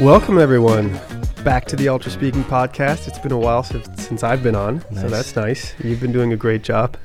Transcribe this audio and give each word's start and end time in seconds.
Welcome, 0.00 0.38
everyone, 0.38 0.98
back 1.44 1.66
to 1.66 1.76
the 1.76 1.88
Ultra 1.88 2.10
Speaking 2.10 2.42
podcast. 2.44 3.06
It's 3.06 3.18
been 3.18 3.30
a 3.30 3.38
while 3.38 3.62
since, 3.62 3.88
since 4.02 4.22
I've 4.24 4.42
been 4.42 4.56
on, 4.56 4.80
so 4.94 5.08
that's 5.08 5.36
nice. 5.36 5.72
You've 5.82 6.00
been 6.00 6.10
doing 6.10 6.32
a 6.32 6.36
great 6.36 6.62
job. 6.64 6.96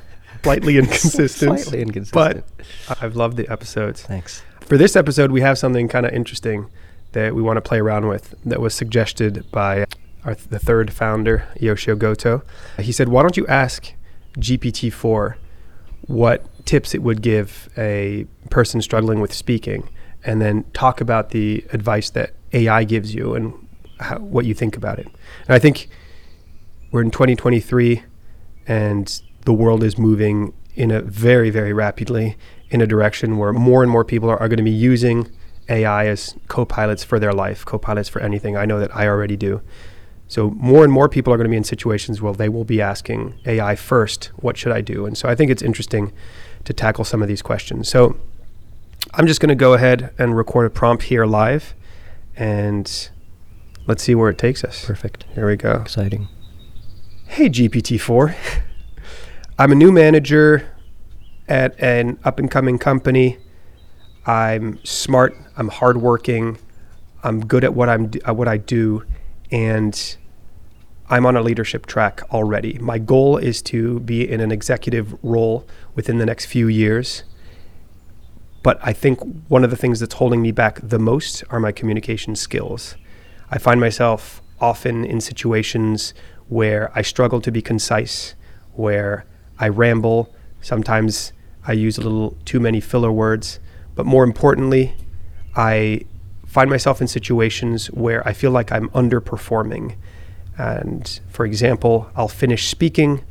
Slightly 0.42 0.76
inconsistent, 0.78 1.60
Slightly 1.60 1.82
inconsistent. 1.82 2.44
but 2.88 2.98
I've 3.00 3.14
loved 3.14 3.36
the 3.36 3.48
episodes. 3.48 4.02
Thanks. 4.02 4.42
For 4.60 4.76
this 4.76 4.96
episode, 4.96 5.30
we 5.30 5.40
have 5.40 5.56
something 5.56 5.86
kind 5.86 6.04
of 6.04 6.12
interesting 6.12 6.66
that 7.12 7.34
we 7.34 7.42
want 7.42 7.58
to 7.58 7.60
play 7.60 7.78
around 7.78 8.08
with 8.08 8.34
that 8.44 8.60
was 8.60 8.74
suggested 8.74 9.48
by 9.52 9.86
our, 10.24 10.34
the 10.34 10.58
third 10.58 10.92
founder, 10.92 11.46
Yoshio 11.60 11.94
Goto. 11.94 12.42
He 12.78 12.90
said, 12.92 13.08
Why 13.08 13.22
don't 13.22 13.36
you 13.36 13.46
ask 13.46 13.92
GPT 14.36 14.92
4 14.92 15.36
what 16.06 16.44
tips 16.66 16.92
it 16.94 17.02
would 17.04 17.22
give 17.22 17.68
a 17.78 18.26
person 18.50 18.82
struggling 18.82 19.20
with 19.20 19.32
speaking 19.32 19.88
and 20.24 20.42
then 20.42 20.64
talk 20.72 21.00
about 21.00 21.30
the 21.30 21.64
advice 21.72 22.10
that 22.10 22.32
AI 22.52 22.84
gives 22.84 23.14
you 23.14 23.34
and 23.34 23.54
how, 24.00 24.18
what 24.18 24.44
you 24.44 24.54
think 24.54 24.76
about 24.76 24.98
it? 24.98 25.06
And 25.06 25.50
I 25.50 25.58
think 25.58 25.88
we're 26.90 27.02
in 27.02 27.10
2023 27.10 28.02
and 28.66 29.22
the 29.44 29.52
world 29.52 29.82
is 29.82 29.98
moving 29.98 30.52
in 30.74 30.90
a 30.90 31.00
very, 31.02 31.50
very 31.50 31.72
rapidly 31.72 32.36
in 32.70 32.80
a 32.80 32.86
direction 32.86 33.36
where 33.36 33.52
more 33.52 33.82
and 33.82 33.90
more 33.90 34.04
people 34.04 34.30
are, 34.30 34.38
are 34.38 34.48
going 34.48 34.58
to 34.58 34.62
be 34.62 34.70
using 34.70 35.28
AI 35.68 36.06
as 36.06 36.34
co-pilots 36.48 37.04
for 37.04 37.18
their 37.18 37.32
life, 37.32 37.64
co-pilots 37.64 38.08
for 38.08 38.20
anything. 38.20 38.56
I 38.56 38.64
know 38.64 38.78
that 38.80 38.94
I 38.94 39.06
already 39.06 39.36
do. 39.36 39.62
So 40.28 40.50
more 40.50 40.84
and 40.84 40.92
more 40.92 41.08
people 41.08 41.32
are 41.32 41.36
going 41.36 41.46
to 41.46 41.50
be 41.50 41.56
in 41.56 41.64
situations 41.64 42.22
where 42.22 42.32
they 42.32 42.48
will 42.48 42.64
be 42.64 42.80
asking 42.80 43.34
AI 43.46 43.74
first, 43.74 44.26
what 44.36 44.56
should 44.56 44.72
I 44.72 44.80
do? 44.80 45.04
And 45.04 45.18
so 45.18 45.28
I 45.28 45.34
think 45.34 45.50
it's 45.50 45.62
interesting 45.62 46.12
to 46.64 46.72
tackle 46.72 47.04
some 47.04 47.20
of 47.20 47.28
these 47.28 47.42
questions. 47.42 47.88
So 47.88 48.16
I'm 49.14 49.26
just 49.26 49.40
going 49.40 49.48
to 49.48 49.56
go 49.56 49.74
ahead 49.74 50.14
and 50.18 50.36
record 50.36 50.66
a 50.66 50.70
prompt 50.70 51.04
here 51.04 51.26
live 51.26 51.74
and 52.36 53.10
let's 53.86 54.02
see 54.02 54.14
where 54.14 54.30
it 54.30 54.38
takes 54.38 54.64
us. 54.64 54.84
Perfect. 54.84 55.24
Here 55.34 55.46
we 55.46 55.56
go. 55.56 55.72
Exciting. 55.72 56.28
Hey, 57.26 57.48
GPT-4. 57.48 58.34
I'm 59.58 59.72
a 59.72 59.74
new 59.74 59.92
manager 59.92 60.68
at 61.48 61.78
an 61.80 62.18
up 62.24 62.38
and 62.38 62.50
coming 62.50 62.78
company. 62.78 63.38
I'm 64.26 64.78
smart. 64.84 65.36
I'm 65.56 65.68
hardworking. 65.68 66.58
I'm 67.22 67.46
good 67.46 67.64
at 67.64 67.74
what 67.74 67.88
I'm 67.88 68.10
uh, 68.26 68.32
what 68.32 68.48
I 68.48 68.56
do, 68.56 69.04
and 69.50 70.16
I'm 71.08 71.26
on 71.26 71.36
a 71.36 71.42
leadership 71.42 71.86
track 71.86 72.22
already. 72.32 72.78
My 72.78 72.98
goal 72.98 73.36
is 73.36 73.60
to 73.62 74.00
be 74.00 74.28
in 74.28 74.40
an 74.40 74.52
executive 74.52 75.18
role 75.22 75.66
within 75.94 76.18
the 76.18 76.26
next 76.26 76.46
few 76.46 76.68
years. 76.68 77.24
But 78.62 78.78
I 78.82 78.92
think 78.92 79.20
one 79.48 79.64
of 79.64 79.70
the 79.70 79.76
things 79.76 80.00
that's 80.00 80.14
holding 80.14 80.42
me 80.42 80.52
back 80.52 80.80
the 80.82 80.98
most 80.98 81.42
are 81.50 81.60
my 81.60 81.72
communication 81.72 82.36
skills. 82.36 82.94
I 83.50 83.58
find 83.58 83.80
myself 83.80 84.42
often 84.60 85.04
in 85.04 85.20
situations 85.20 86.12
where 86.48 86.90
I 86.94 87.02
struggle 87.02 87.40
to 87.40 87.50
be 87.50 87.62
concise, 87.62 88.34
where 88.74 89.24
I 89.58 89.68
ramble. 89.68 90.34
Sometimes 90.60 91.32
I 91.66 91.72
use 91.72 91.96
a 91.96 92.02
little 92.02 92.36
too 92.44 92.60
many 92.60 92.80
filler 92.80 93.12
words. 93.12 93.60
But 93.94 94.06
more 94.06 94.24
importantly, 94.24 94.94
I 95.56 96.02
find 96.46 96.68
myself 96.68 97.00
in 97.00 97.08
situations 97.08 97.86
where 97.88 98.26
I 98.26 98.32
feel 98.32 98.50
like 98.50 98.72
I'm 98.72 98.88
underperforming. 98.90 99.94
And 100.58 101.20
for 101.28 101.46
example, 101.46 102.10
I'll 102.14 102.28
finish 102.28 102.68
speaking, 102.68 103.24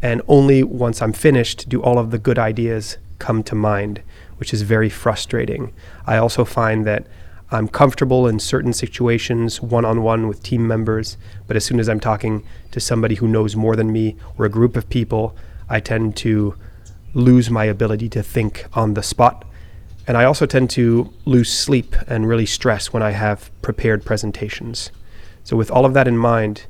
and 0.00 0.22
only 0.28 0.62
once 0.62 1.02
I'm 1.02 1.12
finished 1.12 1.68
do 1.68 1.82
all 1.82 1.98
of 1.98 2.10
the 2.10 2.18
good 2.18 2.38
ideas 2.38 2.98
come 3.18 3.42
to 3.44 3.54
mind, 3.54 4.02
which 4.38 4.54
is 4.54 4.62
very 4.62 4.88
frustrating. 4.88 5.72
I 6.06 6.16
also 6.16 6.44
find 6.44 6.86
that 6.86 7.06
I'm 7.50 7.68
comfortable 7.68 8.26
in 8.26 8.38
certain 8.38 8.72
situations 8.72 9.62
one 9.62 9.84
on 9.84 10.02
one 10.02 10.28
with 10.28 10.42
team 10.42 10.66
members, 10.66 11.16
but 11.46 11.56
as 11.56 11.64
soon 11.64 11.80
as 11.80 11.88
I'm 11.88 12.00
talking 12.00 12.44
to 12.72 12.80
somebody 12.80 13.14
who 13.14 13.26
knows 13.26 13.56
more 13.56 13.74
than 13.74 13.92
me 13.92 14.16
or 14.36 14.44
a 14.44 14.50
group 14.50 14.76
of 14.76 14.88
people, 14.90 15.34
I 15.68 15.80
tend 15.80 16.16
to 16.18 16.54
lose 17.14 17.50
my 17.50 17.64
ability 17.64 18.10
to 18.10 18.22
think 18.22 18.66
on 18.74 18.94
the 18.94 19.02
spot. 19.02 19.46
And 20.06 20.16
I 20.16 20.24
also 20.24 20.46
tend 20.46 20.70
to 20.70 21.12
lose 21.24 21.52
sleep 21.52 21.96
and 22.06 22.28
really 22.28 22.46
stress 22.46 22.92
when 22.92 23.02
I 23.02 23.10
have 23.10 23.50
prepared 23.62 24.04
presentations. 24.04 24.90
So, 25.44 25.56
with 25.56 25.70
all 25.70 25.86
of 25.86 25.94
that 25.94 26.08
in 26.08 26.16
mind, 26.18 26.66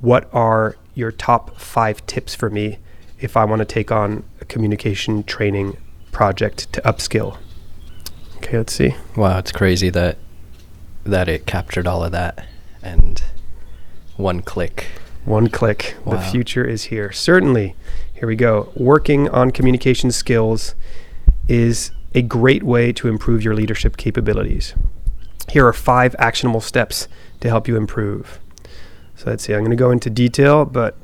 what 0.00 0.28
are 0.34 0.76
your 0.94 1.12
top 1.12 1.58
five 1.58 2.04
tips 2.06 2.34
for 2.34 2.50
me 2.50 2.78
if 3.20 3.36
I 3.36 3.44
want 3.44 3.60
to 3.60 3.64
take 3.64 3.90
on 3.90 4.24
a 4.40 4.44
communication 4.44 5.24
training 5.24 5.76
project 6.14 6.72
to 6.72 6.80
upskill? 6.82 7.36
Okay, 8.36 8.56
let's 8.56 8.72
see. 8.72 8.94
Wow, 9.16 9.38
it's 9.38 9.52
crazy 9.52 9.90
that 9.90 10.16
that 11.04 11.28
it 11.28 11.44
captured 11.44 11.86
all 11.86 12.02
of 12.02 12.12
that 12.12 12.46
and 12.82 13.22
one 14.16 14.40
click. 14.40 14.86
One 15.26 15.48
click. 15.48 15.96
The 16.06 16.18
future 16.18 16.64
is 16.64 16.84
here. 16.84 17.12
Certainly. 17.12 17.74
Here 18.14 18.28
we 18.28 18.36
go. 18.36 18.72
Working 18.74 19.28
on 19.28 19.50
communication 19.50 20.10
skills 20.10 20.74
is 21.48 21.90
a 22.14 22.22
great 22.22 22.62
way 22.62 22.92
to 22.92 23.08
improve 23.08 23.42
your 23.42 23.54
leadership 23.54 23.96
capabilities. 23.96 24.74
Here 25.50 25.66
are 25.66 25.72
five 25.72 26.14
actionable 26.18 26.60
steps 26.60 27.08
to 27.40 27.48
help 27.48 27.66
you 27.68 27.76
improve. 27.76 28.38
So 29.16 29.30
let's 29.30 29.44
see. 29.44 29.52
I'm 29.52 29.60
going 29.60 29.70
to 29.70 29.76
go 29.76 29.90
into 29.90 30.10
detail, 30.10 30.64
but 30.64 30.96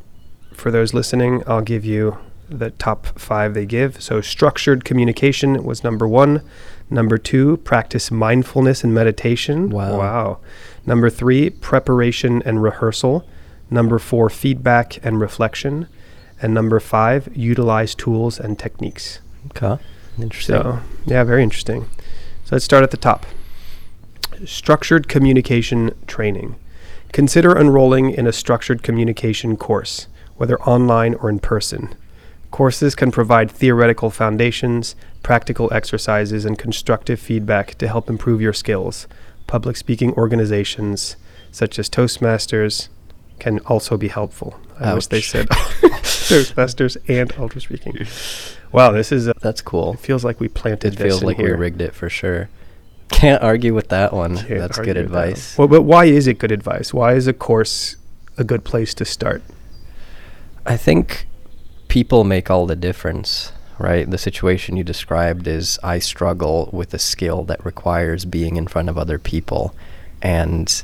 for 0.53 0.71
those 0.71 0.95
listening, 0.95 1.43
I'll 1.47 1.63
give 1.63 1.85
you 1.85 2.19
the 2.51 2.71
top 2.71 3.19
five 3.19 3.55
they 3.55 3.67
give. 3.67 4.03
So, 4.03 4.21
structured 4.21 4.85
communication 4.85 5.65
was 5.65 5.85
number 5.85 6.07
one. 6.07 6.43
Number 6.91 7.19
two, 7.19 7.59
practice 7.59 8.11
mindfulness 8.11 8.83
and 8.83 8.93
meditation. 8.93 9.71
Wow. 9.71 9.99
Wow. 9.99 10.39
Number 10.85 11.09
three, 11.09 11.51
preparation 11.51 12.43
and 12.43 12.63
rehearsal. 12.63 13.27
Number 13.71 13.99
four, 13.99 14.29
feedback 14.29 15.05
and 15.05 15.21
reflection. 15.21 15.87
And 16.43 16.53
number 16.53 16.81
five, 16.81 17.29
utilize 17.37 17.95
tools 17.95 18.41
and 18.41 18.59
techniques. 18.59 19.21
Okay. 19.57 19.83
Interesting. 20.21 20.57
So, 20.57 20.81
yeah, 21.07 21.23
very 21.25 21.43
interesting. 21.43 21.89
So, 22.45 22.57
let's 22.57 22.65
start 22.65 22.83
at 22.83 22.91
the 22.91 22.97
top. 22.97 23.27
Structured 24.45 25.07
communication 25.07 25.95
training. 26.07 26.57
Consider 27.13 27.57
enrolling 27.59 28.11
in 28.11 28.27
a 28.27 28.33
structured 28.33 28.83
communication 28.83 29.57
course, 29.57 30.07
whether 30.37 30.61
online 30.63 31.15
or 31.15 31.29
in 31.29 31.41
person. 31.41 31.95
Courses 32.51 32.95
can 32.95 33.11
provide 33.13 33.51
theoretical 33.51 34.11
foundations, 34.11 34.97
practical 35.23 35.73
exercises, 35.73 36.45
and 36.45 36.59
constructive 36.59 37.21
feedback 37.21 37.77
to 37.79 37.87
help 37.89 38.11
improve 38.11 38.41
your 38.41 38.53
skills. 38.53 39.07
Public 39.47 39.77
speaking 39.77 40.13
organizations, 40.15 41.17
such 41.53 41.79
as 41.79 41.89
Toastmasters, 41.89 42.89
can 43.39 43.59
also 43.61 43.97
be 43.97 44.09
helpful. 44.09 44.59
I 44.79 44.95
wish 44.95 45.07
they 45.07 45.21
said 45.21 45.49
Toastmasters 45.51 46.97
and 47.09 47.33
Ultra 47.39 47.61
Speaking. 47.61 48.07
Wow, 48.73 48.93
this 48.93 49.13
is. 49.13 49.27
A, 49.29 49.35
That's 49.41 49.61
cool. 49.63 49.95
it 49.95 50.01
feels 50.01 50.25
like 50.25 50.41
we 50.41 50.49
planted 50.49 50.95
It 50.95 50.97
this 50.99 51.07
feels 51.07 51.23
like 51.23 51.37
here. 51.37 51.55
we 51.57 51.61
rigged 51.61 51.81
it 51.81 51.95
for 51.95 52.09
sure. 52.09 52.49
Can't 53.11 53.43
argue 53.43 53.75
with 53.75 53.89
that 53.89 54.13
one. 54.13 54.37
Can't 54.37 54.61
That's 54.61 54.79
good 54.79 54.97
with 54.97 54.97
that 54.97 55.05
advice. 55.29 55.59
Well, 55.59 55.69
but 55.69 55.83
why 55.83 56.05
is 56.07 56.27
it 56.27 56.39
good 56.39 56.53
advice? 56.53 56.95
Why 56.95 57.15
is 57.15 57.27
a 57.27 57.33
course 57.33 57.97
a 58.39 58.45
good 58.45 58.65
place 58.65 58.95
to 58.95 59.05
start? 59.05 59.43
I 60.65 60.77
think 60.77 61.27
people 61.91 62.23
make 62.23 62.49
all 62.49 62.67
the 62.67 62.77
difference, 62.77 63.53
right? 63.79 64.09
The 64.09 64.17
situation 64.17 64.77
you 64.77 64.85
described 64.85 65.47
is 65.49 65.79
I 65.83 65.99
struggle 65.99 66.71
with 66.73 66.95
a 66.95 66.99
skill 66.99 67.43
that 67.45 67.65
requires 67.67 68.25
being 68.25 68.57
in 68.57 68.69
front 68.69 68.89
of 68.89 68.97
other 68.97 69.19
people. 69.19 69.75
And 70.23 70.83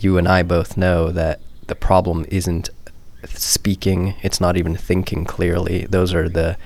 you 0.00 0.18
and 0.18 0.26
I 0.26 0.42
both 0.42 0.76
know 0.76 1.12
that 1.12 1.40
the 1.68 1.76
problem 1.76 2.26
isn't 2.28 2.70
speaking, 3.26 4.14
it's 4.22 4.40
not 4.40 4.56
even 4.56 4.76
thinking 4.76 5.24
clearly. 5.24 5.86
Those 5.86 6.12
are 6.12 6.28
the 6.28 6.56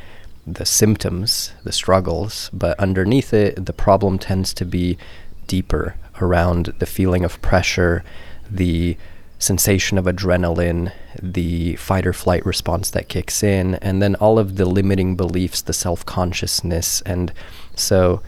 the 0.44 0.66
symptoms, 0.66 1.52
the 1.62 1.70
struggles, 1.70 2.50
but 2.52 2.78
underneath 2.80 3.32
it 3.32 3.64
the 3.64 3.72
problem 3.72 4.18
tends 4.18 4.52
to 4.54 4.64
be 4.64 4.98
deeper 5.46 5.94
around 6.20 6.74
the 6.78 6.86
feeling 6.86 7.24
of 7.24 7.40
pressure, 7.42 8.02
the 8.50 8.96
sensation 9.42 9.98
of 9.98 10.04
adrenaline, 10.04 10.92
the 11.20 11.76
fight 11.76 12.06
or 12.06 12.12
flight 12.12 12.46
response 12.46 12.90
that 12.90 13.08
kicks 13.08 13.42
in, 13.42 13.74
and 13.76 14.00
then 14.00 14.14
all 14.16 14.38
of 14.38 14.56
the 14.56 14.64
limiting 14.64 15.16
beliefs, 15.16 15.60
the 15.62 15.72
self 15.72 16.06
consciousness. 16.06 17.00
And 17.02 17.32
so 17.74 18.22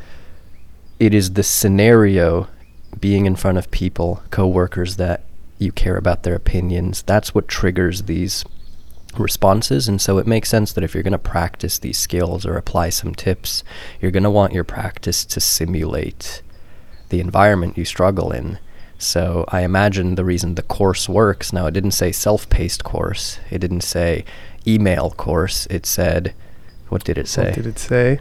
it 0.98 1.14
is 1.14 1.32
the 1.32 1.42
scenario 1.42 2.48
being 2.98 3.26
in 3.26 3.36
front 3.36 3.58
of 3.58 3.70
people, 3.70 4.22
coworkers 4.30 4.96
that 4.96 5.24
you 5.58 5.72
care 5.72 5.96
about 5.96 6.22
their 6.22 6.34
opinions. 6.34 7.02
That's 7.02 7.34
what 7.34 7.48
triggers 7.48 8.02
these 8.02 8.44
responses. 9.18 9.88
And 9.88 10.00
so 10.00 10.18
it 10.18 10.26
makes 10.26 10.48
sense 10.48 10.72
that 10.72 10.84
if 10.84 10.94
you're 10.94 11.02
going 11.02 11.12
to 11.12 11.18
practice 11.18 11.78
these 11.78 11.98
skills 11.98 12.44
or 12.44 12.56
apply 12.56 12.90
some 12.90 13.14
tips, 13.14 13.62
you're 14.00 14.10
going 14.10 14.24
to 14.24 14.30
want 14.30 14.52
your 14.52 14.64
practice 14.64 15.24
to 15.26 15.40
simulate 15.40 16.42
the 17.10 17.20
environment 17.20 17.78
you 17.78 17.84
struggle 17.84 18.32
in. 18.32 18.58
So 19.04 19.44
I 19.48 19.60
imagine 19.62 20.14
the 20.14 20.24
reason 20.24 20.54
the 20.54 20.62
course 20.62 21.08
works 21.08 21.52
now, 21.52 21.66
it 21.66 21.72
didn't 21.72 21.92
say 21.92 22.12
self 22.12 22.48
paced 22.48 22.84
course, 22.84 23.38
it 23.50 23.58
didn't 23.58 23.82
say 23.82 24.24
email 24.66 25.10
course, 25.10 25.66
it 25.66 25.86
said, 25.86 26.34
what 26.88 27.04
did 27.04 27.18
it 27.18 27.28
say? 27.28 27.46
What 27.46 27.54
did 27.54 27.66
it 27.66 27.78
say? 27.78 28.20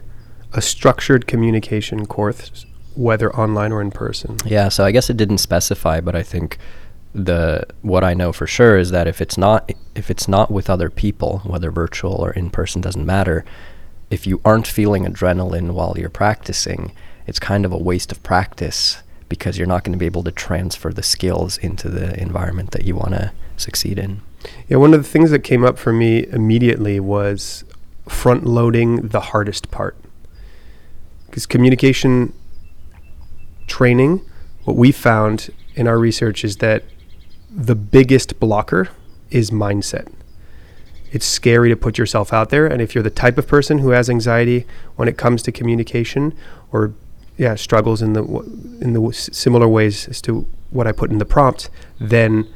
A 0.52 0.62
structured 0.62 1.26
communication 1.26 2.06
course 2.06 2.66
whether 2.94 3.34
online 3.34 3.72
or 3.72 3.80
in 3.80 3.90
person. 3.90 4.36
Yeah, 4.44 4.68
so 4.68 4.84
I 4.84 4.92
guess 4.92 5.10
it 5.10 5.16
didn't 5.16 5.38
specify, 5.38 6.00
but 6.00 6.14
I 6.14 6.22
think 6.22 6.58
the 7.14 7.64
what 7.82 8.02
I 8.02 8.12
know 8.14 8.32
for 8.32 8.46
sure 8.46 8.76
is 8.76 8.90
that 8.90 9.06
if 9.06 9.20
it's 9.20 9.38
not 9.38 9.70
if 9.94 10.10
it's 10.10 10.26
not 10.26 10.50
with 10.50 10.68
other 10.68 10.90
people, 10.90 11.40
whether 11.44 11.70
virtual 11.70 12.14
or 12.14 12.32
in 12.32 12.50
person 12.50 12.80
doesn't 12.80 13.06
matter, 13.06 13.44
if 14.10 14.26
you 14.26 14.40
aren't 14.44 14.66
feeling 14.66 15.04
adrenaline 15.04 15.72
while 15.72 15.94
you're 15.96 16.08
practicing, 16.08 16.92
it's 17.26 17.38
kind 17.38 17.64
of 17.64 17.72
a 17.72 17.78
waste 17.78 18.12
of 18.12 18.22
practice 18.22 19.02
because 19.28 19.58
you're 19.58 19.66
not 19.66 19.84
going 19.84 19.92
to 19.92 19.98
be 19.98 20.06
able 20.06 20.22
to 20.24 20.30
transfer 20.30 20.92
the 20.92 21.02
skills 21.02 21.58
into 21.58 21.88
the 21.88 22.18
environment 22.20 22.70
that 22.72 22.84
you 22.84 22.94
want 22.94 23.12
to 23.12 23.32
succeed 23.56 23.98
in. 23.98 24.20
Yeah, 24.68 24.76
one 24.76 24.94
of 24.94 25.02
the 25.02 25.08
things 25.08 25.30
that 25.30 25.40
came 25.40 25.64
up 25.64 25.78
for 25.78 25.92
me 25.92 26.26
immediately 26.26 27.00
was 27.00 27.64
front 28.08 28.44
loading 28.44 29.08
the 29.08 29.20
hardest 29.20 29.70
part. 29.70 29.96
Because 31.26 31.46
communication 31.46 32.32
training, 33.66 34.20
what 34.64 34.76
we 34.76 34.92
found 34.92 35.50
in 35.74 35.88
our 35.88 35.98
research 35.98 36.44
is 36.44 36.58
that 36.58 36.84
the 37.50 37.74
biggest 37.74 38.38
blocker 38.38 38.90
is 39.30 39.50
mindset. 39.50 40.12
It's 41.12 41.26
scary 41.26 41.68
to 41.68 41.76
put 41.76 41.96
yourself 41.96 42.32
out 42.32 42.50
there, 42.50 42.66
and 42.66 42.82
if 42.82 42.94
you're 42.94 43.04
the 43.04 43.10
type 43.10 43.38
of 43.38 43.46
person 43.46 43.78
who 43.78 43.90
has 43.90 44.10
anxiety 44.10 44.66
when 44.96 45.08
it 45.08 45.16
comes 45.16 45.42
to 45.44 45.52
communication, 45.52 46.34
or 46.72 46.92
yeah, 47.36 47.54
struggles 47.54 48.02
in 48.02 48.12
the 48.12 48.22
in 48.80 48.92
the 48.92 49.12
similar 49.12 49.68
ways 49.68 50.08
as 50.08 50.20
to 50.22 50.46
what 50.70 50.86
I 50.86 50.92
put 50.92 51.10
in 51.10 51.18
the 51.18 51.24
prompt, 51.24 51.70
then 51.98 52.46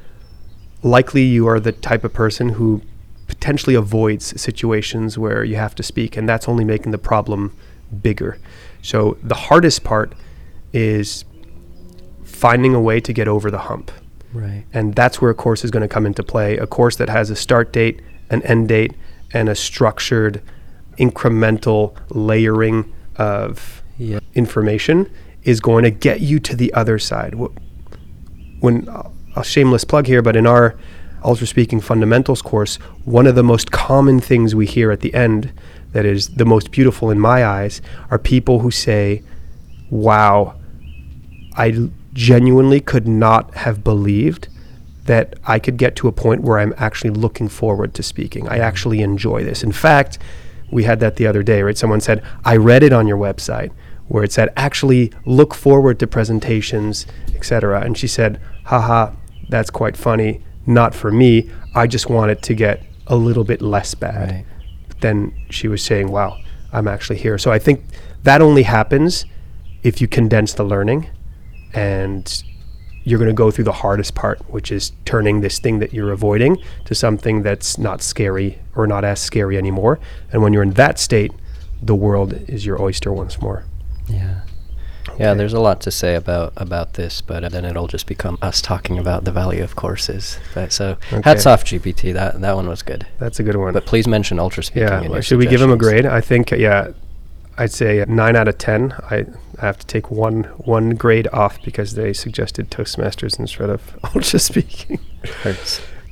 likely 0.82 1.22
you 1.22 1.46
are 1.48 1.60
the 1.60 1.72
type 1.72 2.04
of 2.04 2.12
person 2.12 2.50
who 2.50 2.82
potentially 3.26 3.74
avoids 3.74 4.40
situations 4.40 5.18
where 5.18 5.44
you 5.44 5.56
have 5.56 5.74
to 5.76 5.82
speak, 5.82 6.16
and 6.16 6.28
that's 6.28 6.48
only 6.48 6.64
making 6.64 6.92
the 6.92 6.98
problem 6.98 7.56
bigger. 8.02 8.38
So 8.82 9.18
the 9.22 9.34
hardest 9.34 9.84
part 9.84 10.14
is 10.72 11.24
finding 12.24 12.74
a 12.74 12.80
way 12.80 13.00
to 13.00 13.12
get 13.12 13.28
over 13.28 13.50
the 13.50 13.58
hump. 13.58 13.90
Right. 14.32 14.64
And 14.72 14.94
that's 14.94 15.20
where 15.20 15.30
a 15.30 15.34
course 15.34 15.64
is 15.64 15.70
going 15.70 15.82
to 15.82 15.88
come 15.88 16.06
into 16.06 16.22
play. 16.22 16.56
A 16.56 16.66
course 16.66 16.96
that 16.96 17.08
has 17.08 17.30
a 17.30 17.36
start 17.36 17.72
date, 17.72 18.00
an 18.30 18.42
end 18.42 18.68
date, 18.68 18.94
and 19.32 19.48
a 19.48 19.54
structured, 19.54 20.42
incremental 20.98 21.96
layering 22.10 22.92
of 23.16 23.77
Yeah. 23.98 24.20
information 24.34 25.10
is 25.42 25.60
going 25.60 25.84
to 25.84 25.90
get 25.90 26.20
you 26.20 26.38
to 26.40 26.56
the 26.56 26.72
other 26.72 26.98
side. 26.98 27.34
When 28.60 28.88
a 29.36 29.44
shameless 29.44 29.84
plug 29.84 30.06
here, 30.06 30.22
but 30.22 30.36
in 30.36 30.46
our 30.46 30.76
Ultra 31.24 31.46
Speaking 31.46 31.80
Fundamentals 31.80 32.42
course, 32.42 32.76
one 33.04 33.26
of 33.26 33.34
the 33.34 33.42
most 33.42 33.70
common 33.72 34.20
things 34.20 34.54
we 34.54 34.66
hear 34.66 34.90
at 34.90 35.00
the 35.00 35.12
end 35.14 35.52
that 35.92 36.04
is 36.04 36.28
the 36.28 36.44
most 36.44 36.70
beautiful 36.70 37.10
in 37.10 37.18
my 37.18 37.44
eyes 37.44 37.80
are 38.10 38.18
people 38.18 38.60
who 38.60 38.70
say, 38.70 39.22
"Wow, 39.90 40.54
I 41.56 41.90
genuinely 42.12 42.80
could 42.80 43.08
not 43.08 43.54
have 43.54 43.82
believed 43.82 44.48
that 45.06 45.34
I 45.46 45.58
could 45.58 45.76
get 45.76 45.96
to 45.96 46.08
a 46.08 46.12
point 46.12 46.42
where 46.42 46.58
I'm 46.58 46.74
actually 46.76 47.10
looking 47.10 47.48
forward 47.48 47.94
to 47.94 48.02
speaking. 48.02 48.46
I 48.48 48.58
actually 48.58 49.00
enjoy 49.00 49.42
this. 49.42 49.62
In 49.62 49.72
fact, 49.72 50.18
we 50.70 50.84
had 50.84 51.00
that 51.00 51.16
the 51.16 51.26
other 51.26 51.42
day, 51.42 51.62
right? 51.62 51.78
Someone 51.78 52.00
said, 52.00 52.22
I 52.44 52.56
read 52.56 52.82
it 52.82 52.92
on 52.92 53.08
your 53.08 53.16
website 53.16 53.70
where 54.08 54.24
it 54.24 54.32
said, 54.32 54.52
actually 54.56 55.12
look 55.24 55.54
forward 55.54 55.98
to 56.00 56.06
presentations, 56.06 57.06
etc. 57.34 57.80
And 57.80 57.96
she 57.96 58.08
said, 58.08 58.40
haha, 58.64 59.12
that's 59.48 59.70
quite 59.70 59.96
funny. 59.96 60.42
Not 60.66 60.94
for 60.94 61.10
me. 61.10 61.50
I 61.74 61.86
just 61.86 62.10
want 62.10 62.30
it 62.30 62.42
to 62.42 62.54
get 62.54 62.82
a 63.06 63.16
little 63.16 63.44
bit 63.44 63.62
less 63.62 63.94
bad. 63.94 64.30
Right. 64.30 64.46
But 64.88 65.00
then 65.00 65.32
she 65.50 65.68
was 65.68 65.82
saying, 65.82 66.10
wow, 66.10 66.38
I'm 66.72 66.88
actually 66.88 67.18
here. 67.18 67.38
So 67.38 67.50
I 67.50 67.58
think 67.58 67.84
that 68.24 68.42
only 68.42 68.64
happens 68.64 69.24
if 69.82 70.00
you 70.00 70.08
condense 70.08 70.54
the 70.54 70.64
learning 70.64 71.08
and 71.72 72.42
you're 73.04 73.18
going 73.18 73.30
to 73.30 73.34
go 73.34 73.50
through 73.50 73.64
the 73.64 73.72
hardest 73.72 74.14
part, 74.14 74.38
which 74.50 74.70
is 74.70 74.92
turning 75.04 75.40
this 75.40 75.58
thing 75.58 75.78
that 75.78 75.94
you're 75.94 76.12
avoiding 76.12 76.62
to 76.84 76.94
something 76.94 77.42
that's 77.42 77.78
not 77.78 78.02
scary 78.02 78.58
or 78.74 78.86
not 78.86 79.04
as 79.04 79.20
scary 79.20 79.56
anymore. 79.56 79.98
And 80.30 80.42
when 80.42 80.52
you're 80.52 80.62
in 80.62 80.72
that 80.72 80.98
state, 80.98 81.32
the 81.80 81.94
world 81.94 82.34
is 82.48 82.66
your 82.66 82.80
oyster 82.82 83.12
once 83.12 83.40
more. 83.40 83.64
Yeah. 84.08 84.40
Yeah, 85.18 85.34
there's 85.34 85.54
a 85.54 85.58
lot 85.60 85.80
to 85.82 85.90
say 85.90 86.14
about 86.14 86.52
about 86.56 86.94
this, 86.94 87.22
but 87.22 87.42
uh, 87.42 87.48
then 87.48 87.64
it'll 87.64 87.88
just 87.88 88.06
become 88.06 88.38
us 88.42 88.60
talking 88.60 88.98
about 88.98 89.24
the 89.24 89.32
value 89.32 89.64
of 89.64 89.74
courses. 89.74 90.38
But 90.54 90.72
so 90.72 90.96
hats 91.24 91.46
off 91.46 91.64
GPT. 91.64 92.12
That 92.12 92.40
that 92.40 92.54
one 92.54 92.68
was 92.68 92.82
good. 92.82 93.06
That's 93.18 93.40
a 93.40 93.42
good 93.42 93.56
one. 93.56 93.72
But 93.72 93.86
please 93.86 94.06
mention 94.06 94.38
ultra 94.38 94.62
speaking. 94.62 95.10
yeah, 95.10 95.20
should 95.20 95.38
we 95.38 95.46
give 95.46 95.60
him 95.60 95.72
a 95.72 95.76
grade? 95.76 96.06
I 96.06 96.20
think 96.20 96.52
uh, 96.52 96.56
yeah, 96.56 96.92
I'd 97.56 97.72
say 97.72 98.04
nine 98.06 98.36
out 98.36 98.48
of 98.48 98.58
ten. 98.58 98.92
I 99.10 99.24
I 99.60 99.66
have 99.66 99.78
to 99.78 99.86
take 99.86 100.10
one 100.10 100.44
one 100.58 100.90
grade 100.90 101.26
off 101.32 101.60
because 101.64 101.94
they 101.94 102.12
suggested 102.12 102.70
Toastmasters 102.70 103.38
instead 103.38 103.70
of 103.70 103.98
ultra 104.14 104.38
speaking. 104.38 105.00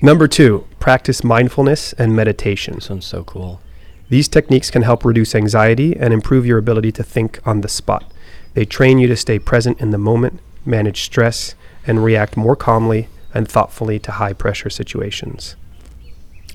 Number 0.02 0.26
two, 0.26 0.66
practice 0.80 1.22
mindfulness 1.22 1.92
and 1.94 2.16
meditation. 2.16 2.74
This 2.74 2.90
one's 2.90 3.06
so 3.06 3.24
cool. 3.24 3.60
These 4.08 4.28
techniques 4.28 4.70
can 4.70 4.82
help 4.82 5.04
reduce 5.04 5.34
anxiety 5.34 5.96
and 5.96 6.12
improve 6.12 6.46
your 6.46 6.58
ability 6.58 6.92
to 6.92 7.02
think 7.02 7.40
on 7.44 7.60
the 7.60 7.68
spot. 7.68 8.12
They 8.54 8.64
train 8.64 8.98
you 8.98 9.08
to 9.08 9.16
stay 9.16 9.38
present 9.38 9.80
in 9.80 9.90
the 9.90 9.98
moment, 9.98 10.40
manage 10.64 11.02
stress, 11.02 11.54
and 11.86 12.04
react 12.04 12.36
more 12.36 12.56
calmly 12.56 13.08
and 13.34 13.48
thoughtfully 13.48 13.98
to 14.00 14.12
high 14.12 14.32
pressure 14.32 14.70
situations. 14.70 15.56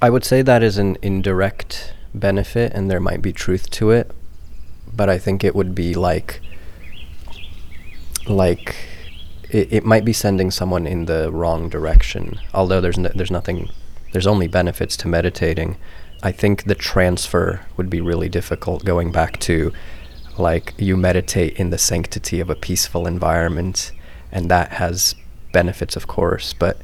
I 0.01 0.09
would 0.09 0.23
say 0.23 0.41
that 0.41 0.63
is 0.63 0.77
an 0.77 0.97
indirect 1.01 1.93
benefit, 2.13 2.73
and 2.73 2.89
there 2.89 2.99
might 2.99 3.21
be 3.21 3.31
truth 3.31 3.69
to 3.71 3.91
it, 3.91 4.11
but 4.93 5.09
I 5.09 5.17
think 5.17 5.43
it 5.43 5.55
would 5.55 5.75
be 5.75 5.93
like, 5.93 6.41
like, 8.27 8.75
it, 9.49 9.71
it 9.71 9.85
might 9.85 10.03
be 10.03 10.13
sending 10.13 10.49
someone 10.51 10.87
in 10.87 11.05
the 11.05 11.31
wrong 11.31 11.69
direction. 11.69 12.39
Although 12.53 12.81
there's 12.81 12.97
no, 12.97 13.11
there's 13.13 13.31
nothing, 13.31 13.69
there's 14.11 14.27
only 14.27 14.47
benefits 14.47 14.97
to 14.97 15.07
meditating. 15.07 15.77
I 16.23 16.31
think 16.31 16.65
the 16.65 16.75
transfer 16.75 17.61
would 17.77 17.89
be 17.89 18.01
really 18.01 18.29
difficult. 18.29 18.85
Going 18.85 19.11
back 19.11 19.39
to, 19.41 19.73
like, 20.37 20.73
you 20.77 20.95
meditate 20.95 21.55
in 21.57 21.71
the 21.71 21.77
sanctity 21.77 22.39
of 22.39 22.49
a 22.49 22.55
peaceful 22.55 23.07
environment, 23.07 23.91
and 24.31 24.49
that 24.49 24.73
has 24.73 25.15
benefits, 25.51 25.95
of 25.95 26.07
course, 26.07 26.53
but 26.53 26.77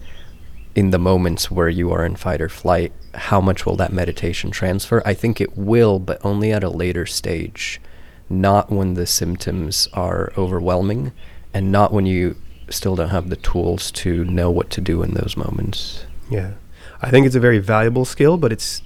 in 0.76 0.92
the 0.92 1.00
moments 1.00 1.50
where 1.50 1.70
you 1.70 1.92
are 1.92 2.06
in 2.06 2.16
fight 2.16 2.42
or 2.42 2.50
flight, 2.50 2.92
how 3.16 3.42
much 3.42 3.66
will 3.66 3.76
that 3.76 3.94
meditation 3.94 4.52
transfer? 4.52 5.02
I 5.06 5.14
think 5.14 5.42
it 5.42 5.58
will, 5.58 5.98
but 6.00 6.24
only 6.24 6.52
at 6.52 6.64
a 6.64 6.70
later 6.70 7.06
stage, 7.06 7.82
not 8.30 8.72
when 8.72 8.94
the 8.94 9.08
symptoms 9.08 9.88
are 9.94 10.32
overwhelming 10.38 11.14
and 11.54 11.72
not 11.72 11.92
when 11.92 12.06
you 12.06 12.36
still 12.70 12.96
don't 12.96 13.10
have 13.10 13.30
the 13.30 13.38
tools 13.38 13.90
to 13.92 14.26
know 14.26 14.52
what 14.52 14.70
to 14.72 14.82
do 14.82 15.02
in 15.02 15.14
those 15.14 15.38
moments. 15.38 16.06
Yeah. 16.30 16.54
I 17.02 17.10
think 17.10 17.26
it's 17.26 17.36
a 17.36 17.40
very 17.40 17.60
valuable 17.60 18.06
skill, 18.06 18.38
but 18.38 18.52
it's 18.52 18.82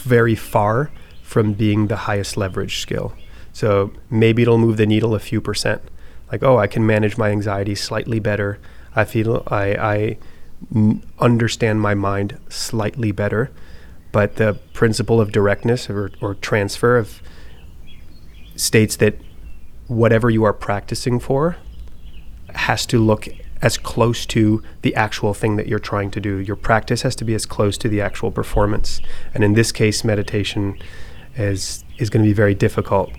very 0.00 0.34
far 0.34 0.90
from 1.22 1.52
being 1.52 1.86
the 1.86 1.96
highest 1.96 2.36
leverage 2.36 2.80
skill. 2.80 3.12
So 3.52 3.92
maybe 4.10 4.42
it'll 4.42 4.58
move 4.58 4.76
the 4.76 4.86
needle 4.86 5.14
a 5.14 5.20
few 5.20 5.40
percent. 5.40 5.82
Like, 6.30 6.42
oh, 6.42 6.58
I 6.58 6.66
can 6.66 6.86
manage 6.86 7.18
my 7.18 7.30
anxiety 7.30 7.74
slightly 7.74 8.20
better. 8.20 8.58
I 8.94 9.04
feel 9.04 9.42
I, 9.48 9.74
I 9.74 10.18
n- 10.74 11.02
understand 11.18 11.80
my 11.80 11.94
mind 11.94 12.38
slightly 12.48 13.12
better. 13.12 13.50
But 14.12 14.36
the 14.36 14.54
principle 14.72 15.20
of 15.20 15.32
directness 15.32 15.88
or, 15.88 16.10
or 16.20 16.34
transfer 16.34 16.96
of 16.96 17.22
states 18.56 18.96
that 18.96 19.16
whatever 19.86 20.30
you 20.30 20.44
are 20.44 20.52
practicing 20.52 21.20
for 21.20 21.56
has 22.54 22.86
to 22.86 22.98
look 22.98 23.28
as 23.62 23.76
close 23.76 24.24
to 24.26 24.62
the 24.82 24.94
actual 24.94 25.34
thing 25.34 25.56
that 25.56 25.66
you're 25.66 25.78
trying 25.78 26.10
to 26.12 26.20
do. 26.20 26.38
Your 26.38 26.56
practice 26.56 27.02
has 27.02 27.14
to 27.16 27.24
be 27.24 27.34
as 27.34 27.46
close 27.46 27.76
to 27.78 27.88
the 27.88 28.00
actual 28.00 28.30
performance. 28.30 29.00
And 29.34 29.44
in 29.44 29.54
this 29.54 29.72
case, 29.72 30.04
meditation 30.04 30.78
is 31.36 31.84
is 31.98 32.10
going 32.10 32.24
to 32.24 32.28
be 32.28 32.34
very 32.34 32.54
difficult 32.54 33.10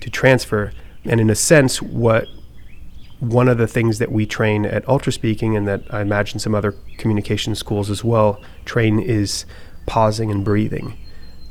to 0.00 0.10
transfer. 0.10 0.72
And 1.04 1.20
in 1.20 1.30
a 1.30 1.34
sense, 1.34 1.80
what 1.80 2.26
one 3.20 3.48
of 3.48 3.58
the 3.58 3.66
things 3.66 3.98
that 3.98 4.12
we 4.12 4.26
train 4.26 4.64
at 4.64 4.88
Ultra 4.88 5.12
Speaking, 5.12 5.56
and 5.56 5.66
that 5.66 5.82
I 5.90 6.00
imagine 6.00 6.38
some 6.38 6.54
other 6.54 6.74
communication 6.98 7.54
schools 7.54 7.90
as 7.90 8.04
well 8.04 8.40
train, 8.64 8.98
is 8.98 9.44
pausing 9.86 10.30
and 10.30 10.44
breathing, 10.44 10.96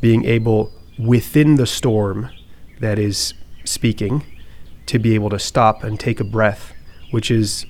being 0.01 0.25
able 0.25 0.71
within 0.99 1.55
the 1.55 1.67
storm 1.67 2.29
that 2.79 2.99
is 2.99 3.33
speaking 3.65 4.23
to 4.85 4.99
be 4.99 5.15
able 5.15 5.29
to 5.29 5.39
stop 5.39 5.83
and 5.83 5.99
take 5.99 6.19
a 6.19 6.23
breath, 6.23 6.73
which 7.11 7.29
is 7.29 7.65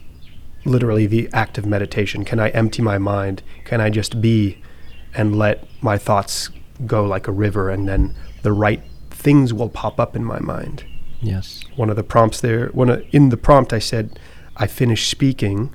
literally 0.67 1.07
the 1.07 1.29
act 1.33 1.57
of 1.57 1.65
meditation. 1.65 2.25
Can 2.25 2.39
I 2.39 2.50
empty 2.50 2.81
my 2.81 2.97
mind? 2.97 3.41
Can 3.65 3.81
I 3.81 3.89
just 3.89 4.21
be 4.21 4.62
and 5.13 5.36
let 5.36 5.67
my 5.81 5.97
thoughts 5.97 6.50
go 6.86 7.05
like 7.05 7.27
a 7.27 7.31
river 7.31 7.69
and 7.69 7.88
then 7.88 8.15
the 8.43 8.51
right 8.51 8.83
things 9.09 9.53
will 9.53 9.69
pop 9.69 10.00
up 10.00 10.15
in 10.15 10.24
my 10.24 10.39
mind? 10.39 10.86
Yes. 11.21 11.63
One 11.75 11.89
of 11.89 11.95
the 11.95 12.03
prompts 12.03 12.41
there, 12.41 12.67
one 12.69 12.89
of, 12.89 13.05
in 13.12 13.29
the 13.29 13.38
prompt, 13.38 13.74
I 13.74 13.79
said, 13.79 14.19
I 14.55 14.67
finish 14.67 15.07
speaking 15.07 15.74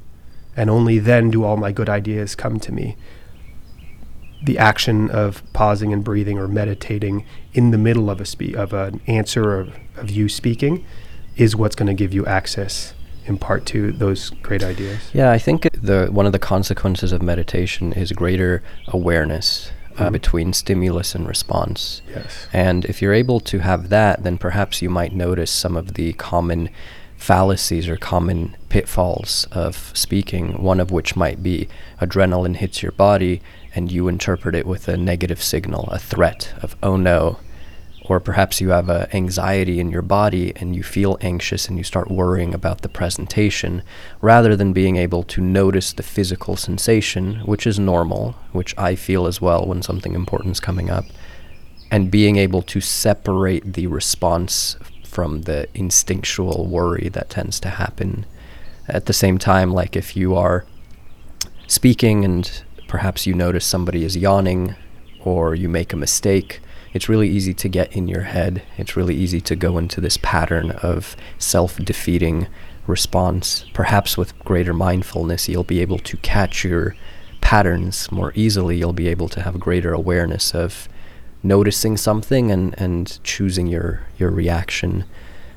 and 0.56 0.70
only 0.70 0.99
then 0.99 1.30
do 1.30 1.44
all 1.44 1.56
my 1.56 1.72
good 1.72 1.88
ideas 1.88 2.34
come 2.34 2.61
to 2.61 2.72
me. 2.72 2.96
The 4.44 4.58
action 4.58 5.08
of 5.11 5.42
pausing 5.52 5.92
and 5.92 6.04
breathing 6.04 6.38
or 6.38 6.49
meditating 6.49 7.25
in 7.52 7.70
the 7.70 7.78
middle 7.78 8.11
of 8.11 8.20
a 8.20 8.25
spe- 8.25 8.54
of 8.54 8.72
an 8.72 9.00
answer 9.06 9.58
of, 9.58 9.75
of 9.96 10.11
you 10.11 10.28
speaking, 10.28 10.84
is 11.37 11.56
what's 11.56 11.76
going 11.76 11.87
to 11.87 11.94
give 11.94 12.12
you 12.12 12.26
access 12.26 12.92
in 13.26 13.38
part 13.38 13.64
to 13.66 13.92
those 13.92 14.30
great 14.42 14.62
ideas. 14.64 14.98
Yeah, 15.12 15.30
I 15.30 15.38
think 15.38 15.68
the 15.72 16.08
one 16.10 16.26
of 16.26 16.32
the 16.32 16.38
consequences 16.38 17.12
of 17.12 17.22
meditation 17.22 17.92
is 17.92 18.12
greater 18.12 18.62
awareness 18.88 19.70
uh, 19.98 20.08
Mhm. 20.08 20.12
between 20.12 20.52
stimulus 20.54 21.14
and 21.14 21.28
response. 21.28 22.00
Yes. 22.08 22.46
And 22.52 22.84
if 22.86 23.02
you're 23.02 23.12
able 23.12 23.40
to 23.40 23.58
have 23.58 23.90
that, 23.90 24.22
then 24.24 24.38
perhaps 24.38 24.80
you 24.80 24.88
might 24.88 25.14
notice 25.14 25.50
some 25.50 25.76
of 25.76 25.94
the 25.94 26.14
common 26.14 26.70
fallacies 27.16 27.88
or 27.88 27.96
common 27.96 28.56
pitfalls 28.68 29.46
of 29.52 29.92
speaking, 29.94 30.60
one 30.62 30.80
of 30.80 30.90
which 30.90 31.14
might 31.14 31.42
be 31.42 31.68
adrenaline 32.00 32.56
hits 32.56 32.82
your 32.82 32.92
body 32.92 33.40
and 33.74 33.92
you 33.92 34.08
interpret 34.08 34.54
it 34.54 34.66
with 34.66 34.88
a 34.88 34.96
negative 34.96 35.42
signal, 35.42 35.88
a 35.92 35.98
threat 35.98 36.52
of, 36.62 36.74
oh 36.82 36.96
no. 36.96 37.38
Or 38.06 38.18
perhaps 38.18 38.61
you 38.61 38.71
have 38.71 38.88
a 38.88 39.09
anxiety 39.14 39.78
in 39.78 39.90
your 39.90 40.02
body 40.02 40.52
and 40.56 40.75
you 40.75 40.82
feel 40.82 41.18
anxious 41.21 41.68
and 41.68 41.78
you 41.78 41.85
start 41.85 42.11
worrying 42.11 42.52
about 42.52 42.82
the 42.82 42.88
presentation 42.88 43.82
rather 44.21 44.56
than 44.56 44.73
being 44.73 44.97
able 44.97 45.23
to 45.25 45.40
notice 45.40 45.92
the 45.92 46.02
physical 46.02 46.56
sensation, 46.56 47.37
which 47.47 47.66
is 47.66 47.78
normal, 47.78 48.35
which 48.50 48.76
I 48.76 48.97
feel 48.97 49.26
as 49.26 49.40
well 49.40 49.66
when 49.66 49.82
something 49.82 50.14
important 50.14 50.52
is 50.52 50.61
coming 50.61 50.90
up 50.90 51.04
and 51.92 52.11
being 52.11 52.37
able 52.37 52.62
to 52.62 52.80
separate 52.80 53.75
the 53.75 53.87
response 53.87 54.76
from 55.04 55.42
the 55.42 55.68
instinctual 55.75 56.66
worry 56.66 57.11
that 57.11 57.28
tends 57.28 57.61
to 57.61 57.68
happen. 57.68 58.25
At 58.88 59.06
the 59.06 59.12
same 59.12 59.37
time, 59.37 59.71
like 59.71 59.94
if 59.94 60.16
you 60.16 60.35
are 60.35 60.64
speaking 61.66 62.25
and 62.25 62.50
perhaps 62.88 63.26
you 63.26 63.35
notice 63.35 63.66
somebody 63.66 64.04
is 64.04 64.16
yawning 64.16 64.75
or 65.23 65.54
you 65.54 65.68
make 65.68 65.92
a 65.92 65.97
mistake, 65.97 66.61
it's 66.92 67.08
really 67.08 67.28
easy 67.28 67.54
to 67.54 67.68
get 67.68 67.94
in 67.96 68.08
your 68.08 68.22
head. 68.22 68.62
It's 68.76 68.96
really 68.96 69.14
easy 69.14 69.40
to 69.42 69.56
go 69.56 69.78
into 69.78 70.00
this 70.00 70.18
pattern 70.18 70.72
of 70.82 71.16
self 71.38 71.76
defeating 71.76 72.49
response. 72.87 73.64
Perhaps 73.72 74.16
with 74.16 74.38
greater 74.40 74.75
mindfulness, 74.75 75.49
you'll 75.49 75.64
be 75.64 75.80
able 75.80 75.99
to 76.00 76.16
catch 76.18 76.64
your 76.64 76.94
patterns 77.40 78.11
more 78.12 78.32
easily. 78.34 78.76
You'll 78.76 78.92
be 78.92 79.08
able 79.08 79.28
to 79.30 79.42
have 79.42 79.58
greater 79.61 79.92
awareness 79.92 80.54
of 80.54 80.88
noticing 81.42 81.96
something 81.96 82.50
and, 82.50 82.75
and 82.78 83.18
choosing 83.25 83.66
your, 83.66 84.02
your 84.18 84.30
reaction. 84.30 85.04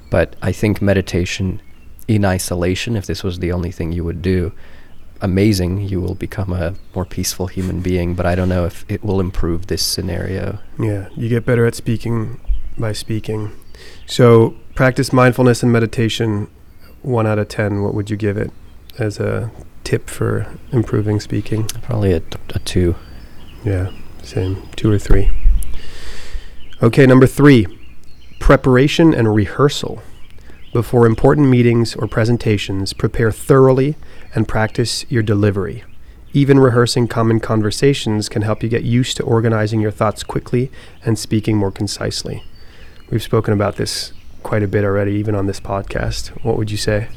But 0.09 0.35
I 0.41 0.51
think 0.51 0.81
meditation 0.81 1.61
in 2.07 2.25
isolation, 2.25 2.95
if 2.95 3.05
this 3.05 3.23
was 3.23 3.39
the 3.39 3.51
only 3.51 3.71
thing 3.71 3.91
you 3.91 4.03
would 4.03 4.21
do, 4.21 4.53
amazing, 5.21 5.81
you 5.81 6.01
will 6.01 6.15
become 6.15 6.53
a 6.53 6.75
more 6.93 7.05
peaceful 7.05 7.47
human 7.47 7.81
being. 7.81 8.15
But 8.15 8.25
I 8.25 8.35
don't 8.35 8.49
know 8.49 8.65
if 8.65 8.85
it 8.89 9.03
will 9.03 9.19
improve 9.19 9.67
this 9.67 9.81
scenario. 9.81 10.59
Yeah, 10.79 11.09
you 11.15 11.29
get 11.29 11.45
better 11.45 11.65
at 11.65 11.75
speaking 11.75 12.39
by 12.77 12.93
speaking. 12.93 13.51
So, 14.05 14.55
practice 14.75 15.11
mindfulness 15.11 15.63
and 15.63 15.71
meditation. 15.71 16.49
One 17.01 17.27
out 17.27 17.37
of 17.37 17.49
10, 17.49 17.83
what 17.83 17.93
would 17.93 18.09
you 18.09 18.17
give 18.17 18.37
it 18.37 18.51
as 18.97 19.19
a 19.19 19.51
tip 19.83 20.09
for 20.09 20.47
improving 20.71 21.19
speaking? 21.19 21.65
Probably 21.83 22.13
a 22.13 22.19
two. 22.19 22.95
Yeah, 23.63 23.91
same. 24.23 24.67
Two 24.75 24.91
or 24.91 24.99
three. 24.99 25.29
Okay, 26.81 27.05
number 27.05 27.27
three 27.27 27.67
preparation 28.39 29.13
and 29.13 29.33
rehearsal. 29.33 30.03
Before 30.73 31.05
important 31.05 31.47
meetings 31.47 31.95
or 31.95 32.07
presentations, 32.07 32.91
prepare 32.91 33.31
thoroughly 33.31 33.95
and 34.35 34.47
practice 34.47 35.05
your 35.09 35.23
delivery. 35.23 35.83
Even 36.33 36.59
rehearsing 36.59 37.07
common 37.07 37.39
conversations 37.39 38.27
can 38.27 38.41
help 38.41 38.61
you 38.61 38.67
get 38.67 38.83
used 38.83 39.15
to 39.15 39.23
organizing 39.23 39.79
your 39.79 39.91
thoughts 39.91 40.21
quickly 40.21 40.69
and 41.03 41.17
speaking 41.17 41.55
more 41.55 41.71
concisely. 41.71 42.43
We've 43.09 43.23
spoken 43.23 43.53
about 43.53 43.77
this 43.77 44.11
quite 44.43 44.61
a 44.61 44.67
bit 44.67 44.83
already, 44.83 45.13
even 45.13 45.33
on 45.33 45.45
this 45.45 45.61
podcast. 45.61 46.27
What 46.43 46.57
would 46.57 46.69
you 46.69 46.77
say? 46.77 47.07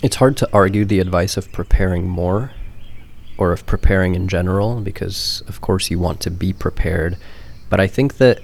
It's 0.00 0.16
hard 0.16 0.36
to 0.36 0.48
argue 0.52 0.84
the 0.84 1.00
advice 1.00 1.36
of 1.36 1.50
preparing 1.50 2.08
more 2.08 2.52
or 3.36 3.50
of 3.52 3.66
preparing 3.66 4.14
in 4.14 4.28
general 4.28 4.80
because, 4.80 5.42
of 5.48 5.60
course, 5.60 5.90
you 5.90 5.98
want 5.98 6.20
to 6.20 6.30
be 6.30 6.52
prepared. 6.52 7.16
But 7.68 7.80
I 7.80 7.88
think 7.88 8.18
that 8.18 8.40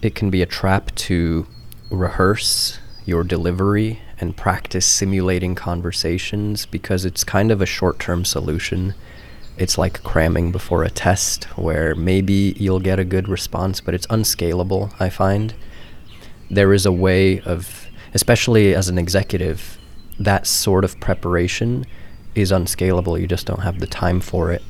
it 0.00 0.14
can 0.14 0.30
be 0.30 0.40
a 0.40 0.46
trap 0.46 0.94
to 0.94 1.46
rehearse 1.90 2.78
your 3.04 3.24
delivery 3.24 4.00
and 4.20 4.36
practice 4.36 4.86
simulating 4.86 5.54
conversations 5.54 6.66
because 6.66 7.04
it's 7.04 7.24
kind 7.24 7.50
of 7.50 7.60
a 7.60 7.66
short 7.66 7.98
term 7.98 8.24
solution. 8.24 8.94
It's 9.56 9.78
like 9.78 10.02
cramming 10.02 10.52
before 10.52 10.84
a 10.84 10.90
test 10.90 11.44
where 11.56 11.94
maybe 11.94 12.54
you'll 12.58 12.80
get 12.80 12.98
a 12.98 13.04
good 13.04 13.28
response, 13.28 13.80
but 13.80 13.94
it's 13.94 14.06
unscalable, 14.10 14.92
I 14.98 15.08
find. 15.10 15.54
There 16.50 16.72
is 16.72 16.86
a 16.86 16.92
way 16.92 17.40
of, 17.40 17.86
especially 18.14 18.74
as 18.74 18.88
an 18.88 18.98
executive, 18.98 19.78
that 20.18 20.46
sort 20.46 20.84
of 20.84 20.98
preparation 21.00 21.86
is 22.34 22.52
unscalable. 22.52 23.18
You 23.18 23.26
just 23.26 23.46
don't 23.46 23.62
have 23.62 23.80
the 23.80 23.86
time 23.86 24.20
for 24.20 24.52
it. 24.52 24.62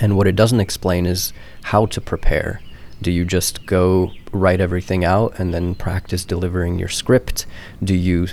And 0.00 0.16
what 0.16 0.26
it 0.26 0.36
doesn't 0.36 0.60
explain 0.60 1.06
is 1.06 1.32
how 1.64 1.86
to 1.86 2.00
prepare. 2.00 2.60
Do 3.02 3.10
you 3.10 3.24
just 3.24 3.66
go 3.66 4.12
write 4.32 4.60
everything 4.60 5.04
out 5.04 5.38
and 5.38 5.52
then 5.52 5.74
practice 5.74 6.24
delivering 6.24 6.78
your 6.78 6.88
script? 6.88 7.46
Do 7.82 7.94
you 7.94 8.28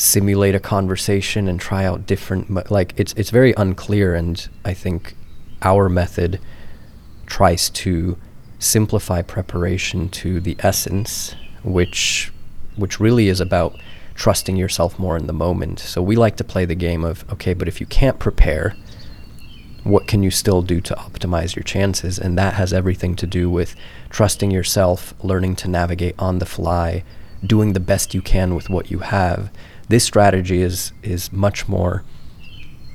simulate 0.00 0.54
a 0.54 0.60
conversation 0.60 1.46
and 1.46 1.60
try 1.60 1.84
out 1.84 2.06
different 2.06 2.70
like 2.70 2.94
it's 2.96 3.12
it's 3.14 3.28
very 3.28 3.52
unclear 3.58 4.14
and 4.14 4.48
I 4.64 4.72
think 4.72 5.14
our 5.60 5.90
method 5.90 6.40
tries 7.26 7.68
to 7.70 8.16
simplify 8.58 9.20
preparation 9.20 10.08
to 10.08 10.40
the 10.40 10.56
essence 10.60 11.34
which 11.62 12.32
which 12.76 12.98
really 12.98 13.28
is 13.28 13.40
about 13.40 13.76
trusting 14.14 14.56
yourself 14.56 14.98
more 14.98 15.16
in 15.16 15.26
the 15.26 15.32
moment. 15.32 15.78
So 15.78 16.02
we 16.02 16.16
like 16.16 16.36
to 16.36 16.44
play 16.44 16.64
the 16.64 16.74
game 16.74 17.04
of 17.04 17.30
okay, 17.30 17.52
but 17.52 17.68
if 17.68 17.78
you 17.78 17.86
can't 17.86 18.18
prepare, 18.18 18.74
what 19.84 20.06
can 20.06 20.22
you 20.22 20.30
still 20.30 20.62
do 20.62 20.80
to 20.80 20.94
optimize 20.94 21.54
your 21.54 21.62
chances? 21.62 22.18
And 22.18 22.38
that 22.38 22.54
has 22.54 22.72
everything 22.72 23.16
to 23.16 23.26
do 23.26 23.50
with 23.50 23.76
trusting 24.08 24.50
yourself, 24.50 25.14
learning 25.22 25.56
to 25.56 25.68
navigate 25.68 26.14
on 26.18 26.38
the 26.38 26.46
fly, 26.46 27.04
doing 27.44 27.74
the 27.74 27.80
best 27.80 28.14
you 28.14 28.22
can 28.22 28.54
with 28.54 28.70
what 28.70 28.90
you 28.90 29.00
have. 29.00 29.50
This 29.90 30.04
strategy 30.04 30.62
is 30.62 30.92
is 31.02 31.32
much 31.32 31.68
more 31.68 32.04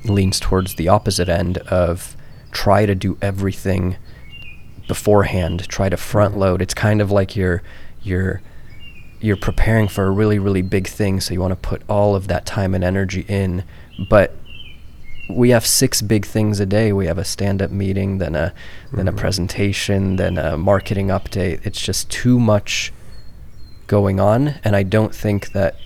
leans 0.04 0.40
towards 0.40 0.76
the 0.76 0.88
opposite 0.88 1.28
end 1.28 1.58
of 1.58 2.16
try 2.52 2.86
to 2.86 2.94
do 2.94 3.18
everything 3.20 3.96
beforehand, 4.88 5.68
try 5.68 5.90
to 5.90 5.96
front 5.98 6.38
load. 6.38 6.62
It's 6.62 6.72
kind 6.72 7.02
of 7.02 7.10
like 7.10 7.36
you're 7.36 7.62
you're 8.02 8.40
you're 9.20 9.36
preparing 9.36 9.88
for 9.88 10.04
a 10.06 10.10
really 10.10 10.38
really 10.38 10.62
big 10.62 10.86
thing 10.86 11.20
so 11.20 11.34
you 11.34 11.40
want 11.42 11.52
to 11.52 11.68
put 11.68 11.82
all 11.86 12.14
of 12.14 12.28
that 12.28 12.46
time 12.46 12.74
and 12.74 12.82
energy 12.84 13.24
in 13.28 13.64
but 14.08 14.34
we 15.28 15.50
have 15.50 15.66
six 15.66 16.00
big 16.02 16.24
things 16.24 16.60
a 16.60 16.66
day 16.66 16.92
we 16.92 17.06
have 17.06 17.18
a 17.18 17.24
stand 17.24 17.60
up 17.62 17.70
meeting 17.70 18.18
then 18.18 18.34
a 18.34 18.52
then 18.92 19.08
a 19.08 19.12
Mhm. 19.12 19.16
presentation 19.16 20.16
then 20.16 20.36
a 20.38 20.56
marketing 20.56 21.08
update 21.08 21.60
it's 21.64 21.80
just 21.80 22.08
too 22.10 22.38
much 22.38 22.92
going 23.86 24.20
on 24.20 24.54
and 24.62 24.76
I 24.76 24.82
don't 24.82 25.14
think 25.14 25.52
that 25.52 25.76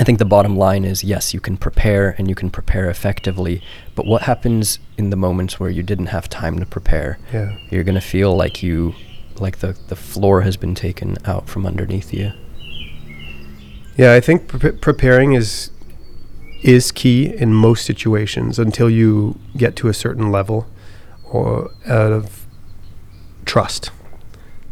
I 0.00 0.02
think 0.02 0.18
the 0.18 0.24
bottom 0.24 0.56
line 0.56 0.86
is 0.86 1.04
yes, 1.04 1.34
you 1.34 1.40
can 1.40 1.58
prepare 1.58 2.14
and 2.16 2.26
you 2.26 2.34
can 2.34 2.48
prepare 2.48 2.88
effectively, 2.88 3.62
but 3.94 4.06
what 4.06 4.22
happens 4.22 4.78
in 4.96 5.10
the 5.10 5.16
moments 5.16 5.60
where 5.60 5.68
you 5.68 5.82
didn't 5.82 6.06
have 6.06 6.26
time 6.26 6.58
to 6.58 6.64
prepare? 6.64 7.18
Yeah. 7.34 7.54
You're 7.70 7.84
going 7.84 7.96
to 7.96 8.00
feel 8.00 8.34
like 8.34 8.62
you 8.62 8.94
like 9.36 9.58
the 9.58 9.76
the 9.88 9.96
floor 9.96 10.40
has 10.40 10.56
been 10.56 10.74
taken 10.74 11.18
out 11.26 11.50
from 11.50 11.66
underneath 11.66 12.14
you. 12.14 12.32
Yeah, 13.98 14.14
I 14.14 14.20
think 14.20 14.48
pre- 14.48 14.72
preparing 14.72 15.34
is 15.34 15.70
is 16.62 16.92
key 16.92 17.26
in 17.26 17.52
most 17.52 17.84
situations 17.84 18.58
until 18.58 18.88
you 18.88 19.38
get 19.54 19.76
to 19.76 19.88
a 19.88 19.94
certain 19.94 20.32
level 20.32 20.66
or 21.24 21.72
out 21.86 22.12
of 22.12 22.46
trust 23.44 23.90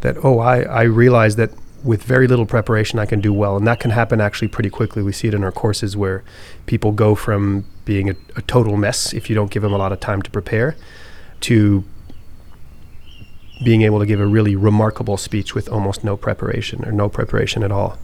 that 0.01 0.17
oh 0.23 0.39
I, 0.39 0.61
I 0.61 0.83
realize 0.83 1.35
that 1.35 1.51
with 1.83 2.03
very 2.03 2.27
little 2.27 2.45
preparation 2.45 2.99
I 2.99 3.05
can 3.05 3.21
do 3.21 3.33
well 3.33 3.57
and 3.57 3.67
that 3.67 3.79
can 3.79 3.91
happen 3.91 4.21
actually 4.21 4.47
pretty 4.47 4.69
quickly 4.69 5.01
we 5.03 5.11
see 5.11 5.27
it 5.27 5.33
in 5.33 5.43
our 5.43 5.51
courses 5.51 5.95
where 5.95 6.23
people 6.65 6.91
go 6.91 7.15
from 7.15 7.65
being 7.85 8.09
a, 8.09 8.15
a 8.35 8.41
total 8.43 8.77
mess 8.77 9.13
if 9.13 9.29
you 9.29 9.35
don't 9.35 9.51
give 9.51 9.63
them 9.63 9.73
a 9.73 9.77
lot 9.77 9.91
of 9.91 9.99
time 9.99 10.21
to 10.21 10.29
prepare 10.29 10.75
to 11.41 11.83
being 13.63 13.81
able 13.81 13.99
to 13.99 14.05
give 14.05 14.19
a 14.19 14.27
really 14.27 14.55
remarkable 14.55 15.17
speech 15.17 15.53
with 15.53 15.67
almost 15.69 16.03
no 16.03 16.15
preparation 16.15 16.85
or 16.85 16.91
no 16.91 17.09
preparation 17.09 17.63
at 17.63 17.71
all 17.71 17.97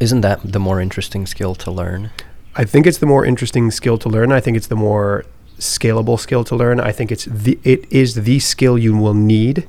Isn't 0.00 0.20
that 0.22 0.40
the 0.42 0.58
more 0.58 0.80
interesting 0.80 1.26
skill 1.26 1.54
to 1.56 1.70
learn? 1.70 2.10
I 2.54 2.64
think 2.64 2.86
it's 2.86 2.98
the 2.98 3.06
more 3.06 3.24
interesting 3.24 3.70
skill 3.70 3.98
to 3.98 4.08
learn. 4.08 4.30
I 4.30 4.40
think 4.40 4.56
it's 4.56 4.66
the 4.66 4.76
more 4.76 5.24
scalable 5.58 6.18
skill 6.18 6.44
to 6.44 6.56
learn. 6.56 6.80
I 6.80 6.92
think 6.92 7.10
it's 7.10 7.24
the 7.24 7.58
it 7.64 7.90
is 7.90 8.24
the 8.24 8.38
skill 8.40 8.78
you 8.78 8.96
will 8.96 9.14
need 9.14 9.66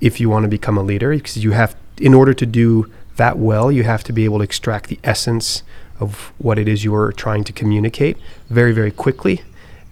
if 0.00 0.20
you 0.20 0.30
want 0.30 0.44
to 0.44 0.48
become 0.48 0.78
a 0.78 0.82
leader 0.82 1.10
because 1.10 1.42
you 1.42 1.52
have 1.52 1.76
in 2.00 2.14
order 2.14 2.34
to 2.34 2.46
do 2.46 2.90
that 3.16 3.38
well, 3.38 3.72
you 3.72 3.82
have 3.82 4.04
to 4.04 4.12
be 4.12 4.24
able 4.24 4.38
to 4.38 4.44
extract 4.44 4.88
the 4.88 4.98
essence 5.02 5.62
of 5.98 6.32
what 6.38 6.58
it 6.58 6.68
is 6.68 6.84
you're 6.84 7.12
trying 7.12 7.42
to 7.42 7.52
communicate 7.52 8.18
very 8.50 8.72
very 8.72 8.90
quickly 8.90 9.42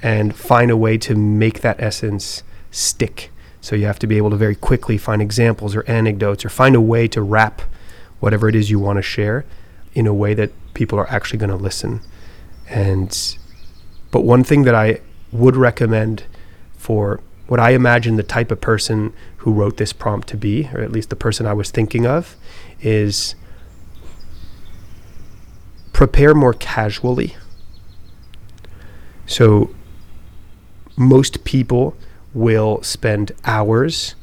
and 0.03 0.37
find 0.37 0.71
a 0.71 0.77
way 0.77 0.99
to 0.99 1.15
make 1.15 1.61
that 1.63 1.81
essence 1.81 2.43
stick. 2.71 3.31
So 3.63 3.75
you 3.75 3.87
have 3.87 3.99
to 4.01 4.07
be 4.07 4.19
able 4.19 4.29
to 4.31 4.37
very 4.37 4.55
quickly 4.55 4.99
find 4.99 5.23
examples 5.23 5.75
or 5.75 5.83
anecdotes 5.89 6.45
or 6.45 6.51
find 6.51 6.77
a 6.77 6.81
way 6.81 7.09
to 7.09 7.23
wrap 7.23 7.63
whatever 8.21 8.49
it 8.49 8.55
is 8.55 8.71
you 8.71 8.79
want 8.79 8.99
to 8.99 9.03
share 9.03 9.47
in 9.95 10.07
a 10.07 10.13
way 10.13 10.35
that 10.35 10.51
people 10.75 10.99
are 10.99 11.09
actually 11.09 11.39
going 11.39 11.51
to 11.51 11.57
listen. 11.57 12.01
And 12.69 13.37
but 14.11 14.21
one 14.21 14.45
thing 14.45 14.65
that 14.65 14.75
I 14.75 15.01
would 15.33 15.57
recommend 15.57 16.25
for 16.77 17.21
what 17.47 17.61
I 17.61 17.71
imagine 17.71 18.17
the 18.17 18.23
type 18.23 18.51
of 18.51 18.61
person 18.61 19.13
who 19.39 19.53
wrote 19.53 19.77
this 19.77 19.93
prompt 19.93 20.29
to 20.29 20.37
be, 20.37 20.71
or 20.73 20.81
at 20.81 20.93
least 20.93 21.11
the 21.11 21.17
person 21.17 21.47
I 21.47 21.53
was 21.53 21.71
thinking 21.71 22.07
of, 22.07 22.37
is 22.81 23.35
prepare 25.93 26.35
more 26.35 26.55
casually. 26.55 27.37
So 29.27 29.75
most 30.97 31.45
people 31.45 31.97
will 32.33 32.83
spend 32.83 33.33
hours 33.45 34.15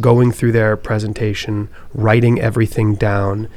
going 0.00 0.32
through 0.32 0.52
their 0.52 0.76
presentation, 0.76 1.68
writing 1.92 2.40
everything 2.40 2.94
down, 2.94 3.48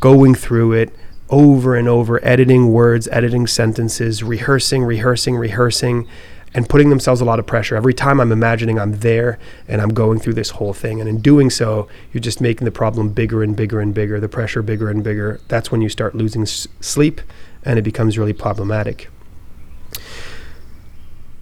going 0.00 0.34
through 0.34 0.72
it 0.72 0.94
over 1.30 1.76
and 1.76 1.88
over, 1.88 2.24
editing 2.24 2.72
words, 2.72 3.08
editing 3.08 3.46
sentences, 3.46 4.22
rehearsing, 4.22 4.84
rehearsing, 4.84 5.36
rehearsing, 5.36 6.06
and 6.54 6.68
putting 6.68 6.90
themselves 6.90 7.20
a 7.20 7.24
lot 7.24 7.38
of 7.38 7.46
pressure. 7.46 7.76
Every 7.76 7.94
time 7.94 8.20
I'm 8.20 8.32
imagining 8.32 8.78
I'm 8.78 8.98
there 9.00 9.38
and 9.66 9.80
I'm 9.80 9.90
going 9.90 10.18
through 10.18 10.34
this 10.34 10.50
whole 10.50 10.72
thing. 10.72 11.00
And 11.00 11.08
in 11.08 11.20
doing 11.20 11.50
so, 11.50 11.88
you're 12.12 12.20
just 12.20 12.40
making 12.40 12.64
the 12.64 12.70
problem 12.70 13.10
bigger 13.10 13.42
and 13.42 13.54
bigger 13.54 13.80
and 13.80 13.94
bigger, 13.94 14.18
the 14.20 14.28
pressure 14.28 14.62
bigger 14.62 14.90
and 14.90 15.04
bigger. 15.04 15.40
That's 15.48 15.70
when 15.70 15.82
you 15.82 15.88
start 15.88 16.14
losing 16.14 16.42
s- 16.42 16.66
sleep 16.80 17.20
and 17.62 17.78
it 17.78 17.82
becomes 17.82 18.18
really 18.18 18.32
problematic. 18.32 19.10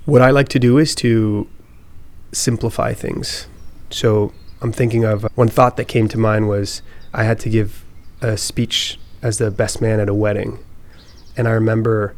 What 0.05 0.23
I 0.23 0.31
like 0.31 0.49
to 0.51 0.59
do 0.59 0.79
is 0.79 0.95
to 0.97 1.49
simplify 2.33 2.93
things. 2.93 3.47
So 3.91 4.33
I'm 4.61 4.73
thinking 4.73 5.05
of 5.05 5.27
one 5.37 5.49
thought 5.49 5.77
that 5.77 5.87
came 5.87 6.09
to 6.09 6.19
mind 6.19 6.49
was 6.49 6.83
I 7.13 7.25
had 7.25 7.39
to 7.41 7.49
give 7.49 7.85
a 8.21 8.37
speech 8.37 8.99
as 9.23 9.39
the 9.39 9.51
best 9.51 9.81
man 9.81 10.01
at 10.01 10.09
a 10.09 10.15
wedding. 10.15 10.59
And 11.37 11.47
I 11.47 11.53
remember 11.53 12.15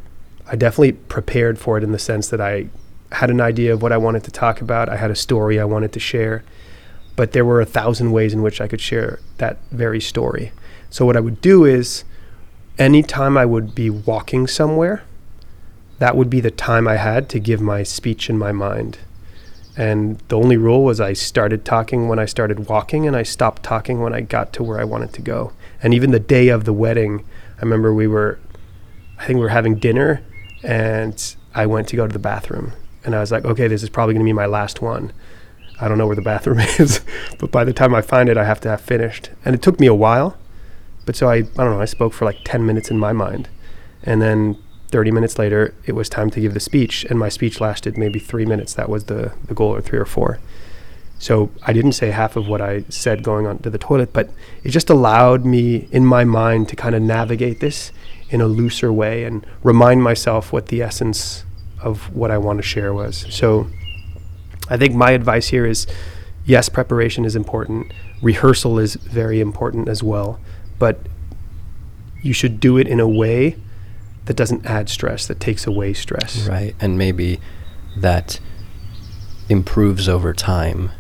I 0.51 0.57
definitely 0.57 0.93
prepared 0.93 1.59
for 1.59 1.77
it 1.77 1.85
in 1.85 1.93
the 1.93 1.99
sense 1.99 2.29
that 2.29 2.41
I 2.41 2.69
had 3.13 3.31
an 3.31 3.41
idea 3.41 3.73
of 3.73 3.83
what 3.83 3.93
I 3.93 3.99
wanted 3.99 4.25
to 4.25 4.31
talk 4.31 4.61
about. 4.61 4.89
I 4.89 4.97
had 4.97 5.11
a 5.11 5.17
story 5.17 5.61
I 5.61 5.65
wanted 5.65 5.93
to 5.93 6.01
share, 6.01 6.43
but 7.17 7.33
there 7.33 7.45
were 7.45 7.61
a 7.61 7.67
thousand 7.67 8.13
ways 8.13 8.33
in 8.33 8.43
which 8.43 8.61
I 8.61 8.69
could 8.69 8.81
share 8.81 9.21
that 9.37 9.59
very 9.71 10.01
story. 10.01 10.53
So 10.91 11.05
what 11.05 11.17
I 11.17 11.21
would 11.21 11.41
do 11.41 11.65
is 11.65 12.05
anytime 12.79 13.37
I 13.37 13.45
would 13.45 13.75
be 13.75 13.91
walking 13.91 14.47
somewhere, 14.47 15.03
that 15.99 16.17
would 16.17 16.31
be 16.31 16.41
the 16.41 16.51
time 16.51 16.89
I 16.89 16.97
had 16.97 17.29
to 17.31 17.41
give 17.41 17.61
my 17.61 17.83
speech 17.83 18.31
in 18.31 18.39
my 18.39 18.53
mind. 18.53 18.99
And 19.77 20.19
the 20.29 20.39
only 20.39 20.57
rule 20.57 20.83
was 20.83 21.01
I 21.01 21.13
started 21.13 21.65
talking 21.65 22.09
when 22.09 22.19
I 22.19 22.25
started 22.25 22.69
walking 22.69 23.07
and 23.07 23.15
I 23.15 23.23
stopped 23.23 23.63
talking 23.63 24.01
when 24.01 24.15
I 24.15 24.23
got 24.23 24.53
to 24.55 24.63
where 24.63 24.81
I 24.81 24.85
wanted 24.85 25.13
to 25.15 25.23
go. 25.23 25.53
And 25.83 25.93
even 25.93 26.11
the 26.11 26.19
day 26.19 26.49
of 26.49 26.65
the 26.65 26.73
wedding, 26.73 27.25
I 27.59 27.63
remember 27.63 27.93
we 27.93 28.07
were, 28.07 28.39
I 29.19 29.27
think 29.27 29.37
we 29.37 29.43
were 29.43 29.51
having 29.51 29.77
dinner 29.77 30.23
and 30.63 31.37
I 31.55 31.67
went 31.67 31.89
to 31.89 31.97
go 31.97 32.07
to 32.07 32.13
the 32.13 32.19
bathroom. 32.19 32.73
And 33.05 33.15
I 33.15 33.21
was 33.21 33.31
like, 33.31 33.45
okay, 33.45 33.69
this 33.69 33.83
is 33.83 33.89
probably 33.89 34.15
going 34.15 34.25
to 34.25 34.29
be 34.29 34.35
my 34.35 34.47
last 34.47 34.83
one. 34.83 35.13
I 35.81 35.89
don't 35.89 35.99
know 35.99 36.07
where 36.07 36.17
the 36.17 36.23
bathroom 36.23 36.59
is, 36.79 37.01
but 37.39 37.51
by 37.51 37.65
the 37.65 37.73
time 37.73 37.95
I 37.95 38.03
find 38.03 38.29
it, 38.29 38.37
I 38.37 38.45
have 38.45 38.61
to 38.63 38.69
have 38.69 38.81
finished. 38.81 39.31
And 39.45 39.55
it 39.55 39.63
took 39.63 39.79
me 39.81 39.87
a 39.87 39.95
while. 39.95 40.37
But 41.07 41.17
so 41.17 41.29
I, 41.29 41.37
I 41.37 41.41
don't 41.41 41.71
know, 41.71 41.81
I 41.81 41.87
spoke 41.87 42.13
for 42.13 42.25
like 42.25 42.39
10 42.45 42.67
minutes 42.67 42.91
in 42.91 42.99
my 42.99 43.13
mind. 43.13 43.49
And 44.03 44.21
then 44.21 44.59
30 44.89 45.11
minutes 45.11 45.39
later, 45.39 45.75
it 45.87 45.93
was 45.93 46.09
time 46.09 46.31
to 46.31 46.41
give 46.41 46.55
the 46.55 46.61
speech. 46.61 47.05
And 47.05 47.19
my 47.19 47.29
speech 47.29 47.61
lasted 47.61 47.97
maybe 47.97 48.19
three 48.19 48.45
minutes. 48.45 48.75
That 48.75 48.89
was 48.89 49.05
the, 49.05 49.33
the 49.47 49.55
goal, 49.55 49.75
or 49.75 49.81
three 49.81 49.99
or 49.99 50.05
four. 50.05 50.39
So 51.19 51.51
I 51.63 51.73
didn't 51.73 51.93
say 51.93 52.11
half 52.11 52.37
of 52.37 52.47
what 52.47 52.61
I 52.61 52.85
said 52.89 53.23
going 53.23 53.47
on 53.47 53.59
to 53.61 53.71
the 53.71 53.79
toilet, 53.79 54.13
but 54.13 54.31
it 54.63 54.71
just 54.71 54.89
allowed 54.89 55.45
me 55.45 55.89
in 55.91 56.05
my 56.05 56.25
mind 56.25 56.69
to 56.69 56.77
kind 56.77 56.95
of 56.95 57.03
navigate 57.03 57.61
this 57.61 57.93
in 58.31 58.41
a 58.41 58.47
looser 58.47 58.93
way 58.93 59.25
and 59.25 59.47
remind 59.63 60.03
myself 60.03 60.53
what 60.53 60.67
the 60.67 60.83
essence 60.83 61.45
of 61.81 62.15
what 62.15 62.31
I 62.31 62.39
want 62.39 62.59
to 62.59 62.63
share 62.63 62.93
was. 62.93 63.27
So 63.31 63.69
I 64.69 64.77
think 64.77 64.95
my 64.95 65.13
advice 65.13 65.49
here 65.49 65.67
is 65.67 65.87
yes, 66.45 66.69
preparation 66.69 67.25
is 67.25 67.37
important, 67.37 67.93
rehearsal 68.23 68.79
is 68.79 68.95
very 68.95 69.41
important 69.41 69.89
as 69.89 70.03
well, 70.03 70.41
but 70.79 70.99
you 72.23 72.33
should 72.33 72.59
do 72.59 72.77
it 72.77 72.89
in 72.89 73.01
a 73.01 73.09
way 73.09 73.57
that 74.25 74.35
doesn't 74.35 74.67
add 74.67 74.89
stress, 74.89 75.27
that 75.27 75.41
takes 75.41 75.67
away 75.67 75.95
stress. 75.95 76.47
Right. 76.47 76.75
And 76.81 76.99
maybe 76.99 77.41
that 77.97 78.41
improves 79.49 80.09
over 80.09 80.33
time. 80.33 80.91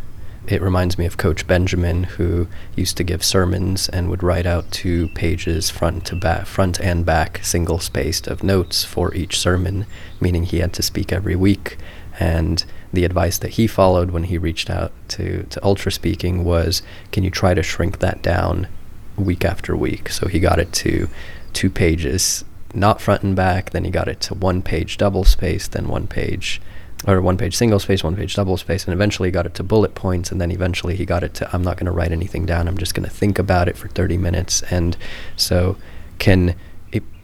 It 0.48 0.62
reminds 0.62 0.96
me 0.96 1.04
of 1.04 1.18
Coach 1.18 1.46
Benjamin, 1.46 2.04
who 2.04 2.48
used 2.74 2.96
to 2.96 3.04
give 3.04 3.22
sermons 3.22 3.86
and 3.90 4.08
would 4.08 4.22
write 4.22 4.46
out 4.46 4.70
two 4.70 5.08
pages 5.08 5.68
front 5.68 6.06
to 6.06 6.16
back, 6.16 6.46
front 6.46 6.80
and 6.80 7.04
back, 7.04 7.44
single 7.44 7.78
spaced 7.78 8.26
of 8.26 8.42
notes 8.42 8.82
for 8.82 9.14
each 9.14 9.38
sermon, 9.38 9.84
meaning 10.22 10.44
he 10.44 10.60
had 10.60 10.72
to 10.72 10.82
speak 10.82 11.12
every 11.12 11.36
week. 11.36 11.76
And 12.18 12.64
the 12.94 13.04
advice 13.04 13.36
that 13.38 13.52
he 13.52 13.66
followed 13.66 14.10
when 14.10 14.24
he 14.24 14.38
reached 14.38 14.70
out 14.70 14.92
to, 15.08 15.42
to 15.42 15.62
Ultra 15.62 15.92
Speaking 15.92 16.44
was, 16.44 16.80
can 17.12 17.24
you 17.24 17.30
try 17.30 17.52
to 17.52 17.62
shrink 17.62 17.98
that 17.98 18.22
down 18.22 18.68
week 19.16 19.44
after 19.44 19.76
week? 19.76 20.08
So 20.08 20.28
he 20.28 20.40
got 20.40 20.58
it 20.58 20.72
to 20.72 21.10
two 21.52 21.68
pages, 21.68 22.42
not 22.72 23.02
front 23.02 23.22
and 23.22 23.36
back. 23.36 23.70
Then 23.70 23.84
he 23.84 23.90
got 23.90 24.08
it 24.08 24.22
to 24.22 24.34
one 24.34 24.62
page 24.62 24.96
double 24.96 25.24
spaced, 25.24 25.72
then 25.72 25.88
one 25.88 26.06
page 26.06 26.62
or 27.06 27.20
one 27.20 27.36
page 27.36 27.56
single 27.56 27.78
space, 27.78 28.02
one 28.02 28.16
page 28.16 28.34
double 28.34 28.56
space, 28.56 28.84
and 28.84 28.92
eventually 28.92 29.30
got 29.30 29.46
it 29.46 29.54
to 29.54 29.62
bullet 29.62 29.94
points, 29.94 30.32
and 30.32 30.40
then 30.40 30.50
eventually 30.50 30.96
he 30.96 31.04
got 31.04 31.22
it 31.22 31.34
to 31.34 31.48
I'm 31.52 31.62
not 31.62 31.76
going 31.76 31.86
to 31.86 31.92
write 31.92 32.12
anything 32.12 32.46
down. 32.46 32.66
I'm 32.66 32.78
just 32.78 32.94
going 32.94 33.08
to 33.08 33.14
think 33.14 33.38
about 33.38 33.68
it 33.68 33.76
for 33.76 33.88
30 33.88 34.16
minutes, 34.18 34.62
and 34.62 34.96
so 35.36 35.76
can 36.18 36.54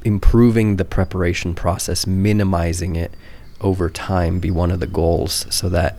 improving 0.05 0.77
the 0.77 0.85
preparation 0.85 1.55
process, 1.55 2.07
minimizing 2.07 2.95
it 2.95 3.13
over 3.61 3.89
time, 3.89 4.39
be 4.39 4.51
one 4.51 4.71
of 4.71 4.79
the 4.79 4.87
goals, 4.87 5.47
so 5.49 5.69
that 5.71 5.99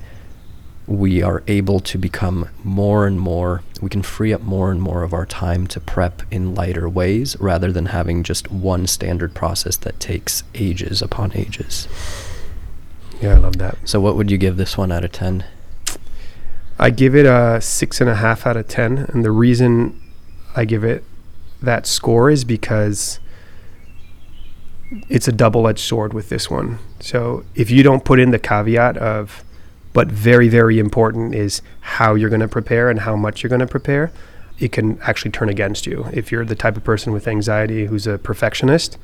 we 0.87 1.23
are 1.23 1.41
able 1.47 1.79
to 1.79 1.97
become 1.97 2.47
more 2.63 3.07
and 3.07 3.19
more, 3.19 3.63
we 3.81 3.89
can 3.89 4.03
free 4.03 4.31
up 4.31 4.41
more 4.41 4.71
and 4.71 4.79
more 4.79 5.01
of 5.01 5.13
our 5.13 5.25
time 5.25 5.65
to 5.65 5.79
prep 5.79 6.21
in 6.29 6.53
lighter 6.53 6.87
ways 6.87 7.35
rather 7.39 7.71
than 7.71 7.87
having 7.87 8.21
just 8.21 8.51
one 8.51 8.85
standard 8.85 9.33
process 9.33 9.77
that 9.77 9.99
takes 9.99 10.43
ages 10.53 11.01
upon 11.01 11.35
ages. 11.35 11.87
Yeah, 13.21 13.35
I 13.35 13.37
love 13.37 13.57
that. 13.57 13.77
So, 13.85 13.99
what 14.01 14.15
would 14.15 14.29
you 14.29 14.37
give 14.37 14.57
this 14.57 14.77
one 14.77 14.91
out 14.91 15.05
of 15.05 15.11
10? 15.11 15.45
I 16.77 16.89
give 16.89 17.15
it 17.15 17.25
a 17.25 17.61
six 17.61 18.01
and 18.01 18.09
a 18.09 18.15
half 18.15 18.45
out 18.45 18.57
of 18.57 18.67
10. 18.67 18.97
And 19.09 19.23
the 19.23 19.31
reason 19.31 20.01
I 20.55 20.65
give 20.65 20.83
it 20.83 21.03
that 21.61 21.87
score 21.87 22.29
is 22.29 22.43
because 22.43 23.19
it's 25.09 25.27
a 25.27 25.31
double 25.31 25.67
edged 25.67 25.79
sword 25.79 26.13
with 26.13 26.29
this 26.29 26.49
one. 26.49 26.79
So 26.99 27.43
if 27.55 27.71
you 27.71 27.83
don't 27.83 28.03
put 28.03 28.19
in 28.19 28.31
the 28.31 28.39
caveat 28.39 28.97
of, 28.97 29.43
but 29.93 30.07
very, 30.07 30.49
very 30.49 30.77
important 30.77 31.33
is 31.33 31.61
how 31.79 32.15
you're 32.15 32.29
going 32.29 32.41
to 32.41 32.47
prepare 32.47 32.89
and 32.89 32.99
how 32.99 33.15
much 33.15 33.41
you're 33.41 33.49
going 33.49 33.61
to 33.61 33.67
prepare, 33.67 34.11
it 34.59 34.71
can 34.71 34.99
actually 35.01 35.31
turn 35.31 35.49
against 35.49 35.85
you. 35.85 36.07
If 36.13 36.31
you're 36.31 36.45
the 36.45 36.55
type 36.55 36.77
of 36.77 36.83
person 36.83 37.13
with 37.13 37.27
anxiety 37.27 37.85
who's 37.85 38.05
a 38.05 38.17
perfectionist, 38.17 38.97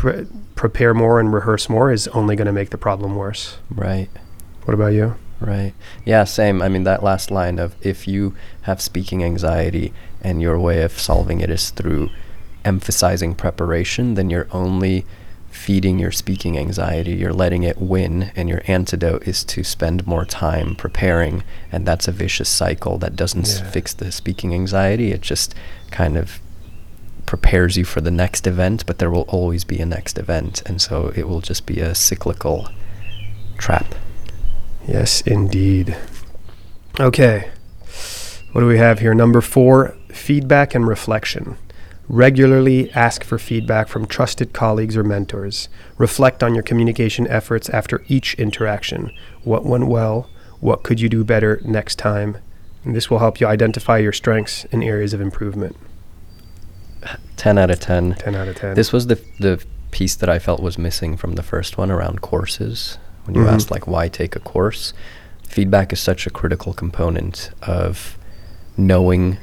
pre- 0.00 0.26
prepare 0.54 0.94
more 0.94 1.20
and 1.20 1.32
rehearse 1.32 1.68
more 1.68 1.92
is 1.92 2.08
only 2.08 2.34
going 2.36 2.46
to 2.46 2.52
make 2.52 2.70
the 2.70 2.78
problem 2.78 3.16
worse. 3.16 3.58
Right, 3.70 4.08
What 4.64 4.74
about 4.74 4.94
you? 4.94 5.14
right. 5.40 5.72
Yeah, 6.04 6.24
same. 6.24 6.60
I 6.62 6.68
mean, 6.68 6.84
that 6.84 7.02
last 7.02 7.30
line 7.30 7.58
of 7.58 7.74
if 7.80 8.06
you 8.08 8.34
have 8.62 8.80
speaking 8.80 9.22
anxiety 9.24 9.92
and 10.22 10.40
your 10.42 10.58
way 10.58 10.82
of 10.82 10.98
solving 10.98 11.40
it 11.40 11.50
is 11.50 11.70
through 11.70 12.08
emphasizing 12.64 13.34
preparation, 13.34 14.14
then 14.14 14.28
you're 14.30 14.48
only 14.52 15.04
feeding 15.50 15.98
your 15.98 16.12
speaking 16.12 16.56
anxiety. 16.58 17.12
You're 17.12 17.32
letting 17.32 17.62
it 17.62 17.78
win, 17.78 18.30
and 18.36 18.48
your 18.48 18.62
antidote 18.66 19.26
is 19.26 19.42
to 19.44 19.64
spend 19.64 20.06
more 20.06 20.24
time 20.24 20.74
preparing. 20.76 21.42
And 21.72 21.84
that's 21.86 22.06
a 22.06 22.12
vicious 22.12 22.48
cycle 22.48 22.98
that 22.98 23.16
doesn't 23.16 23.46
s- 23.46 23.60
fix 23.60 23.92
the 23.94 24.12
speaking 24.12 24.54
anxiety. 24.54 25.10
It 25.12 25.22
just 25.22 25.54
kind 25.90 26.16
of 26.16 26.38
prepares 27.30 27.76
you 27.76 27.84
for 27.84 28.00
the 28.00 28.10
next 28.10 28.44
event, 28.44 28.84
but 28.86 28.98
there 28.98 29.08
will 29.08 29.24
always 29.28 29.62
be 29.62 29.78
a 29.78 29.86
next 29.86 30.18
event. 30.18 30.62
And 30.66 30.82
so 30.82 31.12
it 31.14 31.28
will 31.28 31.40
just 31.40 31.64
be 31.64 31.78
a 31.78 31.94
cyclical 31.94 32.68
trap. 33.56 33.94
Yes, 34.88 35.20
indeed. 35.20 35.96
Okay. 36.98 37.48
What 38.50 38.62
do 38.62 38.66
we 38.66 38.78
have 38.78 38.98
here? 38.98 39.14
Number 39.14 39.40
four 39.40 39.96
feedback 40.08 40.74
and 40.74 40.88
reflection. 40.88 41.56
Regularly 42.08 42.90
ask 42.94 43.22
for 43.22 43.38
feedback 43.38 43.86
from 43.86 44.06
trusted 44.06 44.52
colleagues 44.52 44.96
or 44.96 45.04
mentors. 45.04 45.68
Reflect 45.98 46.42
on 46.42 46.52
your 46.52 46.64
communication 46.64 47.28
efforts 47.28 47.68
after 47.70 48.02
each 48.08 48.34
interaction. 48.40 49.12
What 49.44 49.64
went 49.64 49.86
well? 49.86 50.28
What 50.58 50.82
could 50.82 51.00
you 51.00 51.08
do 51.08 51.22
better 51.22 51.60
next 51.64 51.94
time? 51.94 52.38
And 52.84 52.96
this 52.96 53.08
will 53.08 53.20
help 53.20 53.40
you 53.40 53.46
identify 53.46 53.98
your 53.98 54.12
strengths 54.12 54.64
and 54.72 54.82
areas 54.82 55.14
of 55.14 55.20
improvement. 55.20 55.76
10 57.36 57.58
out 57.58 57.70
of 57.70 57.80
10. 57.80 58.14
10 58.18 58.34
out 58.34 58.48
of 58.48 58.56
10. 58.56 58.74
This 58.74 58.92
was 58.92 59.06
the 59.06 59.20
the 59.38 59.62
piece 59.90 60.14
that 60.14 60.28
I 60.28 60.38
felt 60.38 60.60
was 60.62 60.78
missing 60.78 61.16
from 61.16 61.34
the 61.34 61.42
first 61.42 61.76
one 61.76 61.90
around 61.90 62.20
courses. 62.20 62.98
When 63.24 63.34
you 63.34 63.42
Mhm. 63.42 63.52
asked 63.52 63.70
like 63.70 63.86
why 63.88 64.08
take 64.08 64.36
a 64.36 64.40
course, 64.40 64.92
feedback 65.48 65.92
is 65.92 65.98
such 66.00 66.26
a 66.26 66.30
critical 66.30 66.72
component 66.72 67.50
of 67.62 68.16
knowing 68.76 69.38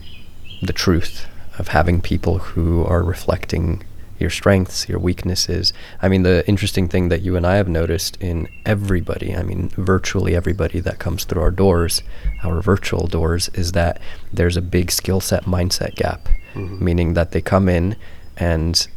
the 0.62 0.74
truth 0.74 1.26
of 1.60 1.70
having 1.70 2.02
people 2.02 2.38
who 2.40 2.86
are 2.86 3.04
reflecting 3.04 3.84
your 4.20 4.30
strengths, 4.32 4.90
your 4.90 4.98
weaknesses. 4.98 5.74
I 6.02 6.08
mean, 6.08 6.24
the 6.24 6.48
interesting 6.48 6.88
thing 6.88 7.10
that 7.10 7.22
you 7.22 7.36
and 7.36 7.46
I 7.46 7.56
have 7.58 7.68
noticed 7.68 8.18
in 8.20 8.48
everybody, 8.66 9.36
I 9.36 9.44
mean, 9.44 9.70
virtually 9.78 10.36
everybody 10.36 10.80
that 10.80 10.98
comes 10.98 11.24
through 11.24 11.42
our 11.44 11.52
doors, 11.52 12.02
our 12.44 12.62
virtual 12.62 13.06
doors, 13.06 13.50
is 13.54 13.74
that 13.74 14.00
there's 14.34 14.58
a 14.58 14.62
big 14.62 14.90
skill 14.92 15.20
set 15.22 15.44
mindset 15.46 15.94
gap, 15.96 16.30
mm-hmm. 16.58 16.84
meaning 16.84 17.14
that 17.14 17.32
they 17.32 17.42
come 17.42 17.70
in 17.70 17.96
and 18.36 18.88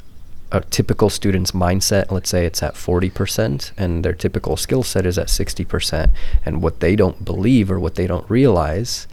a 0.53 0.61
typical 0.63 1.11
student's 1.11 1.53
mindset, 1.53 2.11
let's 2.11 2.29
say 2.29 2.45
it's 2.45 2.63
at 2.63 2.75
40%, 2.75 3.73
and 3.77 4.05
their 4.05 4.13
typical 4.13 4.57
skill 4.57 4.83
set 4.83 5.07
is 5.07 5.17
at 5.17 5.29
60%. 5.29 6.11
And 6.45 6.63
what 6.63 6.81
they 6.81 6.97
don't 6.97 7.25
believe 7.25 7.71
or 7.71 7.79
what 7.79 7.95
they 7.95 8.07
don't 8.07 8.29
realize 8.29 9.07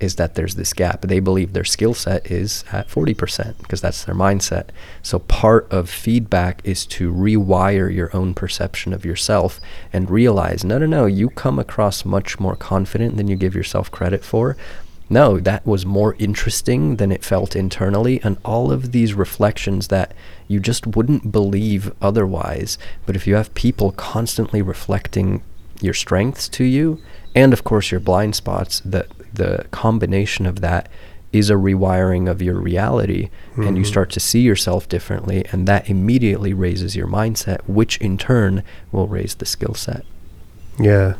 is 0.00 0.16
that 0.16 0.34
there's 0.34 0.56
this 0.56 0.72
gap. 0.72 1.02
They 1.02 1.20
believe 1.20 1.52
their 1.52 1.64
skill 1.64 1.94
set 1.94 2.30
is 2.30 2.64
at 2.72 2.88
40% 2.88 3.58
because 3.58 3.80
that's 3.80 4.04
their 4.04 4.14
mindset. 4.14 4.68
So 5.02 5.20
part 5.20 5.70
of 5.72 5.88
feedback 5.88 6.60
is 6.64 6.84
to 6.86 7.12
rewire 7.12 7.92
your 7.92 8.14
own 8.14 8.34
perception 8.34 8.92
of 8.92 9.04
yourself 9.04 9.60
and 9.92 10.10
realize 10.10 10.64
no, 10.64 10.78
no, 10.78 10.86
no, 10.86 11.06
you 11.06 11.30
come 11.30 11.58
across 11.58 12.04
much 12.04 12.38
more 12.38 12.56
confident 12.56 13.16
than 13.16 13.28
you 13.28 13.36
give 13.36 13.54
yourself 13.54 13.90
credit 13.90 14.24
for. 14.24 14.56
No, 15.10 15.38
that 15.38 15.66
was 15.66 15.84
more 15.84 16.16
interesting 16.18 16.96
than 16.96 17.12
it 17.12 17.24
felt 17.24 17.54
internally. 17.54 18.20
And 18.22 18.38
all 18.44 18.72
of 18.72 18.92
these 18.92 19.14
reflections 19.14 19.88
that 19.88 20.14
you 20.48 20.60
just 20.60 20.86
wouldn't 20.86 21.30
believe 21.30 21.92
otherwise. 22.00 22.78
But 23.06 23.16
if 23.16 23.26
you 23.26 23.34
have 23.34 23.54
people 23.54 23.92
constantly 23.92 24.62
reflecting 24.62 25.42
your 25.80 25.94
strengths 25.94 26.48
to 26.50 26.64
you, 26.64 27.00
and 27.34 27.52
of 27.52 27.64
course 27.64 27.90
your 27.90 28.00
blind 28.00 28.34
spots, 28.34 28.80
that 28.80 29.08
the 29.32 29.66
combination 29.70 30.46
of 30.46 30.60
that 30.60 30.88
is 31.32 31.50
a 31.50 31.54
rewiring 31.54 32.30
of 32.30 32.40
your 32.40 32.54
reality 32.54 33.28
mm-hmm. 33.50 33.62
and 33.62 33.76
you 33.76 33.82
mm-hmm. 33.82 33.90
start 33.90 34.08
to 34.10 34.20
see 34.20 34.40
yourself 34.40 34.88
differently 34.88 35.44
and 35.50 35.66
that 35.66 35.90
immediately 35.90 36.54
raises 36.54 36.94
your 36.94 37.08
mindset 37.08 37.60
which 37.66 37.96
in 37.98 38.16
turn 38.16 38.62
will 38.92 39.08
raise 39.08 39.34
the 39.34 39.44
skill 39.44 39.74
set 39.74 40.04
yeah 40.78 41.14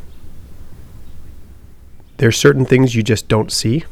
there's 2.18 2.36
certain 2.36 2.64
things 2.64 2.94
you 2.94 3.02
just 3.02 3.28
don't 3.28 3.50
see 3.52 3.84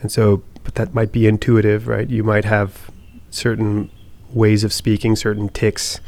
and 0.00 0.10
so 0.10 0.42
but 0.64 0.74
that 0.74 0.94
might 0.94 1.12
be 1.12 1.26
intuitive 1.26 1.88
right 1.88 2.10
you 2.10 2.22
might 2.22 2.44
have 2.44 2.90
certain 3.30 3.90
ways 4.32 4.64
of 4.64 4.72
speaking 4.72 5.16
certain 5.16 5.48
ticks 5.48 6.00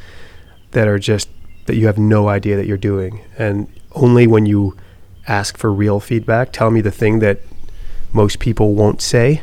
that 0.73 0.87
are 0.87 0.99
just 0.99 1.29
that 1.66 1.77
you 1.77 1.87
have 1.87 1.99
no 1.99 2.29
idea 2.29 2.57
that 2.57 2.66
you're 2.66 2.77
doing 2.77 3.23
and 3.38 3.68
only 3.92 4.27
when 4.27 4.46
you 4.46 4.77
ask 5.29 5.57
for 5.57 5.73
real 5.73 6.01
feedback 6.01 6.53
tell 6.53 6.70
me 6.70 6.81
the 6.81 6.90
thing 6.90 7.18
that 7.20 7.40
most 8.12 8.38
people 8.38 8.75
won't 8.75 9.01
say, 9.01 9.42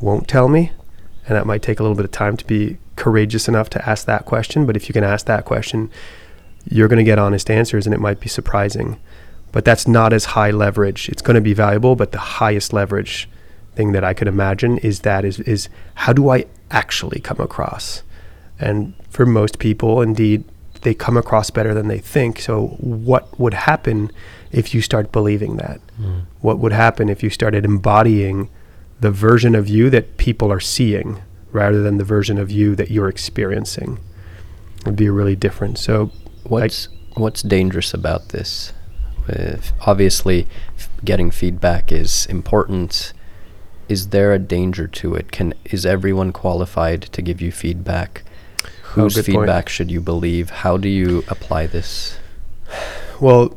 won't 0.00 0.28
tell 0.28 0.48
me. 0.48 0.72
And 1.26 1.36
that 1.36 1.46
might 1.46 1.62
take 1.62 1.78
a 1.78 1.82
little 1.82 1.96
bit 1.96 2.04
of 2.04 2.10
time 2.10 2.36
to 2.36 2.46
be 2.46 2.78
courageous 2.96 3.48
enough 3.48 3.70
to 3.70 3.88
ask 3.88 4.06
that 4.06 4.24
question. 4.24 4.66
But 4.66 4.76
if 4.76 4.88
you 4.88 4.92
can 4.92 5.04
ask 5.04 5.26
that 5.26 5.44
question, 5.44 5.90
you're 6.64 6.88
going 6.88 6.98
to 6.98 7.04
get 7.04 7.18
honest 7.18 7.50
answers 7.50 7.86
and 7.86 7.94
it 7.94 8.00
might 8.00 8.20
be 8.20 8.28
surprising. 8.28 8.98
But 9.52 9.64
that's 9.64 9.86
not 9.86 10.12
as 10.12 10.24
high 10.26 10.50
leverage. 10.50 11.08
It's 11.08 11.22
going 11.22 11.34
to 11.34 11.40
be 11.40 11.54
valuable, 11.54 11.94
but 11.94 12.12
the 12.12 12.18
highest 12.18 12.72
leverage 12.72 13.28
thing 13.74 13.92
that 13.92 14.04
I 14.04 14.14
could 14.14 14.28
imagine 14.28 14.78
is 14.78 15.00
that 15.00 15.24
is 15.24 15.40
is 15.40 15.68
how 15.94 16.12
do 16.12 16.30
I 16.30 16.46
actually 16.70 17.20
come 17.20 17.40
across? 17.40 18.02
And 18.58 18.94
for 19.10 19.26
most 19.26 19.58
people, 19.58 20.00
indeed, 20.00 20.44
they 20.82 20.94
come 20.94 21.16
across 21.16 21.50
better 21.50 21.74
than 21.74 21.88
they 21.88 21.98
think. 21.98 22.40
So 22.40 22.68
what 22.78 23.38
would 23.38 23.54
happen 23.54 24.10
if 24.50 24.74
you 24.74 24.82
start 24.82 25.12
believing 25.12 25.56
that? 25.56 25.80
Mm. 26.00 26.22
What 26.40 26.58
would 26.58 26.72
happen 26.72 27.08
if 27.08 27.22
you 27.22 27.30
started 27.30 27.64
embodying 27.64 28.50
the 29.00 29.10
version 29.10 29.54
of 29.54 29.68
you 29.68 29.90
that 29.90 30.16
people 30.16 30.52
are 30.52 30.60
seeing 30.60 31.22
rather 31.50 31.82
than 31.82 31.98
the 31.98 32.04
version 32.04 32.38
of 32.38 32.50
you 32.50 32.76
that 32.76 32.90
you're 32.90 33.08
experiencing? 33.08 33.98
It 34.78 34.86
would 34.86 34.96
be 34.96 35.10
really 35.10 35.36
different. 35.36 35.78
So, 35.78 36.10
what's 36.44 36.88
I, 36.88 37.20
what's 37.20 37.42
dangerous 37.42 37.94
about 37.94 38.30
this? 38.30 38.72
If 39.28 39.72
obviously, 39.86 40.46
f- 40.76 40.88
getting 41.04 41.30
feedback 41.30 41.92
is 41.92 42.26
important. 42.26 43.12
Is 43.88 44.08
there 44.08 44.32
a 44.32 44.38
danger 44.38 44.86
to 44.86 45.14
it? 45.14 45.32
Can 45.32 45.54
is 45.64 45.84
everyone 45.84 46.32
qualified 46.32 47.02
to 47.02 47.22
give 47.22 47.40
you 47.40 47.52
feedback? 47.52 48.24
Oh, 48.64 48.68
Whose 49.02 49.18
oh, 49.18 49.22
feedback 49.22 49.64
point. 49.64 49.68
should 49.68 49.90
you 49.90 50.00
believe? 50.00 50.50
How 50.50 50.76
do 50.76 50.88
you 50.88 51.24
apply 51.28 51.66
this? 51.66 52.18
Well, 53.20 53.56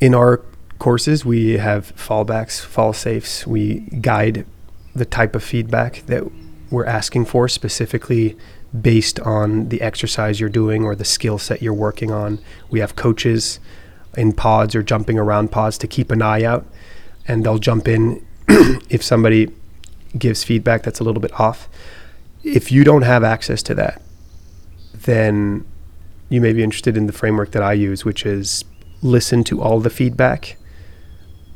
in 0.00 0.14
our 0.14 0.42
courses, 0.78 1.24
we 1.24 1.58
have 1.58 1.94
fallbacks, 1.96 2.60
fall 2.60 2.92
safes. 2.92 3.46
We 3.46 3.80
guide 4.00 4.46
the 4.94 5.04
type 5.04 5.34
of 5.34 5.42
feedback 5.42 6.02
that 6.06 6.24
we're 6.70 6.86
asking 6.86 7.26
for 7.26 7.48
specifically 7.48 8.36
based 8.78 9.20
on 9.20 9.68
the 9.68 9.80
exercise 9.80 10.40
you're 10.40 10.48
doing 10.48 10.84
or 10.84 10.94
the 10.94 11.04
skill 11.04 11.38
set 11.38 11.62
you're 11.62 11.72
working 11.72 12.10
on. 12.10 12.38
We 12.70 12.80
have 12.80 12.96
coaches 12.96 13.60
in 14.16 14.32
pods 14.32 14.74
or 14.74 14.82
jumping 14.82 15.18
around 15.18 15.52
pods 15.52 15.78
to 15.78 15.86
keep 15.86 16.10
an 16.10 16.22
eye 16.22 16.42
out, 16.42 16.66
and 17.28 17.44
they'll 17.44 17.58
jump 17.58 17.86
in 17.88 18.24
if 18.48 19.02
somebody 19.02 19.50
gives 20.18 20.44
feedback 20.44 20.82
that's 20.82 21.00
a 21.00 21.04
little 21.04 21.20
bit 21.20 21.38
off. 21.38 21.68
If 22.42 22.70
you 22.70 22.84
don't 22.84 23.02
have 23.02 23.24
access 23.24 23.62
to 23.64 23.74
that, 23.74 24.00
then 24.94 25.64
you 26.28 26.40
may 26.40 26.52
be 26.52 26.62
interested 26.62 26.96
in 26.96 27.06
the 27.06 27.12
framework 27.12 27.52
that 27.52 27.62
I 27.62 27.72
use, 27.72 28.04
which 28.04 28.24
is 28.24 28.64
listen 29.02 29.44
to 29.44 29.60
all 29.60 29.80
the 29.80 29.90
feedback, 29.90 30.56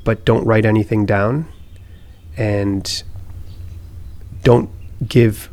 but 0.05 0.25
don't 0.25 0.45
write 0.45 0.65
anything 0.65 1.07
down 1.07 1.47
and 2.37 3.03
don't 4.43 4.71
give 5.07 5.51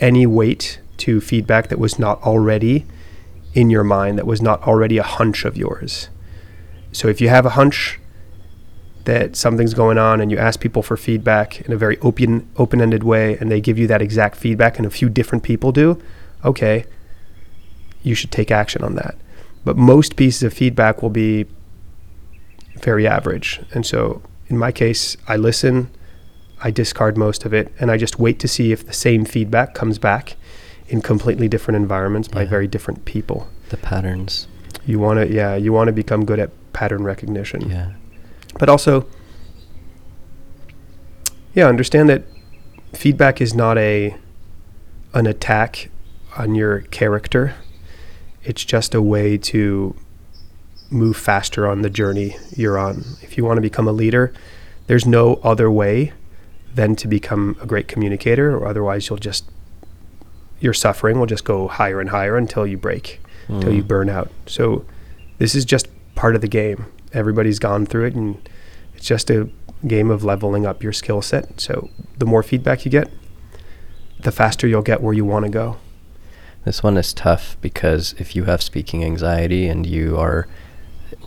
any 0.00 0.26
weight 0.26 0.80
to 0.98 1.20
feedback 1.20 1.68
that 1.68 1.78
was 1.78 1.98
not 1.98 2.22
already 2.22 2.86
in 3.54 3.70
your 3.70 3.84
mind, 3.84 4.18
that 4.18 4.26
was 4.26 4.42
not 4.42 4.62
already 4.66 4.98
a 4.98 5.02
hunch 5.02 5.44
of 5.44 5.56
yours. 5.56 6.10
So 6.92 7.08
if 7.08 7.20
you 7.20 7.28
have 7.28 7.46
a 7.46 7.50
hunch 7.50 7.98
that 9.04 9.36
something's 9.36 9.74
going 9.74 9.98
on 9.98 10.20
and 10.20 10.30
you 10.30 10.38
ask 10.38 10.60
people 10.60 10.82
for 10.82 10.96
feedback 10.96 11.60
in 11.62 11.72
a 11.72 11.76
very 11.76 11.98
open 11.98 12.48
open-ended 12.56 13.04
way 13.04 13.36
and 13.38 13.50
they 13.50 13.60
give 13.60 13.78
you 13.78 13.86
that 13.86 14.02
exact 14.02 14.36
feedback 14.36 14.78
and 14.78 14.86
a 14.86 14.90
few 14.90 15.08
different 15.08 15.44
people 15.44 15.72
do, 15.72 16.00
okay, 16.44 16.84
you 18.02 18.14
should 18.14 18.30
take 18.30 18.50
action 18.50 18.82
on 18.82 18.94
that. 18.96 19.14
But 19.64 19.76
most 19.76 20.16
pieces 20.16 20.42
of 20.42 20.52
feedback 20.52 21.02
will 21.02 21.10
be 21.10 21.46
very 22.80 23.06
average. 23.06 23.60
And 23.72 23.86
so 23.86 24.22
in 24.48 24.58
my 24.58 24.72
case, 24.72 25.16
I 25.28 25.36
listen, 25.36 25.90
I 26.62 26.70
discard 26.70 27.16
most 27.16 27.44
of 27.44 27.54
it, 27.54 27.72
and 27.78 27.90
I 27.90 27.96
just 27.96 28.18
wait 28.18 28.38
to 28.40 28.48
see 28.48 28.72
if 28.72 28.86
the 28.86 28.92
same 28.92 29.24
feedback 29.24 29.74
comes 29.74 29.98
back 29.98 30.36
in 30.88 31.02
completely 31.02 31.48
different 31.48 31.76
environments 31.76 32.28
yeah. 32.28 32.34
by 32.34 32.44
very 32.44 32.66
different 32.66 33.04
people. 33.04 33.48
The 33.70 33.76
patterns. 33.76 34.48
You 34.86 34.98
want 34.98 35.20
to, 35.20 35.32
yeah, 35.32 35.56
you 35.56 35.72
want 35.72 35.88
to 35.88 35.92
become 35.92 36.24
good 36.24 36.38
at 36.38 36.50
pattern 36.72 37.02
recognition. 37.04 37.70
Yeah. 37.70 37.92
But 38.58 38.68
also, 38.68 39.06
yeah, 41.54 41.66
understand 41.66 42.08
that 42.08 42.24
feedback 42.92 43.40
is 43.40 43.54
not 43.54 43.78
a 43.78 44.16
an 45.12 45.26
attack 45.26 45.90
on 46.36 46.56
your 46.56 46.80
character 46.80 47.54
it's 48.44 48.64
just 48.64 48.94
a 48.94 49.02
way 49.02 49.38
to 49.38 49.96
move 50.90 51.16
faster 51.16 51.66
on 51.66 51.82
the 51.82 51.90
journey 51.90 52.36
you're 52.54 52.78
on. 52.78 53.04
If 53.22 53.36
you 53.36 53.44
want 53.44 53.56
to 53.56 53.62
become 53.62 53.88
a 53.88 53.92
leader, 53.92 54.32
there's 54.86 55.06
no 55.06 55.36
other 55.36 55.70
way 55.70 56.12
than 56.74 56.94
to 56.96 57.08
become 57.08 57.56
a 57.60 57.66
great 57.66 57.88
communicator, 57.88 58.54
or 58.54 58.66
otherwise 58.66 59.08
you'll 59.08 59.18
just 59.18 59.48
your 60.64 60.74
suffering 60.74 61.18
will 61.18 61.26
just 61.26 61.44
go 61.44 61.68
higher 61.68 62.00
and 62.00 62.10
higher 62.10 62.36
until 62.36 62.66
you 62.66 62.78
break, 62.78 63.20
mm. 63.46 63.56
until 63.56 63.72
you 63.72 63.84
mm. 63.84 63.88
burn 63.88 64.08
out. 64.08 64.30
So 64.46 64.84
this 65.38 65.54
is 65.54 65.64
just 65.64 65.86
part 66.14 66.34
of 66.34 66.40
the 66.40 66.48
game. 66.48 66.86
Everybody's 67.12 67.58
gone 67.58 67.86
through 67.86 68.06
it, 68.06 68.14
and 68.14 68.48
it's 68.94 69.06
just 69.06 69.30
a 69.30 69.48
game 69.86 70.10
of 70.10 70.24
leveling 70.24 70.66
up 70.66 70.82
your 70.82 70.92
skill 70.92 71.22
set. 71.22 71.60
So 71.60 71.90
the 72.18 72.26
more 72.26 72.42
feedback 72.42 72.84
you 72.84 72.90
get, 72.90 73.10
the 74.18 74.32
faster 74.32 74.66
you'll 74.66 74.82
get 74.82 75.02
where 75.02 75.12
you 75.12 75.24
want 75.24 75.44
to 75.44 75.50
go. 75.50 75.76
This 76.64 76.82
one 76.82 76.96
is 76.96 77.12
tough 77.12 77.58
because 77.60 78.14
if 78.18 78.34
you 78.34 78.44
have 78.44 78.62
speaking 78.62 79.04
anxiety 79.04 79.68
and 79.68 79.84
you 79.84 80.16
are 80.16 80.48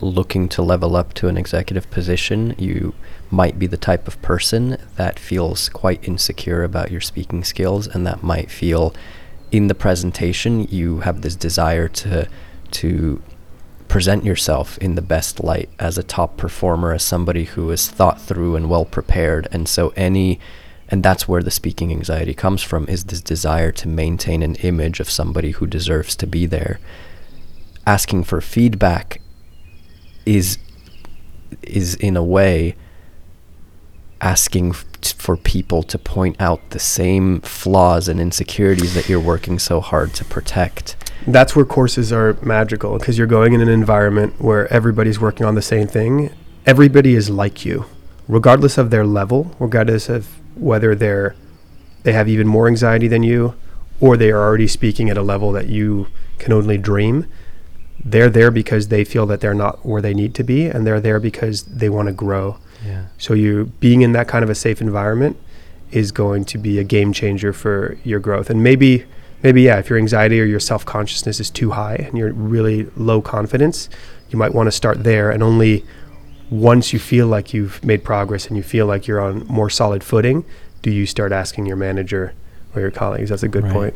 looking 0.00 0.48
to 0.48 0.62
level 0.62 0.96
up 0.96 1.14
to 1.14 1.28
an 1.28 1.36
executive 1.36 1.88
position, 1.90 2.56
you 2.58 2.94
might 3.30 3.58
be 3.58 3.68
the 3.68 3.76
type 3.76 4.08
of 4.08 4.20
person 4.20 4.78
that 4.96 5.18
feels 5.18 5.68
quite 5.68 6.06
insecure 6.06 6.64
about 6.64 6.90
your 6.90 7.00
speaking 7.00 7.44
skills 7.44 7.86
and 7.86 8.04
that 8.04 8.22
might 8.22 8.50
feel 8.50 8.92
in 9.50 9.68
the 9.68 9.74
presentation 9.74 10.64
you 10.64 11.00
have 11.00 11.22
this 11.22 11.36
desire 11.36 11.88
to 11.88 12.28
to 12.70 13.22
present 13.88 14.24
yourself 14.24 14.76
in 14.78 14.94
the 14.94 15.02
best 15.02 15.42
light 15.42 15.70
as 15.78 15.96
a 15.96 16.02
top 16.02 16.36
performer 16.36 16.92
as 16.92 17.02
somebody 17.02 17.44
who 17.44 17.70
is 17.70 17.88
thought 17.88 18.20
through 18.20 18.54
and 18.54 18.68
well 18.68 18.84
prepared. 18.84 19.48
And 19.50 19.68
so 19.68 19.92
any 19.96 20.38
and 20.90 21.02
that's 21.02 21.28
where 21.28 21.42
the 21.42 21.50
speaking 21.50 21.90
anxiety 21.90 22.34
comes 22.34 22.62
from 22.62 22.86
is 22.88 23.04
this 23.04 23.20
desire 23.20 23.72
to 23.72 23.88
maintain 23.88 24.42
an 24.42 24.54
image 24.56 25.00
of 25.00 25.10
somebody 25.10 25.50
who 25.52 25.66
deserves 25.66 26.16
to 26.16 26.26
be 26.26 26.46
there. 26.46 26.78
Asking 27.86 28.24
for 28.24 28.40
feedback 28.40 29.20
is 30.24 30.58
is 31.62 31.94
in 31.96 32.16
a 32.16 32.22
way 32.22 32.76
asking 34.20 34.72
for 34.72 35.36
people 35.36 35.82
to 35.84 35.98
point 35.98 36.36
out 36.40 36.70
the 36.70 36.78
same 36.78 37.40
flaws 37.40 38.08
and 38.08 38.20
insecurities 38.20 38.94
that 38.94 39.08
you're 39.08 39.20
working 39.20 39.58
so 39.58 39.80
hard 39.80 40.12
to 40.14 40.24
protect. 40.24 40.96
That's 41.26 41.54
where 41.54 41.64
courses 41.64 42.12
are 42.12 42.34
magical 42.42 42.98
because 42.98 43.18
you're 43.18 43.26
going 43.26 43.52
in 43.52 43.60
an 43.60 43.68
environment 43.68 44.40
where 44.40 44.72
everybody's 44.72 45.20
working 45.20 45.46
on 45.46 45.54
the 45.54 45.62
same 45.62 45.86
thing. 45.86 46.30
Everybody 46.66 47.14
is 47.14 47.30
like 47.30 47.64
you, 47.64 47.86
regardless 48.26 48.78
of 48.78 48.90
their 48.90 49.06
level, 49.06 49.54
regardless 49.58 50.08
of 50.08 50.28
whether 50.56 50.94
they're 50.94 51.34
they 52.04 52.12
have 52.12 52.28
even 52.28 52.46
more 52.46 52.68
anxiety 52.68 53.08
than 53.08 53.22
you, 53.22 53.54
or 54.00 54.16
they 54.16 54.30
are 54.30 54.42
already 54.42 54.68
speaking 54.68 55.10
at 55.10 55.18
a 55.18 55.22
level 55.22 55.52
that 55.52 55.66
you 55.66 56.06
can 56.38 56.52
only 56.52 56.78
dream. 56.78 57.26
They're 58.02 58.30
there 58.30 58.50
because 58.50 58.88
they 58.88 59.04
feel 59.04 59.26
that 59.26 59.40
they're 59.40 59.52
not 59.52 59.84
where 59.84 60.00
they 60.00 60.14
need 60.14 60.34
to 60.36 60.44
be, 60.44 60.66
and 60.66 60.86
they're 60.86 61.00
there 61.00 61.18
because 61.18 61.64
they 61.64 61.88
want 61.88 62.06
to 62.06 62.12
grow. 62.12 62.58
Yeah. 62.88 63.04
So 63.18 63.34
you 63.34 63.72
being 63.80 64.02
in 64.02 64.12
that 64.12 64.28
kind 64.28 64.42
of 64.42 64.50
a 64.50 64.54
safe 64.54 64.80
environment 64.80 65.36
is 65.90 66.12
going 66.12 66.44
to 66.46 66.58
be 66.58 66.78
a 66.78 66.84
game 66.84 67.12
changer 67.12 67.52
for 67.52 67.96
your 68.04 68.20
growth. 68.20 68.50
And 68.50 68.62
maybe 68.62 69.04
maybe 69.42 69.62
yeah, 69.62 69.78
if 69.78 69.88
your 69.88 69.98
anxiety 69.98 70.40
or 70.40 70.44
your 70.44 70.60
self-consciousness 70.60 71.38
is 71.40 71.50
too 71.50 71.70
high 71.70 71.94
and 71.94 72.18
you're 72.18 72.32
really 72.32 72.84
low 72.96 73.20
confidence, 73.22 73.88
you 74.30 74.38
might 74.38 74.52
want 74.52 74.66
to 74.66 74.72
start 74.72 75.04
there 75.04 75.30
and 75.30 75.42
only 75.42 75.84
once 76.50 76.92
you 76.92 76.98
feel 76.98 77.26
like 77.26 77.52
you've 77.54 77.82
made 77.84 78.02
progress 78.04 78.46
and 78.48 78.56
you 78.56 78.62
feel 78.62 78.86
like 78.86 79.06
you're 79.06 79.20
on 79.20 79.46
more 79.46 79.70
solid 79.70 80.02
footing, 80.02 80.44
do 80.82 80.90
you 80.90 81.06
start 81.06 81.30
asking 81.32 81.66
your 81.66 81.76
manager 81.76 82.32
or 82.74 82.80
your 82.80 82.90
colleagues? 82.90 83.28
That's 83.30 83.42
a 83.42 83.48
good 83.48 83.64
Right. 83.64 83.72
point. 83.72 83.94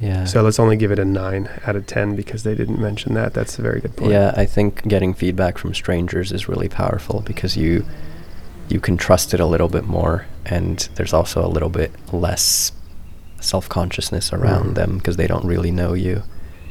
Yeah. 0.00 0.24
So 0.24 0.42
let's 0.42 0.58
only 0.58 0.76
give 0.76 0.90
it 0.90 0.98
a 0.98 1.04
9 1.04 1.48
out 1.66 1.76
of 1.76 1.86
10 1.86 2.16
because 2.16 2.42
they 2.42 2.54
didn't 2.54 2.80
mention 2.80 3.14
that. 3.14 3.32
That's 3.32 3.58
a 3.58 3.62
very 3.62 3.80
good 3.80 3.96
point. 3.96 4.10
Yeah, 4.12 4.34
I 4.36 4.44
think 4.44 4.86
getting 4.88 5.14
feedback 5.14 5.56
from 5.56 5.72
strangers 5.74 6.32
is 6.32 6.48
really 6.48 6.68
powerful 6.68 7.20
because 7.24 7.56
you 7.56 7.84
you 8.68 8.80
can 8.80 8.96
trust 8.96 9.34
it 9.34 9.40
a 9.40 9.46
little 9.46 9.68
bit 9.68 9.84
more 9.84 10.24
and 10.46 10.88
there's 10.94 11.12
also 11.12 11.44
a 11.44 11.48
little 11.48 11.68
bit 11.68 11.92
less 12.12 12.72
self-consciousness 13.40 14.32
around 14.32 14.70
Mhm. 14.70 14.74
them 14.74 14.96
because 14.98 15.16
they 15.16 15.26
don't 15.26 15.44
really 15.44 15.70
know 15.70 15.92
you. 15.92 16.22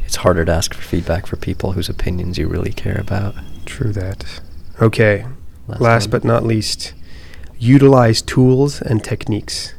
It's 0.05 0.17
harder 0.17 0.43
to 0.45 0.51
ask 0.51 0.73
for 0.73 0.81
feedback 0.81 1.27
for 1.27 1.35
people 1.35 1.73
whose 1.73 1.89
opinions 1.89 2.37
you 2.37 2.47
really 2.47 2.73
care 2.73 2.97
about. 2.99 3.35
True 3.65 3.91
that. 3.93 4.25
Okay, 4.81 5.25
Last 5.67 6.05
one. 6.07 6.11
but 6.11 6.23
not 6.23 6.43
least, 6.43 6.93
utilize 7.59 8.21
tools 8.21 8.81
and 8.81 9.03
techniques. 9.03 9.73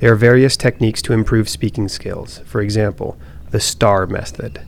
There 0.00 0.12
are 0.12 0.16
various 0.16 0.56
techniques 0.56 1.02
to 1.02 1.12
improve 1.12 1.48
speaking 1.48 1.88
skills. 1.88 2.38
For 2.46 2.60
example, 2.60 3.18
the 3.50 3.60
STAR 3.60 4.06
method 4.06 4.62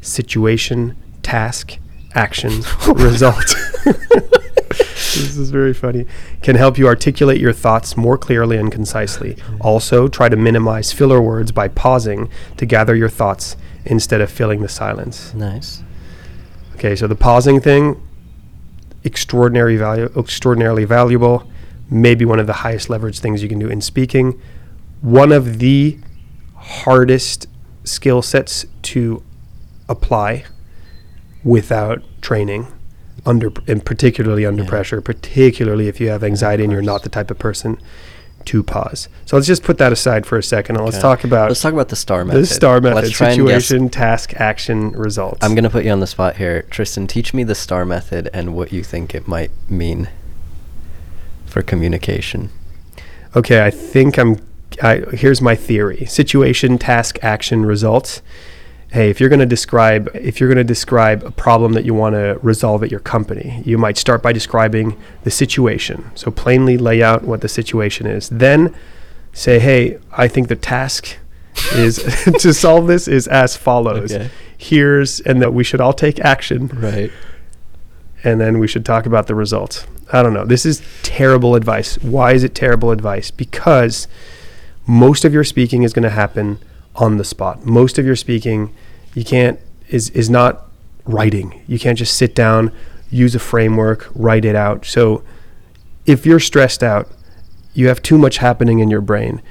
situation, 0.00 0.96
task, 1.22 1.78
action, 2.14 2.62
result. 2.94 3.54
this 3.84 5.36
is 5.36 5.50
very 5.50 5.74
funny. 5.74 6.06
Can 6.42 6.56
help 6.56 6.78
you 6.78 6.86
articulate 6.86 7.40
your 7.40 7.52
thoughts 7.52 7.96
more 7.96 8.16
clearly 8.16 8.56
and 8.56 8.72
concisely. 8.72 9.36
Also, 9.60 10.08
try 10.08 10.28
to 10.28 10.36
minimize 10.36 10.92
filler 10.92 11.20
words 11.20 11.52
by 11.52 11.68
pausing 11.68 12.30
to 12.56 12.64
gather 12.64 12.94
your 12.94 13.08
thoughts 13.08 13.56
instead 13.84 14.20
of 14.20 14.30
filling 14.30 14.62
the 14.62 14.68
silence. 14.68 15.34
Nice. 15.34 15.82
Okay, 16.76 16.96
so 16.96 17.06
the 17.06 17.16
pausing 17.16 17.60
thing, 17.60 18.00
extraordinary 19.04 19.76
value, 19.76 20.10
extraordinarily 20.16 20.84
valuable. 20.84 21.50
Maybe 21.90 22.24
one 22.24 22.38
of 22.38 22.46
the 22.46 22.52
highest 22.52 22.88
leverage 22.88 23.18
things 23.18 23.42
you 23.42 23.48
can 23.48 23.58
do 23.58 23.68
in 23.68 23.80
speaking. 23.80 24.40
One 25.00 25.32
of 25.32 25.58
the 25.58 25.98
hardest 26.56 27.46
skill 27.84 28.20
sets 28.22 28.66
to 28.82 29.22
apply 29.88 30.44
without 31.44 32.02
training, 32.20 32.66
under 33.24 33.50
and 33.66 33.84
particularly 33.84 34.44
under 34.44 34.62
Yeah. 34.64 34.68
pressure, 34.68 35.00
particularly 35.00 35.88
if 35.88 36.00
you 36.00 36.08
have 36.08 36.22
anxiety 36.24 36.64
and 36.64 36.72
you're 36.72 36.82
not 36.82 37.02
the 37.04 37.08
type 37.08 37.30
of 37.30 37.38
person 37.38 37.78
to 38.44 38.62
pause. 38.62 39.08
So 39.26 39.36
let's 39.36 39.46
just 39.46 39.62
put 39.62 39.78
that 39.78 39.92
aside 39.92 40.24
for 40.26 40.38
a 40.38 40.42
second 40.42 40.76
and 40.76 40.84
let's 40.84 40.98
talk 40.98 41.22
about 41.24 41.48
Let's 41.48 41.60
talk 41.60 41.72
about 41.72 41.88
the 41.90 41.96
star 41.96 42.24
method. 42.24 42.42
the 42.42 42.46
STAR 42.46 42.80
method: 42.80 42.94
Let's 42.96 43.10
try 43.10 43.30
and 43.30 43.46
guess- 43.46 43.66
situation, 43.66 43.88
task, 43.90 44.32
action, 44.36 44.92
results. 44.92 45.38
I'm 45.42 45.54
gonna 45.54 45.70
put 45.70 45.84
you 45.84 45.90
on 45.90 46.00
the 46.00 46.06
spot 46.06 46.36
here, 46.36 46.62
Tristan. 46.70 47.06
Teach 47.06 47.32
me 47.34 47.44
the 47.44 47.54
star 47.54 47.84
method 47.84 48.30
and 48.32 48.54
what 48.54 48.72
you 48.72 48.82
think 48.82 49.14
it 49.14 49.28
might 49.28 49.50
mean 49.68 50.08
for 51.46 51.62
communication. 51.62 52.50
Okay, 53.36 53.64
I 53.64 53.70
think 53.70 54.18
I'm. 54.18 54.38
I, 54.82 54.98
here's 55.12 55.40
my 55.40 55.54
theory: 55.54 56.04
situation, 56.06 56.78
task, 56.78 57.18
action, 57.22 57.64
results. 57.66 58.22
Hey, 58.90 59.10
if 59.10 59.20
you're 59.20 59.28
going 59.28 59.40
to 59.40 59.46
describe, 59.46 60.08
if 60.14 60.40
you're 60.40 60.48
going 60.48 60.56
to 60.56 60.64
describe 60.64 61.22
a 61.22 61.30
problem 61.30 61.74
that 61.74 61.84
you 61.84 61.92
want 61.92 62.14
to 62.14 62.38
resolve 62.42 62.82
at 62.82 62.90
your 62.90 63.00
company, 63.00 63.62
you 63.66 63.76
might 63.76 63.98
start 63.98 64.22
by 64.22 64.32
describing 64.32 64.96
the 65.24 65.30
situation. 65.30 66.10
So 66.14 66.30
plainly 66.30 66.78
lay 66.78 67.02
out 67.02 67.22
what 67.22 67.42
the 67.42 67.48
situation 67.48 68.06
is. 68.06 68.30
Then 68.30 68.74
say, 69.34 69.58
hey, 69.58 69.98
I 70.12 70.26
think 70.26 70.48
the 70.48 70.56
task 70.56 71.18
is 71.74 71.96
to 72.40 72.54
solve 72.54 72.86
this 72.86 73.06
is 73.06 73.28
as 73.28 73.56
follows. 73.58 74.10
Okay. 74.12 74.30
Here's 74.56 75.20
and 75.20 75.42
that 75.42 75.52
we 75.52 75.64
should 75.64 75.80
all 75.82 75.92
take 75.92 76.18
action 76.20 76.68
Right. 76.68 77.10
and 78.24 78.40
then 78.40 78.58
we 78.58 78.66
should 78.66 78.84
talk 78.86 79.04
about 79.06 79.26
the 79.26 79.34
results. 79.34 79.86
I 80.12 80.22
don't 80.22 80.32
know. 80.32 80.46
This 80.46 80.64
is 80.64 80.80
terrible 81.02 81.54
advice. 81.54 81.96
Why 81.98 82.32
is 82.32 82.42
it 82.42 82.54
terrible 82.54 82.90
advice? 82.90 83.30
Because 83.30 84.08
most 84.88 85.24
of 85.24 85.32
your 85.34 85.44
speaking 85.44 85.82
is 85.84 85.92
going 85.92 86.02
to 86.02 86.10
happen 86.10 86.58
on 86.96 87.18
the 87.18 87.24
spot. 87.24 87.64
Most 87.64 87.98
of 87.98 88.06
your 88.06 88.16
speaking 88.16 88.74
you 89.14 89.24
can't 89.24 89.60
is 89.88 90.10
is 90.10 90.28
not 90.28 90.66
writing. 91.04 91.62
You 91.66 91.78
can't 91.78 91.98
just 91.98 92.16
sit 92.16 92.34
down, 92.34 92.72
use 93.10 93.34
a 93.34 93.38
framework, 93.38 94.10
write 94.14 94.44
it 94.44 94.56
out. 94.56 94.84
So 94.84 95.22
if 96.06 96.26
you're 96.26 96.40
stressed 96.40 96.82
out, 96.82 97.08
you 97.74 97.88
have 97.88 98.02
too 98.02 98.18
much 98.18 98.38
happening 98.38 98.78
in 98.80 98.90
your 98.90 99.00
brain. 99.02 99.42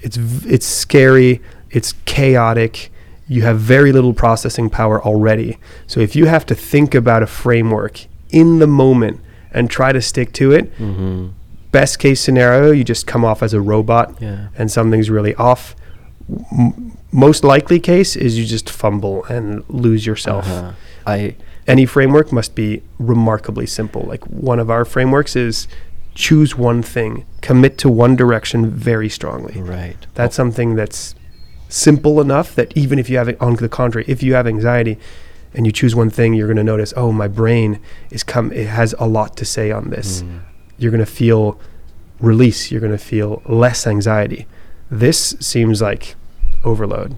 It's 0.00 0.16
it's 0.46 0.66
scary, 0.66 1.42
it's 1.70 1.92
chaotic. 2.04 2.90
You 3.26 3.42
have 3.42 3.58
very 3.58 3.92
little 3.92 4.14
processing 4.14 4.70
power 4.70 5.02
already. 5.04 5.58
So 5.86 6.00
if 6.00 6.16
you 6.16 6.26
have 6.26 6.46
to 6.46 6.54
think 6.54 6.94
about 6.94 7.22
a 7.22 7.26
framework 7.26 8.06
in 8.30 8.58
the 8.58 8.66
moment 8.66 9.20
and 9.50 9.68
try 9.68 9.92
to 9.92 10.00
stick 10.00 10.32
to 10.34 10.52
it, 10.52 10.72
Mm-hmm. 10.78 11.28
Best 11.80 11.98
case 11.98 12.20
scenario, 12.26 12.70
you 12.78 12.84
just 12.94 13.06
come 13.12 13.24
off 13.30 13.40
as 13.46 13.52
a 13.54 13.60
robot 13.72 14.06
Yeah. 14.20 14.48
and 14.58 14.66
something's 14.78 15.10
really 15.16 15.34
off. 15.50 15.62
M- 16.62 16.92
most 17.26 17.40
likely 17.44 17.78
case 17.80 18.12
is 18.16 18.30
you 18.38 18.44
just 18.56 18.68
fumble 18.80 19.16
and 19.34 19.46
lose 19.68 20.02
yourself. 20.10 20.44
Uh-huh. 20.48 20.72
I 21.06 21.34
Any 21.66 21.86
framework 21.86 22.28
must 22.32 22.54
be 22.54 22.82
remarkably 22.98 23.66
simple. 23.66 24.02
Like 24.12 24.24
one 24.50 24.58
of 24.64 24.68
our 24.70 24.84
frameworks 24.94 25.36
is 25.36 25.68
choose 26.14 26.50
one 26.70 26.82
thing, 26.82 27.12
commit 27.48 27.74
to 27.82 27.88
one 28.04 28.16
direction 28.16 28.60
very 28.90 29.08
strongly. 29.18 29.56
right. 29.62 30.00
That's 30.14 30.34
something 30.34 30.74
that's 30.80 31.14
simple 31.68 32.20
enough 32.26 32.48
that 32.58 32.68
even 32.82 32.98
if 32.98 33.06
you 33.10 33.18
have, 33.20 33.28
on 33.40 33.54
the 33.56 33.68
contrary, 33.68 34.04
if 34.08 34.20
you 34.22 34.32
have 34.38 34.46
anxiety 34.54 34.94
and 35.54 35.64
you 35.66 35.72
choose 35.72 35.94
one 35.94 36.10
thing, 36.10 36.34
you're 36.34 36.50
going 36.52 36.64
to 36.66 36.70
notice, 36.74 36.92
oh, 36.96 37.12
my 37.12 37.28
brain 37.28 37.78
is 38.10 38.22
come, 38.32 38.46
it 38.52 38.66
has 38.80 38.94
a 38.98 39.06
lot 39.06 39.30
to 39.40 39.44
say 39.44 39.70
on 39.70 39.84
this. 39.90 40.22
Mm. 40.22 40.40
You're 40.78 40.90
going 40.92 41.04
to 41.04 41.10
feel 41.10 41.60
release. 42.20 42.70
You're 42.70 42.80
going 42.80 42.92
to 42.92 42.98
feel 42.98 43.42
less 43.46 43.86
anxiety. 43.86 44.46
This 44.90 45.36
seems 45.40 45.82
like 45.82 46.14
overload. 46.64 47.16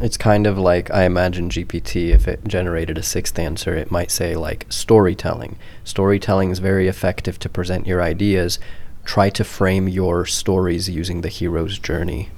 It's 0.00 0.16
kind 0.16 0.46
of 0.46 0.58
like 0.58 0.90
I 0.90 1.04
imagine 1.04 1.50
GPT 1.50 2.08
if 2.10 2.26
it 2.26 2.44
generated 2.46 2.98
a 2.98 3.02
sixth 3.02 3.38
answer, 3.38 3.74
it 3.74 3.90
might 3.90 4.10
say 4.10 4.34
like 4.34 4.66
storytelling. 4.68 5.56
Storytelling 5.84 6.50
is 6.50 6.58
very 6.58 6.88
effective 6.88 7.38
to 7.40 7.48
present 7.48 7.86
your 7.86 8.02
ideas. 8.02 8.58
Try 9.04 9.30
to 9.30 9.44
frame 9.44 9.88
your 9.88 10.24
stories 10.26 10.88
using 10.88 11.20
the 11.20 11.28
hero's 11.28 11.78
journey. 11.78 12.30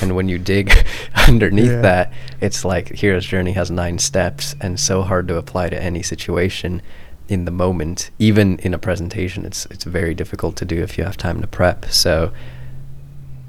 And 0.00 0.16
when 0.16 0.28
you 0.28 0.38
dig 0.38 0.72
underneath 1.28 1.66
Yeah. 1.70 1.80
that, 1.82 2.12
it's 2.40 2.64
like 2.64 2.88
hero's 2.96 3.26
journey 3.26 3.52
has 3.52 3.70
nine 3.70 3.98
steps 3.98 4.56
and 4.60 4.80
so 4.80 5.02
hard 5.02 5.28
to 5.28 5.36
apply 5.36 5.68
to 5.68 5.80
any 5.80 6.02
situation 6.02 6.80
in 7.28 7.44
the 7.44 7.50
moment. 7.50 8.10
Even 8.18 8.58
in 8.58 8.74
a 8.74 8.78
presentation, 8.78 9.44
it's 9.44 9.66
it's 9.66 9.84
very 9.84 10.14
difficult 10.14 10.56
to 10.56 10.64
do 10.64 10.82
if 10.82 10.98
you 10.98 11.04
have 11.04 11.16
time 11.16 11.40
to 11.40 11.46
prep. 11.46 11.86
So 11.86 12.32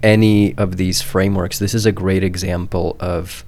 any 0.04 0.56
of 0.58 0.78
these 0.78 1.02
frameworks, 1.02 1.60
this 1.60 1.74
is 1.74 1.86
a 1.86 1.92
great 1.92 2.24
example 2.24 2.96
of 3.00 3.44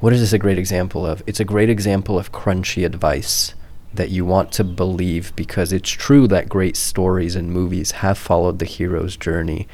what 0.00 0.12
is 0.12 0.20
this 0.20 0.32
a 0.32 0.38
great 0.38 0.58
example 0.58 1.06
of? 1.06 1.22
It's 1.26 1.40
a 1.40 1.44
great 1.44 1.68
example 1.68 2.18
of 2.18 2.32
crunchy 2.32 2.86
advice 2.86 3.54
that 3.92 4.08
you 4.08 4.24
want 4.24 4.52
to 4.52 4.64
believe 4.64 5.34
because 5.36 5.72
it's 5.72 5.90
true 5.90 6.26
that 6.28 6.48
great 6.48 6.76
stories 6.76 7.36
and 7.36 7.52
movies 7.52 7.90
have 7.90 8.16
followed 8.16 8.58
the 8.58 8.64
hero's 8.64 9.16
journey. 9.16 9.68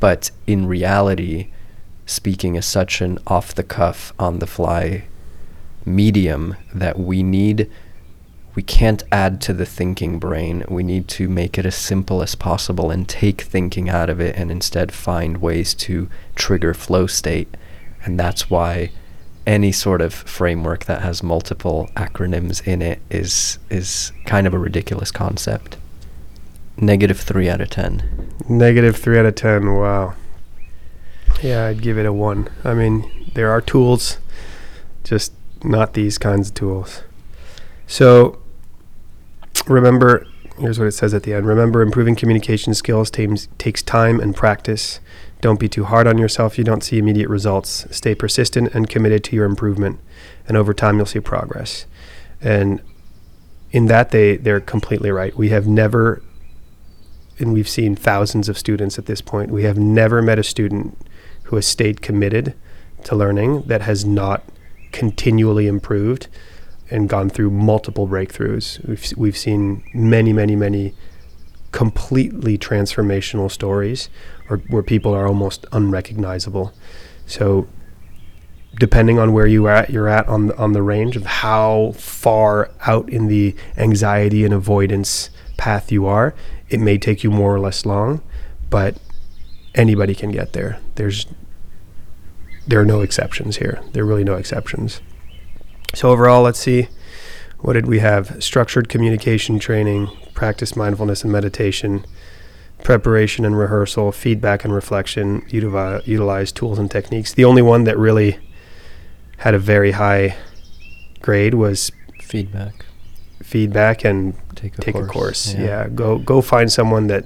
But 0.00 0.30
in 0.46 0.66
reality, 0.66 1.52
speaking 2.06 2.56
is 2.56 2.66
such 2.66 3.00
an 3.00 3.18
off 3.26 3.54
the 3.54 3.62
cuff, 3.62 4.12
on 4.18 4.40
the 4.40 4.46
fly 4.46 5.04
medium 5.84 6.56
that 6.74 6.98
we 6.98 7.22
need 7.22 7.70
we 8.54 8.62
can't 8.62 9.02
add 9.10 9.40
to 9.42 9.54
the 9.54 9.64
thinking 9.64 10.18
brain. 10.18 10.64
We 10.68 10.82
need 10.82 11.08
to 11.08 11.28
make 11.28 11.58
it 11.58 11.64
as 11.64 11.74
simple 11.74 12.22
as 12.22 12.34
possible 12.34 12.90
and 12.90 13.08
take 13.08 13.40
thinking 13.40 13.88
out 13.88 14.10
of 14.10 14.20
it 14.20 14.36
and 14.36 14.50
instead 14.50 14.92
find 14.92 15.38
ways 15.38 15.72
to 15.74 16.08
trigger 16.34 16.74
flow 16.74 17.06
state. 17.06 17.56
And 18.04 18.20
that's 18.20 18.50
why 18.50 18.90
any 19.46 19.72
sort 19.72 20.00
of 20.00 20.12
framework 20.12 20.84
that 20.84 21.02
has 21.02 21.22
multiple 21.22 21.90
acronyms 21.96 22.66
in 22.66 22.82
it 22.82 23.00
is 23.10 23.58
is 23.70 24.12
kind 24.24 24.46
of 24.46 24.54
a 24.54 24.58
ridiculous 24.58 25.10
concept. 25.10 25.76
Negative 26.76 27.18
three 27.18 27.48
out 27.48 27.60
of 27.60 27.70
ten. 27.70 28.32
Negative 28.48 28.96
three 28.96 29.18
out 29.18 29.26
of 29.26 29.34
ten. 29.34 29.74
Wow. 29.74 30.14
Yeah, 31.42 31.66
I'd 31.66 31.82
give 31.82 31.98
it 31.98 32.06
a 32.06 32.12
one. 32.12 32.48
I 32.64 32.74
mean, 32.74 33.30
there 33.34 33.50
are 33.50 33.60
tools, 33.60 34.18
just 35.04 35.32
not 35.64 35.94
these 35.94 36.18
kinds 36.18 36.48
of 36.48 36.54
tools. 36.54 37.02
So 37.86 38.41
remember, 39.66 40.26
here's 40.58 40.78
what 40.78 40.88
it 40.88 40.92
says 40.92 41.14
at 41.14 41.22
the 41.22 41.34
end. 41.34 41.46
Remember, 41.46 41.82
improving 41.82 42.16
communication 42.16 42.74
skills 42.74 43.10
takes 43.10 43.82
time 43.82 44.20
and 44.20 44.34
practice. 44.34 45.00
Don't 45.40 45.58
be 45.58 45.68
too 45.68 45.84
hard 45.84 46.06
on 46.06 46.18
yourself. 46.18 46.58
You 46.58 46.64
don't 46.64 46.82
see 46.82 46.98
immediate 46.98 47.28
results. 47.28 47.86
Stay 47.90 48.14
persistent 48.14 48.74
and 48.74 48.88
committed 48.88 49.24
to 49.24 49.36
your 49.36 49.44
improvement, 49.44 49.98
and 50.46 50.56
over 50.56 50.72
time, 50.72 50.96
you'll 50.96 51.06
see 51.06 51.20
progress. 51.20 51.86
And 52.40 52.80
in 53.70 53.86
that, 53.86 54.10
they 54.10 54.36
they're 54.36 54.60
completely 54.60 55.10
right. 55.10 55.36
We 55.36 55.48
have 55.48 55.66
never, 55.66 56.22
and 57.38 57.52
we've 57.52 57.68
seen 57.68 57.96
thousands 57.96 58.48
of 58.48 58.58
students 58.58 58.98
at 58.98 59.06
this 59.06 59.20
point. 59.20 59.50
We 59.50 59.64
have 59.64 59.78
never 59.78 60.22
met 60.22 60.38
a 60.38 60.44
student 60.44 60.96
who 61.44 61.56
has 61.56 61.66
stayed 61.66 62.02
committed 62.02 62.54
to 63.04 63.16
learning 63.16 63.62
that 63.62 63.82
has 63.82 64.04
not 64.04 64.44
continually 64.92 65.66
improved 65.66 66.28
and 66.92 67.08
gone 67.08 67.30
through 67.30 67.50
multiple 67.50 68.06
breakthroughs. 68.06 68.86
We've 68.86 69.12
we've 69.16 69.36
seen 69.36 69.82
many, 69.94 70.32
many, 70.32 70.54
many 70.54 70.94
completely 71.72 72.58
transformational 72.58 73.50
stories, 73.50 74.10
or 74.50 74.58
where 74.68 74.82
people 74.82 75.14
are 75.14 75.26
almost 75.26 75.64
unrecognizable. 75.72 76.72
So, 77.26 77.66
depending 78.78 79.18
on 79.18 79.32
where 79.32 79.46
you 79.46 79.66
are 79.66 79.72
at, 79.72 79.90
you're 79.90 80.08
at 80.08 80.28
on 80.28 80.48
the, 80.48 80.56
on 80.56 80.72
the 80.72 80.82
range 80.82 81.16
of 81.16 81.24
how 81.24 81.92
far 81.96 82.70
out 82.86 83.08
in 83.08 83.28
the 83.28 83.56
anxiety 83.78 84.44
and 84.44 84.52
avoidance 84.52 85.30
path 85.56 85.90
you 85.90 86.06
are, 86.06 86.34
it 86.68 86.78
may 86.78 86.98
take 86.98 87.24
you 87.24 87.30
more 87.30 87.54
or 87.54 87.60
less 87.60 87.86
long, 87.86 88.20
but 88.68 88.98
anybody 89.74 90.14
can 90.14 90.30
get 90.30 90.52
there. 90.52 90.78
There's 90.96 91.26
there 92.66 92.80
are 92.80 92.84
no 92.84 93.00
exceptions 93.00 93.56
here. 93.56 93.80
There 93.92 94.04
are 94.04 94.06
really 94.06 94.24
no 94.24 94.34
exceptions. 94.34 95.00
So 95.94 96.10
overall, 96.10 96.42
let's 96.42 96.58
see. 96.58 96.88
What 97.60 97.74
did 97.74 97.86
we 97.86 98.00
have? 98.00 98.42
Structured 98.42 98.88
communication 98.88 99.58
training, 99.58 100.08
practice 100.34 100.74
mindfulness 100.74 101.22
and 101.22 101.30
meditation, 101.32 102.04
preparation 102.82 103.44
and 103.44 103.56
rehearsal, 103.56 104.10
feedback 104.10 104.64
and 104.64 104.74
reflection, 104.74 105.44
utilize, 105.48 106.06
utilize 106.06 106.50
tools 106.50 106.78
and 106.78 106.90
techniques. 106.90 107.32
The 107.32 107.44
only 107.44 107.62
one 107.62 107.84
that 107.84 107.96
really 107.98 108.38
had 109.38 109.54
a 109.54 109.58
very 109.58 109.92
high 109.92 110.36
grade 111.20 111.54
was 111.54 111.92
Feedback. 112.20 112.86
feedback 113.42 114.04
and 114.04 114.34
Take 114.56 114.78
a 114.78 114.80
take 114.80 114.94
course. 114.94 115.06
a 115.06 115.12
course. 115.12 115.54
Yeah. 115.54 115.88
go 115.88 116.18
go 116.18 116.40
find 116.40 116.72
someone 116.72 117.06
that 117.08 117.24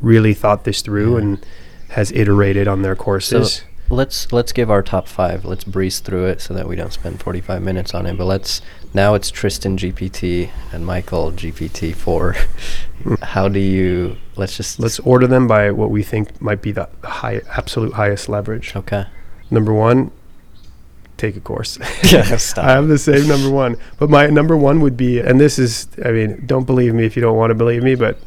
really 0.00 0.34
thought 0.34 0.64
this 0.64 0.82
through 0.82 1.12
Yeah. 1.14 1.18
and 1.22 1.46
has 1.90 2.10
iterated 2.12 2.68
on 2.68 2.82
their 2.82 2.96
courses. 2.96 3.62
Let's 3.90 4.32
let's 4.32 4.52
give 4.52 4.70
our 4.70 4.82
top 4.82 5.08
five. 5.08 5.44
Let's 5.44 5.64
breeze 5.64 6.00
through 6.00 6.26
it 6.26 6.40
so 6.40 6.52
that 6.54 6.68
we 6.68 6.76
don't 6.76 6.92
spend 6.92 7.20
45 7.20 7.62
minutes 7.62 7.94
on 7.94 8.06
it. 8.06 8.18
But 8.18 8.26
let's 8.26 8.60
now 8.92 9.14
it's 9.14 9.30
Tristan 9.30 9.78
GPT 9.78 10.50
and 10.72 10.84
Michael 10.84 11.32
GPT 11.32 11.94
four. 11.94 12.36
How 13.22 13.48
do 13.48 13.60
you? 13.60 14.16
Let's 14.36 14.56
just 14.56 14.78
Let's 14.78 14.98
order 15.00 15.26
them 15.26 15.46
by 15.46 15.70
what 15.70 15.90
we 15.90 16.02
think 16.02 16.40
might 16.40 16.60
be 16.60 16.72
the 16.72 16.88
high 17.02 17.40
absolute 17.56 17.94
highest 17.94 18.28
leverage. 18.28 18.76
Okay. 18.76 19.06
Number 19.50 19.72
one, 19.72 20.10
take 21.16 21.36
a 21.36 21.40
course. 21.40 21.78
Yeah, 22.12 22.36
stop. 22.36 22.64
I 22.64 22.72
have 22.72 22.88
the 22.88 22.98
same 22.98 23.26
number 23.26 23.50
one, 23.50 23.76
but 23.98 24.08
my 24.08 24.28
number 24.28 24.56
one 24.56 24.80
would 24.80 24.96
be, 24.96 25.20
and 25.20 25.38
this 25.38 25.58
is, 25.58 25.88
I 26.04 26.12
mean, 26.12 26.44
don't 26.46 26.64
believe 26.64 26.94
me 26.94 27.04
if 27.04 27.16
you 27.16 27.22
don't 27.22 27.36
want 27.36 27.50
to 27.50 27.54
believe 27.54 27.82
me, 27.82 27.94
but 27.94 28.18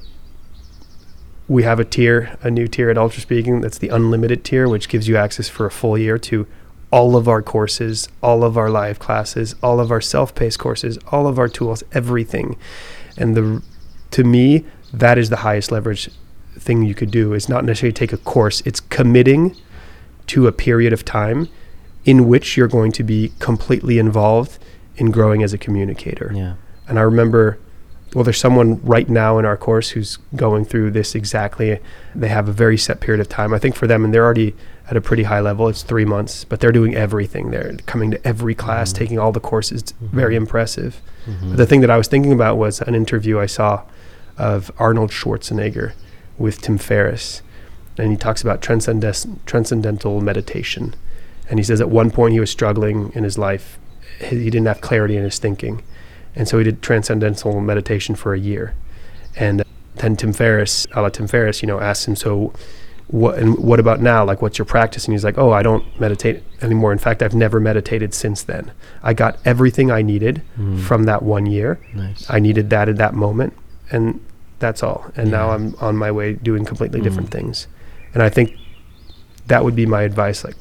we 1.51 1.63
have 1.63 1.81
a 1.81 1.83
tier, 1.83 2.37
a 2.41 2.49
new 2.49 2.65
tier 2.65 2.89
at 2.89 2.97
Ultra 2.97 3.21
Speaking. 3.21 3.59
That's 3.59 3.77
the 3.77 3.89
unlimited 3.89 4.45
tier, 4.45 4.69
which 4.69 4.87
gives 4.87 5.09
you 5.09 5.17
access 5.17 5.49
for 5.49 5.65
a 5.65 5.71
full 5.71 5.97
year 5.97 6.17
to 6.19 6.47
all 6.91 7.17
of 7.17 7.27
our 7.27 7.41
courses, 7.41 8.07
all 8.23 8.45
of 8.45 8.57
our 8.57 8.69
live 8.69 8.99
classes, 8.99 9.53
all 9.61 9.81
of 9.81 9.91
our 9.91 9.99
self-paced 9.99 10.59
courses, 10.59 10.97
all 11.11 11.27
of 11.27 11.37
our 11.37 11.49
tools, 11.49 11.83
everything. 11.91 12.57
And 13.17 13.35
the, 13.35 13.61
to 14.11 14.23
me, 14.23 14.63
that 14.93 15.17
is 15.17 15.29
the 15.29 15.37
highest 15.37 15.73
leverage 15.73 16.09
thing 16.57 16.83
you 16.83 16.95
could 16.95 17.11
do. 17.11 17.33
It's 17.33 17.49
not 17.49 17.65
necessarily 17.65 17.93
take 17.93 18.13
a 18.13 18.17
course. 18.17 18.61
It's 18.65 18.79
committing 18.79 19.57
to 20.27 20.47
a 20.47 20.53
period 20.53 20.93
of 20.93 21.03
time 21.03 21.49
in 22.05 22.29
which 22.29 22.55
you're 22.55 22.69
going 22.69 22.93
to 22.93 23.03
be 23.03 23.33
completely 23.39 23.99
involved 23.99 24.57
in 24.95 25.11
growing 25.11 25.43
as 25.43 25.51
a 25.51 25.57
communicator. 25.57 26.31
Yeah. 26.33 26.55
And 26.87 26.97
I 26.97 27.01
remember, 27.01 27.59
well, 28.13 28.23
there's 28.23 28.39
someone 28.39 28.81
right 28.83 29.07
now 29.07 29.37
in 29.39 29.45
our 29.45 29.55
course 29.57 29.89
who's 29.91 30.17
going 30.35 30.65
through 30.65 30.91
this 30.91 31.15
exactly. 31.15 31.79
They 32.13 32.27
have 32.27 32.49
a 32.49 32.51
very 32.51 32.77
set 32.77 32.99
period 32.99 33.21
of 33.21 33.29
time. 33.29 33.53
I 33.53 33.59
think 33.59 33.75
for 33.75 33.87
them, 33.87 34.03
and 34.03 34.13
they're 34.13 34.25
already 34.25 34.53
at 34.89 34.97
a 34.97 35.01
pretty 35.01 35.23
high 35.23 35.39
level. 35.39 35.69
It's 35.69 35.83
three 35.83 36.03
months, 36.03 36.43
but 36.43 36.59
they're 36.59 36.73
doing 36.73 36.93
everything. 36.95 37.51
They're 37.51 37.77
coming 37.85 38.11
to 38.11 38.27
every 38.27 38.53
class, 38.55 38.91
Mhm. 38.91 38.95
taking 38.97 39.19
all 39.19 39.31
the 39.31 39.39
courses. 39.39 39.81
It's 39.81 39.93
very 40.01 40.35
impressive. 40.35 41.01
Mhm. 41.25 41.51
But 41.51 41.57
the 41.57 41.65
thing 41.65 41.79
that 41.81 41.89
I 41.89 41.97
was 41.97 42.07
thinking 42.09 42.33
about 42.33 42.57
was 42.57 42.81
an 42.81 42.95
interview 42.95 43.39
I 43.39 43.45
saw 43.45 43.81
of 44.37 44.71
Arnold 44.77 45.11
Schwarzenegger 45.11 45.91
with 46.37 46.61
Tim 46.61 46.77
Ferriss. 46.77 47.41
And 47.97 48.11
he 48.11 48.17
talks 48.17 48.41
about 48.41 48.61
transcendent, 48.61 49.45
transcendental 49.45 50.19
meditation. 50.21 50.95
And 51.49 51.59
he 51.59 51.63
says 51.63 51.79
at 51.79 51.89
one 51.89 52.09
point 52.11 52.33
he 52.33 52.39
was 52.39 52.49
struggling 52.49 53.11
in 53.15 53.23
his 53.23 53.37
life. 53.37 53.77
He 54.19 54.49
didn't 54.49 54.65
have 54.67 54.81
clarity 54.81 55.15
in 55.15 55.23
his 55.23 55.37
thinking. 55.39 55.81
And 56.35 56.47
so 56.47 56.57
he 56.57 56.63
did 56.63 56.81
transcendental 56.81 57.59
meditation 57.61 58.15
for 58.15 58.33
a 58.33 58.39
year. 58.39 58.73
And 59.35 59.63
then 59.95 60.15
Tim 60.15 60.33
Ferriss, 60.33 60.87
a 60.93 61.01
la 61.01 61.09
Tim 61.09 61.27
Ferriss, 61.27 61.61
you 61.61 61.67
know, 61.67 61.79
asked 61.79 62.07
him, 62.07 62.15
so 62.15 62.53
what, 63.07 63.37
and 63.37 63.57
what 63.57 63.79
about 63.79 63.99
now? 63.99 64.23
Like, 64.23 64.41
what's 64.41 64.57
your 64.57 64.65
practice? 64.65 65.05
And 65.05 65.13
he's 65.13 65.25
like, 65.25 65.37
oh, 65.37 65.51
I 65.51 65.61
don't 65.63 65.83
meditate 65.99 66.43
anymore. 66.61 66.93
In 66.93 66.97
fact, 66.97 67.21
I've 67.21 67.35
never 67.35 67.59
meditated 67.59 68.13
since 68.13 68.43
then. 68.43 68.71
I 69.03 69.13
got 69.13 69.37
everything 69.43 69.91
I 69.91 70.01
needed 70.01 70.41
Mm. 70.57 70.79
from 70.79 71.03
that 71.03 71.21
one 71.21 71.45
year. 71.45 71.77
Nice. 71.93 72.25
I 72.29 72.39
needed 72.39 72.69
that 72.69 72.87
at 72.87 72.95
that 72.97 73.13
moment, 73.13 73.53
and 73.91 74.21
that's 74.59 74.81
all. 74.81 75.11
And 75.17 75.29
now 75.29 75.51
I'm 75.51 75.75
on 75.81 75.97
my 75.97 76.09
way 76.11 76.33
doing 76.35 76.63
completely 76.63 77.01
different 77.01 77.29
Mm. 77.29 77.33
things. 77.33 77.67
And 78.13 78.23
I 78.23 78.29
think 78.29 78.55
that 79.47 79.65
would 79.65 79.75
be 79.75 79.85
my 79.85 80.03
advice. 80.03 80.45
Like, 80.45 80.55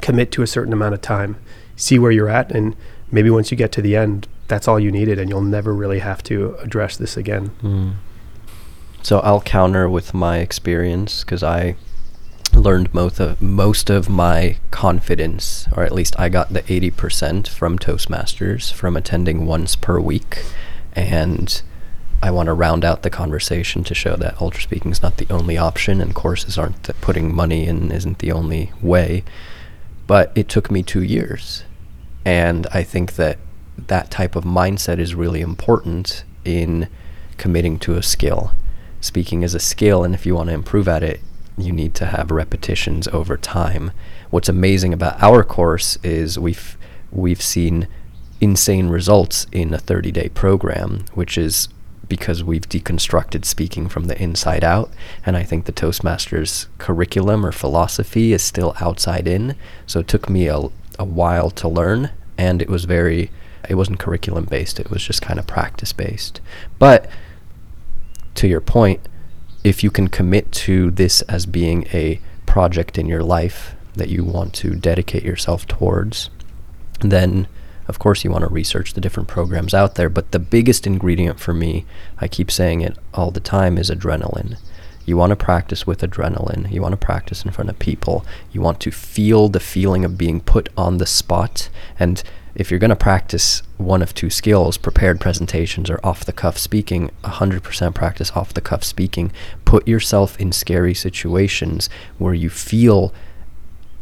commit 0.00 0.32
to 0.32 0.42
a 0.42 0.46
certain 0.46 0.72
amount 0.72 0.94
of 0.94 1.02
time, 1.02 1.36
see 1.76 1.98
where 1.98 2.10
you're 2.10 2.30
at, 2.30 2.50
and 2.50 2.74
maybe 3.10 3.28
once 3.28 3.50
you 3.50 3.58
get 3.58 3.72
to 3.72 3.82
the 3.82 3.94
end, 3.94 4.26
that's 4.48 4.68
all 4.68 4.78
you 4.78 4.90
needed, 4.90 5.18
and 5.18 5.30
you'll 5.30 5.40
never 5.40 5.74
really 5.74 6.00
have 6.00 6.22
to 6.24 6.56
address 6.56 6.96
this 6.96 7.16
again. 7.16 7.50
Mm. 7.62 7.94
So 9.02 9.20
I'll 9.20 9.40
counter 9.40 9.88
with 9.88 10.14
my 10.14 10.38
experience 10.38 11.24
because 11.24 11.42
I 11.42 11.76
learned 12.52 12.94
most 12.94 13.20
of 13.20 13.42
most 13.42 13.90
of 13.90 14.08
my 14.08 14.58
confidence, 14.70 15.66
or 15.76 15.82
at 15.82 15.92
least 15.92 16.18
I 16.18 16.28
got 16.28 16.52
the 16.52 16.64
eighty 16.72 16.90
percent 16.90 17.48
from 17.48 17.78
Toastmasters 17.78 18.72
from 18.72 18.96
attending 18.96 19.46
once 19.46 19.76
per 19.76 19.98
week, 19.98 20.42
and 20.94 21.60
I 22.22 22.30
want 22.30 22.46
to 22.46 22.54
round 22.54 22.84
out 22.84 23.02
the 23.02 23.10
conversation 23.10 23.84
to 23.84 23.94
show 23.94 24.16
that 24.16 24.40
ultra 24.40 24.62
speaking 24.62 24.92
is 24.92 25.02
not 25.02 25.18
the 25.18 25.26
only 25.28 25.58
option, 25.58 26.00
and 26.00 26.14
courses 26.14 26.56
aren't 26.56 26.84
that 26.84 27.00
putting 27.00 27.34
money 27.34 27.66
in 27.66 27.90
isn't 27.90 28.20
the 28.20 28.32
only 28.32 28.72
way. 28.80 29.24
But 30.06 30.32
it 30.34 30.48
took 30.48 30.70
me 30.70 30.82
two 30.82 31.02
years, 31.02 31.64
and 32.24 32.66
I 32.72 32.82
think 32.82 33.16
that 33.16 33.38
that 33.76 34.10
type 34.10 34.36
of 34.36 34.44
mindset 34.44 34.98
is 34.98 35.14
really 35.14 35.40
important 35.40 36.24
in 36.44 36.88
committing 37.36 37.78
to 37.80 37.96
a 37.96 38.02
skill. 38.02 38.52
Speaking 39.00 39.42
is 39.42 39.54
a 39.54 39.60
skill, 39.60 40.04
and 40.04 40.14
if 40.14 40.24
you 40.24 40.34
want 40.34 40.48
to 40.48 40.54
improve 40.54 40.88
at 40.88 41.02
it, 41.02 41.20
you 41.56 41.72
need 41.72 41.94
to 41.94 42.06
have 42.06 42.30
repetitions 42.30 43.06
over 43.08 43.36
time. 43.36 43.92
What's 44.30 44.48
amazing 44.48 44.92
about 44.92 45.22
our 45.22 45.44
course 45.44 45.98
is 46.02 46.38
we've 46.38 46.76
we've 47.12 47.42
seen 47.42 47.86
insane 48.40 48.88
results 48.88 49.46
in 49.52 49.72
a 49.72 49.78
30-day 49.78 50.28
program, 50.30 51.04
which 51.14 51.38
is 51.38 51.68
because 52.08 52.44
we've 52.44 52.68
deconstructed 52.68 53.44
speaking 53.44 53.88
from 53.88 54.04
the 54.04 54.20
inside 54.20 54.64
out. 54.64 54.90
And 55.24 55.36
I 55.36 55.42
think 55.42 55.64
the 55.64 55.72
Toastmasters 55.72 56.66
curriculum 56.78 57.46
or 57.46 57.52
philosophy 57.52 58.32
is 58.32 58.42
still 58.42 58.74
outside 58.80 59.26
in. 59.26 59.56
So 59.86 60.00
it 60.00 60.08
took 60.08 60.28
me 60.28 60.48
a, 60.48 60.58
a 60.98 61.04
while 61.04 61.50
to 61.50 61.68
learn, 61.68 62.10
and 62.36 62.60
it 62.60 62.68
was 62.68 62.84
very, 62.84 63.30
it 63.68 63.74
wasn't 63.74 63.98
curriculum 63.98 64.44
based, 64.44 64.80
it 64.80 64.90
was 64.90 65.02
just 65.02 65.22
kind 65.22 65.38
of 65.38 65.46
practice 65.46 65.92
based. 65.92 66.40
But 66.78 67.08
to 68.36 68.48
your 68.48 68.60
point, 68.60 69.00
if 69.62 69.82
you 69.82 69.90
can 69.90 70.08
commit 70.08 70.52
to 70.52 70.90
this 70.90 71.22
as 71.22 71.46
being 71.46 71.86
a 71.92 72.20
project 72.46 72.98
in 72.98 73.06
your 73.06 73.22
life 73.22 73.74
that 73.94 74.08
you 74.08 74.24
want 74.24 74.52
to 74.54 74.74
dedicate 74.74 75.24
yourself 75.24 75.66
towards, 75.66 76.30
then 77.00 77.46
of 77.88 77.98
course 77.98 78.24
you 78.24 78.30
want 78.30 78.42
to 78.42 78.52
research 78.52 78.94
the 78.94 79.00
different 79.00 79.28
programs 79.28 79.74
out 79.74 79.94
there. 79.94 80.08
But 80.08 80.32
the 80.32 80.38
biggest 80.38 80.86
ingredient 80.86 81.40
for 81.40 81.54
me, 81.54 81.86
I 82.18 82.28
keep 82.28 82.50
saying 82.50 82.80
it 82.80 82.98
all 83.12 83.30
the 83.30 83.40
time, 83.40 83.78
is 83.78 83.90
adrenaline. 83.90 84.58
You 85.06 85.16
want 85.16 85.30
to 85.30 85.36
practice 85.36 85.86
with 85.86 86.00
adrenaline. 86.00 86.70
You 86.72 86.80
want 86.80 86.92
to 86.92 87.06
practice 87.06 87.44
in 87.44 87.50
front 87.50 87.68
of 87.70 87.78
people. 87.78 88.24
You 88.52 88.60
want 88.60 88.80
to 88.80 88.90
feel 88.90 89.48
the 89.48 89.60
feeling 89.60 90.04
of 90.04 90.16
being 90.16 90.40
put 90.40 90.70
on 90.76 90.96
the 90.96 91.06
spot. 91.06 91.68
And 91.98 92.22
if 92.54 92.70
you're 92.70 92.80
going 92.80 92.90
to 92.90 92.96
practice 92.96 93.62
one 93.78 94.02
of 94.02 94.14
two 94.14 94.30
skills, 94.30 94.76
prepared 94.76 95.20
presentations 95.20 95.90
or 95.90 95.98
off 96.04 96.24
the 96.24 96.32
cuff 96.32 96.56
speaking, 96.58 97.10
100% 97.24 97.94
practice 97.94 98.30
off 98.32 98.54
the 98.54 98.60
cuff 98.60 98.84
speaking. 98.84 99.32
Put 99.64 99.88
yourself 99.88 100.38
in 100.40 100.52
scary 100.52 100.94
situations 100.94 101.88
where 102.18 102.34
you 102.34 102.50
feel 102.50 103.12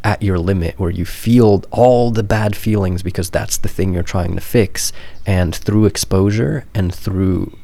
at 0.03 0.21
your 0.21 0.37
limit 0.37 0.77
where 0.77 0.91
you 0.91 1.05
feel 1.05 1.63
all 1.71 2.11
the 2.11 2.23
bad 2.23 2.55
feelings 2.55 3.01
because 3.01 3.29
that's 3.29 3.57
the 3.57 3.69
thing 3.69 3.93
you're 3.93 4.03
trying 4.03 4.35
to 4.35 4.41
fix 4.41 4.91
and 5.25 5.55
through 5.55 5.85
exposure 5.85 6.65
and 6.73 6.93
through 6.93 7.57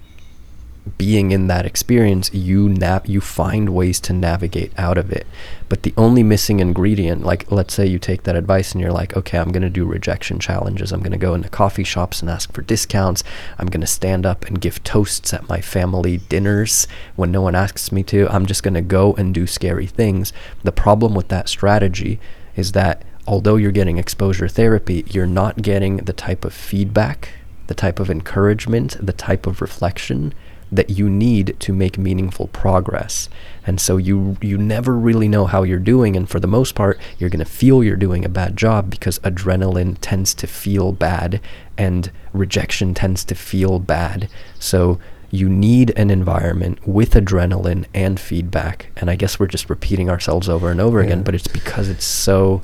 being 0.98 1.32
in 1.32 1.48
that 1.48 1.66
experience 1.66 2.34
you 2.34 2.70
nav- 2.70 3.06
you 3.06 3.22
find 3.22 3.70
ways 3.70 4.00
to 4.02 4.14
navigate 4.14 4.72
out 4.78 4.98
of 4.98 5.12
it. 5.12 5.28
But 5.68 5.84
the 5.84 5.94
only 5.98 6.24
missing 6.24 6.60
ingredient 6.60 7.24
like 7.24 7.52
let's 7.52 7.74
say 7.74 7.86
you 7.86 8.00
take 8.00 8.24
that 8.24 8.36
advice 8.36 8.72
and 8.72 8.82
you're 8.82 8.92
like 8.92 9.16
okay 9.16 9.38
I'm 9.38 9.52
to 9.62 9.70
do 9.70 9.86
rejection 9.86 10.40
challenges. 10.40 10.92
I'm 10.92 11.02
to 11.12 11.18
go 11.18 11.34
into 11.34 11.50
coffee 11.50 11.84
shops 11.84 12.22
and 12.22 12.30
ask 12.30 12.52
for 12.54 12.62
discounts. 12.62 13.24
I'm 13.58 13.68
to 13.82 13.88
stand 13.88 14.26
up 14.26 14.46
and 14.46 14.62
give 14.62 14.84
toasts 14.84 15.34
at 15.34 15.50
my 15.50 15.62
family 15.62 16.18
dinners 16.18 16.88
when 17.16 17.32
no 17.32 17.42
one 17.42 17.56
asks 17.56 17.92
me 17.92 18.04
to. 18.04 18.28
I'm 18.30 18.46
just 18.46 18.64
to 18.74 18.82
go 18.82 19.14
and 19.14 19.34
do 19.34 19.48
scary 19.48 19.88
things. 19.88 20.34
The 20.64 20.72
problem 20.72 21.14
with 21.14 21.28
that 21.30 21.50
strategy 21.50 22.20
is 22.56 22.72
that 22.74 23.04
although 23.30 23.56
you're 23.58 23.72
getting 23.72 23.98
exposure 23.98 24.48
therapy 24.48 25.06
you're 25.12 25.28
not 25.28 25.62
getting 25.62 25.98
the 25.98 26.14
type 26.14 26.44
of 26.44 26.54
feedback 26.54 27.30
the 27.68 27.76
type 27.76 28.00
of 28.00 28.10
encouragement 28.10 28.98
the 29.06 29.14
type 29.14 29.46
of 29.46 29.62
reflection 29.62 30.34
that 30.72 30.92
you 30.92 31.10
need 31.10 31.56
to 31.60 31.74
make 31.74 31.98
meaningful 31.98 32.48
progress. 32.50 33.30
And 33.66 33.80
so 33.80 33.98
you 33.98 34.38
you 34.42 34.58
never 34.58 34.96
really 34.96 35.28
know 35.28 35.46
how 35.46 35.64
you're 35.64 35.80
doing 35.80 36.16
and 36.16 36.30
for 36.30 36.40
the 36.40 36.48
most 36.48 36.76
part 36.76 37.00
you're 37.18 37.30
going 37.30 37.40
to 37.44 37.46
feel 37.46 37.84
you're 37.84 37.96
doing 37.96 38.24
a 38.24 38.30
bad 38.30 38.56
job 38.58 38.90
because 38.90 39.20
adrenaline 39.20 39.98
tends 40.02 40.34
to 40.36 40.48
feel 40.48 40.92
bad 40.92 41.42
and 41.78 42.12
rejection 42.34 42.94
tends 42.94 43.24
to 43.26 43.36
feel 43.36 43.80
bad. 43.80 44.30
So 44.60 45.00
you 45.32 45.48
need 45.48 45.92
an 45.92 46.10
environment 46.10 46.80
with 46.88 47.12
adrenaline 47.12 47.86
and 47.94 48.20
feedback. 48.20 48.92
And 48.98 49.10
I 49.10 49.16
guess 49.16 49.40
we're 49.40 49.48
just 49.48 49.70
repeating 49.70 50.10
ourselves 50.10 50.50
over 50.50 50.72
and 50.72 50.82
over 50.82 51.00
yeah. 51.00 51.08
again, 51.08 51.24
but 51.24 51.36
it's 51.36 51.48
because 51.48 51.88
it's 51.88 52.06
so 52.06 52.62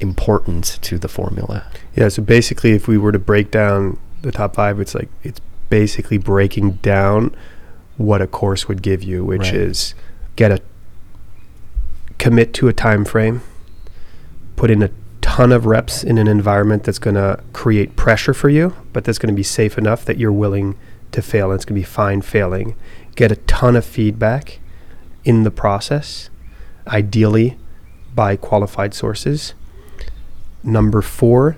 important 0.00 0.78
to 0.82 0.98
the 0.98 1.08
formula. 1.08 1.66
Yeah, 1.96 2.08
so 2.08 2.22
basically 2.22 2.72
if 2.72 2.86
we 2.86 2.98
were 2.98 3.12
to 3.12 3.18
break 3.18 3.50
down 3.50 3.98
the 4.22 4.32
top 4.32 4.54
5, 4.54 4.80
it's 4.80 4.94
like 4.94 5.08
it's 5.22 5.40
basically 5.74 6.18
breaking 6.18 6.70
down 6.74 7.34
what 7.96 8.22
a 8.22 8.28
course 8.28 8.68
would 8.68 8.80
give 8.80 9.02
you, 9.02 9.24
which 9.24 9.40
right. 9.40 9.54
is 9.54 9.92
get 10.36 10.52
a 10.52 10.62
commit 12.16 12.54
to 12.54 12.68
a 12.68 12.72
time 12.72 13.04
frame, 13.04 13.42
put 14.54 14.70
in 14.70 14.84
a 14.84 14.90
ton 15.20 15.50
of 15.50 15.66
reps 15.66 16.04
in 16.04 16.16
an 16.16 16.28
environment 16.28 16.84
that's 16.84 17.00
going 17.00 17.16
to 17.16 17.42
create 17.52 17.96
pressure 17.96 18.32
for 18.32 18.48
you, 18.48 18.72
but 18.92 19.02
that's 19.02 19.18
going 19.18 19.34
to 19.34 19.36
be 19.36 19.42
safe 19.42 19.76
enough 19.76 20.04
that 20.04 20.16
you're 20.16 20.30
willing 20.30 20.76
to 21.10 21.20
fail 21.20 21.50
and 21.50 21.56
it's 21.56 21.64
going 21.64 21.74
to 21.74 21.80
be 21.80 21.92
fine 21.92 22.22
failing. 22.22 22.76
Get 23.16 23.32
a 23.32 23.36
ton 23.36 23.74
of 23.74 23.84
feedback 23.84 24.60
in 25.24 25.42
the 25.42 25.50
process, 25.50 26.30
ideally 26.86 27.56
by 28.14 28.36
qualified 28.36 28.94
sources. 28.94 29.54
Number 30.62 31.02
4 31.02 31.56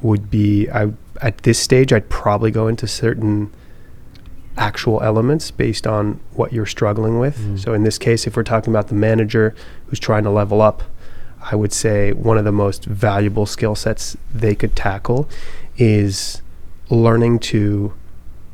would 0.00 0.30
be 0.30 0.70
I 0.70 0.92
at 1.20 1.38
this 1.38 1.58
stage, 1.58 1.92
I'd 1.92 2.08
probably 2.08 2.50
go 2.50 2.68
into 2.68 2.86
certain 2.86 3.52
actual 4.56 5.02
elements 5.02 5.50
based 5.50 5.86
on 5.86 6.20
what 6.32 6.52
you're 6.52 6.66
struggling 6.66 7.18
with. 7.18 7.38
Mm. 7.38 7.58
So 7.58 7.74
in 7.74 7.84
this 7.84 7.98
case, 7.98 8.26
if 8.26 8.36
we're 8.36 8.42
talking 8.42 8.72
about 8.72 8.88
the 8.88 8.94
manager 8.94 9.54
who's 9.86 9.98
trying 9.98 10.24
to 10.24 10.30
level 10.30 10.60
up, 10.60 10.82
I 11.50 11.56
would 11.56 11.72
say 11.72 12.12
one 12.12 12.38
of 12.38 12.44
the 12.44 12.52
most 12.52 12.84
valuable 12.84 13.46
skill 13.46 13.74
sets 13.74 14.16
they 14.32 14.54
could 14.54 14.76
tackle 14.76 15.28
is 15.76 16.42
learning 16.90 17.38
to 17.40 17.94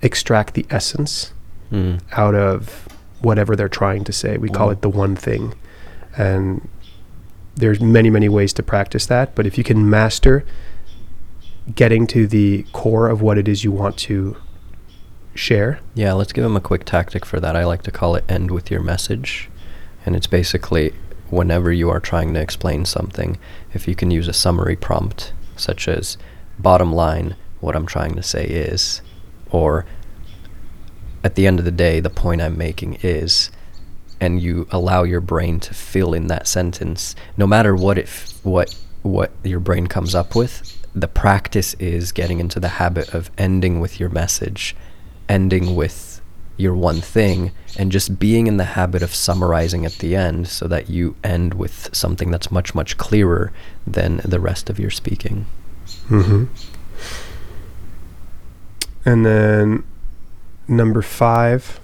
extract 0.00 0.54
the 0.54 0.64
essence 0.70 1.32
mm. 1.70 2.00
out 2.12 2.34
of 2.34 2.88
whatever 3.20 3.56
they're 3.56 3.68
trying 3.68 4.04
to 4.04 4.12
say. 4.12 4.38
We 4.38 4.48
wow. 4.48 4.54
call 4.54 4.70
it 4.70 4.80
the 4.80 4.88
one 4.88 5.16
thing. 5.16 5.54
And 6.16 6.68
there's 7.56 7.80
many, 7.80 8.10
many 8.10 8.28
ways 8.28 8.52
to 8.54 8.62
practice 8.62 9.06
that. 9.06 9.34
But 9.34 9.46
if 9.46 9.58
you 9.58 9.64
can 9.64 9.90
master 9.90 10.44
getting 11.74 12.06
to 12.08 12.26
the 12.26 12.64
core 12.72 13.08
of 13.08 13.20
what 13.20 13.38
it 13.38 13.48
is 13.48 13.64
you 13.64 13.72
want 13.72 13.96
to 13.98 14.36
share. 15.34 15.80
Yeah, 15.94 16.12
let's 16.14 16.32
give 16.32 16.44
them 16.44 16.56
a 16.56 16.60
quick 16.60 16.84
tactic 16.84 17.24
for 17.24 17.40
that. 17.40 17.56
I 17.56 17.64
like 17.64 17.82
to 17.82 17.90
call 17.90 18.14
it 18.16 18.24
end 18.28 18.50
with 18.50 18.70
your 18.70 18.82
message. 18.82 19.48
And 20.04 20.16
it's 20.16 20.26
basically 20.26 20.92
whenever 21.30 21.70
you 21.72 21.90
are 21.90 22.00
trying 22.00 22.34
to 22.34 22.40
explain 22.40 22.84
something, 22.84 23.38
if 23.74 23.86
you 23.86 23.94
can 23.94 24.10
use 24.10 24.28
a 24.28 24.32
summary 24.32 24.76
prompt, 24.76 25.32
such 25.56 25.88
as 25.88 26.16
bottom 26.58 26.92
line, 26.92 27.36
what 27.60 27.76
I'm 27.76 27.86
trying 27.86 28.14
to 28.14 28.22
say 28.22 28.44
is, 28.44 29.02
or 29.50 29.84
at 31.22 31.34
the 31.34 31.46
end 31.46 31.58
of 31.58 31.64
the 31.64 31.70
day, 31.70 32.00
the 32.00 32.10
point 32.10 32.40
I'm 32.40 32.56
making 32.56 32.98
is, 33.02 33.50
and 34.20 34.40
you 34.40 34.66
allow 34.70 35.02
your 35.02 35.20
brain 35.20 35.60
to 35.60 35.74
fill 35.74 36.14
in 36.14 36.28
that 36.28 36.46
sentence, 36.46 37.14
no 37.36 37.46
matter 37.46 37.74
what 37.74 37.98
if 37.98 38.44
what 38.44 38.74
what 39.08 39.32
your 39.42 39.60
brain 39.60 39.86
comes 39.86 40.14
up 40.14 40.34
with, 40.34 40.76
the 40.94 41.08
practice 41.08 41.74
is 41.74 42.12
getting 42.12 42.40
into 42.40 42.60
the 42.60 42.68
habit 42.68 43.14
of 43.14 43.30
ending 43.38 43.80
with 43.80 44.00
your 44.00 44.08
message, 44.08 44.76
ending 45.28 45.74
with 45.74 46.20
your 46.56 46.74
one 46.74 47.00
thing, 47.00 47.52
and 47.78 47.92
just 47.92 48.18
being 48.18 48.46
in 48.46 48.56
the 48.56 48.64
habit 48.64 49.02
of 49.02 49.14
summarizing 49.14 49.86
at 49.86 49.92
the 49.98 50.16
end 50.16 50.48
so 50.48 50.66
that 50.66 50.90
you 50.90 51.14
end 51.22 51.54
with 51.54 51.88
something 51.94 52.30
that's 52.30 52.50
much, 52.50 52.74
much 52.74 52.98
clearer 52.98 53.52
than 53.86 54.16
the 54.24 54.40
rest 54.40 54.68
of 54.68 54.78
your 54.78 54.90
speaking. 54.90 55.46
Mm-hmm. 56.08 56.46
And 59.04 59.24
then 59.24 59.84
number 60.66 61.00
five, 61.00 61.78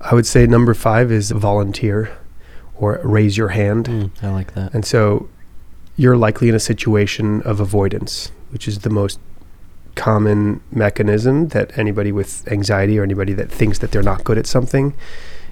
I 0.00 0.14
would 0.14 0.26
say 0.26 0.46
number 0.46 0.72
five 0.72 1.12
is 1.12 1.30
volunteer 1.30 2.16
or 2.74 3.00
raise 3.04 3.36
your 3.36 3.48
hand. 3.48 3.86
Mm, 3.86 4.10
I 4.22 4.30
like 4.30 4.54
that. 4.54 4.74
And 4.74 4.84
so 4.84 5.28
you're 5.96 6.16
likely 6.16 6.48
in 6.48 6.54
a 6.54 6.60
situation 6.60 7.42
of 7.42 7.60
avoidance, 7.60 8.30
which 8.50 8.68
is 8.68 8.80
the 8.80 8.90
most 8.90 9.18
common 9.94 10.60
mechanism 10.70 11.48
that 11.48 11.76
anybody 11.78 12.12
with 12.12 12.46
anxiety 12.52 12.98
or 12.98 13.02
anybody 13.02 13.32
that 13.32 13.50
thinks 13.50 13.78
that 13.78 13.90
they're 13.90 14.02
not 14.02 14.22
good 14.24 14.36
at 14.36 14.46
something 14.46 14.94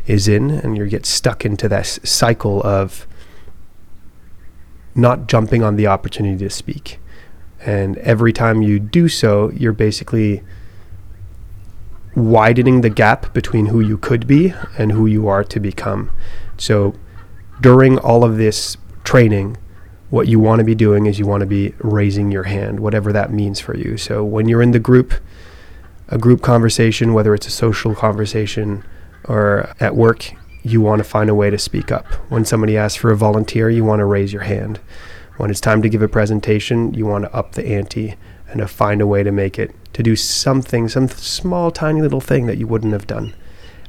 is 0.07 0.29
in 0.29 0.51
and 0.51 0.77
you 0.77 0.87
get 0.87 1.07
stuck 1.07 1.47
into 1.47 1.67
that 1.69 1.87
cycle 1.87 2.63
of 2.63 3.07
not 4.95 5.27
jumping 5.27 5.63
on 5.63 5.77
the 5.77 5.87
opportunity 5.87 6.37
to 6.45 6.51
speak. 6.51 7.01
And 7.65 7.97
every 7.99 8.33
time 8.33 8.61
you 8.61 8.79
do 8.79 9.09
so 9.09 9.51
you're 9.51 9.73
basically 9.73 10.43
widening 12.15 12.83
the 12.83 12.91
gap 12.91 13.33
between 13.33 13.67
who 13.67 13.81
you 13.81 13.97
could 13.97 14.27
be 14.27 14.55
and 14.77 14.93
who 14.93 15.07
you 15.07 15.27
are 15.27 15.43
to 15.43 15.59
become. 15.59 16.11
So 16.59 16.95
during 17.63 17.99
all 17.99 18.25
of 18.25 18.37
this 18.37 18.77
training 19.05 19.57
what 20.11 20.29
you 20.29 20.39
want 20.39 20.61
to 20.61 20.65
be 20.65 20.75
doing 20.75 21.07
is 21.07 21.19
you 21.19 21.27
want 21.27 21.41
to 21.41 21.47
be 21.47 21.75
raising 21.79 22.31
your 22.31 22.45
hand, 22.45 22.81
whatever 22.81 23.13
that 23.13 23.33
means 23.33 23.61
for 23.61 23.77
you. 23.77 23.97
So 23.97 24.25
when 24.25 24.49
you're 24.49 24.63
in 24.63 24.73
the 24.73 24.79
group, 24.79 25.15
a 26.09 26.19
group 26.19 26.43
conversation, 26.43 27.15
whether 27.15 27.35
it's 27.35 27.47
a 27.47 27.51
social 27.51 27.95
conversation 27.95 28.85
or 29.25 29.73
at 29.81 29.97
work, 29.97 30.33
you 30.63 30.81
want 30.81 31.01
to 31.01 31.05
find 31.05 31.29
a 31.29 31.35
way 31.35 31.51
to 31.51 31.59
speak 31.59 31.91
up. 31.91 32.07
When 32.31 32.45
somebody 32.45 32.77
asks 32.77 32.97
for 32.97 33.11
a 33.11 33.17
volunteer, 33.17 33.69
you 33.71 33.85
want 33.85 34.01
to 34.01 34.05
raise 34.05 34.33
your 34.33 34.43
hand. 34.43 34.81
When 35.37 35.51
it's 35.51 35.61
time 35.61 35.83
to 35.83 35.89
give 35.89 36.03
a 36.03 36.09
presentation, 36.09 36.95
you 36.95 37.07
want 37.07 37.25
to 37.25 37.35
up 37.35 37.53
the 37.53 37.67
ante 37.67 38.15
and 38.49 38.61
to 38.61 38.69
find 38.69 39.01
a 39.01 39.07
way 39.07 39.23
to 39.23 39.33
make 39.33 39.59
it, 39.59 39.75
to 39.95 40.03
do 40.03 40.15
something, 40.15 40.89
some 40.89 41.09
small, 41.09 41.71
tiny 41.71 42.01
little 42.01 42.21
thing 42.21 42.47
that 42.47 42.59
you 42.59 42.67
wouldn't 42.67 42.93
have 42.93 43.07
done. 43.07 43.35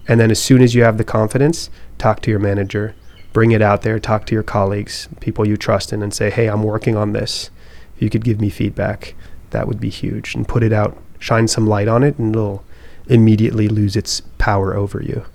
And 0.07 0.19
then 0.19 0.31
as 0.31 0.41
soon 0.41 0.61
as 0.61 0.73
you 0.73 0.83
have 0.83 0.97
the 0.97 1.03
confidence, 1.03 1.69
talk 1.97 2.21
to 2.21 2.31
your 2.31 2.39
manager, 2.39 2.95
bring 3.35 3.51
it 3.51 3.61
out 3.61 3.81
there, 3.81 3.99
talk 3.99 4.25
to 4.25 4.33
your 4.33 4.41
colleagues, 4.41 5.09
people 5.19 5.45
you 5.45 5.57
trust 5.57 5.91
in, 5.91 6.01
and 6.01 6.13
say, 6.13 6.29
hey, 6.29 6.47
I'm 6.47 6.63
working 6.63 6.95
on 6.95 7.11
this. 7.11 7.49
If 7.93 8.01
you 8.01 8.09
could 8.09 8.23
give 8.23 8.39
me 8.39 8.49
feedback, 8.49 9.13
that 9.49 9.67
would 9.67 9.77
be 9.77 9.89
huge. 9.89 10.35
And 10.35 10.47
put 10.47 10.63
it 10.63 10.71
out, 10.71 10.97
shine 11.19 11.49
some 11.49 11.67
light 11.67 11.89
on 11.89 12.01
it, 12.01 12.17
and 12.17 12.33
it'll 12.33 12.63
immediately 13.07 13.67
lose 13.67 13.97
its 13.97 14.21
power 14.37 14.73
over 14.73 15.03
you. 15.03 15.25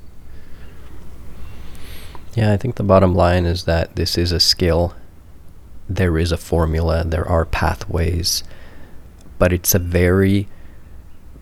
Yeah, 2.32 2.54
I 2.54 2.56
think 2.56 2.76
the 2.76 2.82
bottom 2.82 3.14
line 3.14 3.44
is 3.44 3.64
that 3.64 3.96
this 3.96 4.16
is 4.16 4.32
a 4.32 4.40
skill. 4.40 4.94
There 5.86 6.16
is 6.16 6.32
a 6.32 6.38
formula, 6.38 7.04
there 7.04 7.28
are 7.28 7.44
pathways, 7.44 8.42
but 9.38 9.52
it's 9.52 9.74
a 9.74 9.78
very 9.78 10.48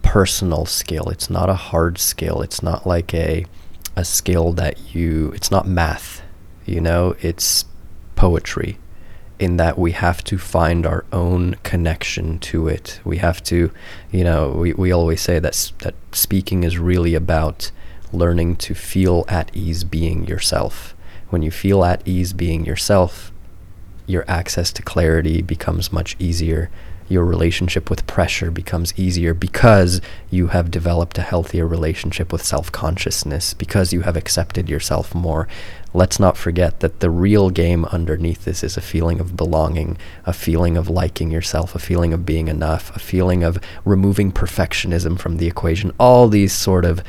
personal 0.02 0.66
skill. 0.66 1.08
It's 1.08 1.30
not 1.30 1.48
a 1.48 1.54
hard 1.54 1.98
skill. 1.98 2.42
It's 2.42 2.64
not 2.64 2.84
like 2.84 3.14
a 3.14 3.46
a 3.94 4.04
skill 4.04 4.52
that 4.52 4.94
you 4.94 5.32
it's 5.32 5.50
not 5.50 5.66
math 5.66 6.22
you 6.68 6.80
know, 6.80 7.16
it's 7.20 7.64
poetry 8.16 8.78
in 9.38 9.56
that 9.56 9.78
we 9.78 9.92
have 9.92 10.24
to 10.24 10.36
find 10.36 10.84
our 10.84 11.04
own 11.12 11.54
connection 11.62 12.38
to 12.40 12.66
it. 12.66 13.00
We 13.04 13.18
have 13.18 13.42
to, 13.44 13.70
you 14.10 14.24
know, 14.24 14.50
we, 14.50 14.72
we 14.72 14.90
always 14.90 15.20
say 15.20 15.38
that 15.38 15.72
that 15.78 15.94
speaking 16.12 16.64
is 16.64 16.78
really 16.78 17.14
about 17.14 17.70
learning 18.12 18.56
to 18.56 18.74
feel 18.74 19.24
at 19.28 19.54
ease 19.54 19.84
being 19.84 20.26
yourself. 20.26 20.94
When 21.28 21.42
you 21.42 21.50
feel 21.50 21.84
at 21.84 22.06
ease 22.06 22.32
being 22.32 22.64
yourself, 22.64 23.30
your 24.06 24.24
access 24.26 24.72
to 24.72 24.82
clarity 24.82 25.42
becomes 25.42 25.92
much 25.92 26.16
easier. 26.18 26.70
Your 27.08 27.24
relationship 27.24 27.88
with 27.88 28.06
pressure 28.06 28.50
becomes 28.50 28.98
easier 28.98 29.34
because 29.34 30.00
you 30.30 30.48
have 30.48 30.70
developed 30.70 31.16
a 31.18 31.22
healthier 31.22 31.66
relationship 31.66 32.32
with 32.32 32.44
self 32.44 32.72
consciousness, 32.72 33.54
because 33.54 33.92
you 33.92 34.02
have 34.02 34.16
accepted 34.16 34.68
yourself 34.68 35.14
more. 35.14 35.46
Let's 35.94 36.20
not 36.20 36.36
forget 36.36 36.80
that 36.80 37.00
the 37.00 37.10
real 37.10 37.48
game 37.48 37.86
underneath 37.86 38.44
this 38.44 38.62
is 38.62 38.76
a 38.76 38.82
feeling 38.82 39.20
of 39.20 39.36
belonging, 39.36 39.96
a 40.26 40.34
feeling 40.34 40.76
of 40.76 40.90
liking 40.90 41.30
yourself, 41.30 41.74
a 41.74 41.78
feeling 41.78 42.12
of 42.12 42.26
being 42.26 42.48
enough, 42.48 42.94
a 42.94 42.98
feeling 42.98 43.42
of 43.42 43.58
removing 43.86 44.30
perfectionism 44.30 45.18
from 45.18 45.38
the 45.38 45.46
equation. 45.46 45.92
All 45.98 46.28
these 46.28 46.52
sort 46.52 46.84
of 46.84 47.02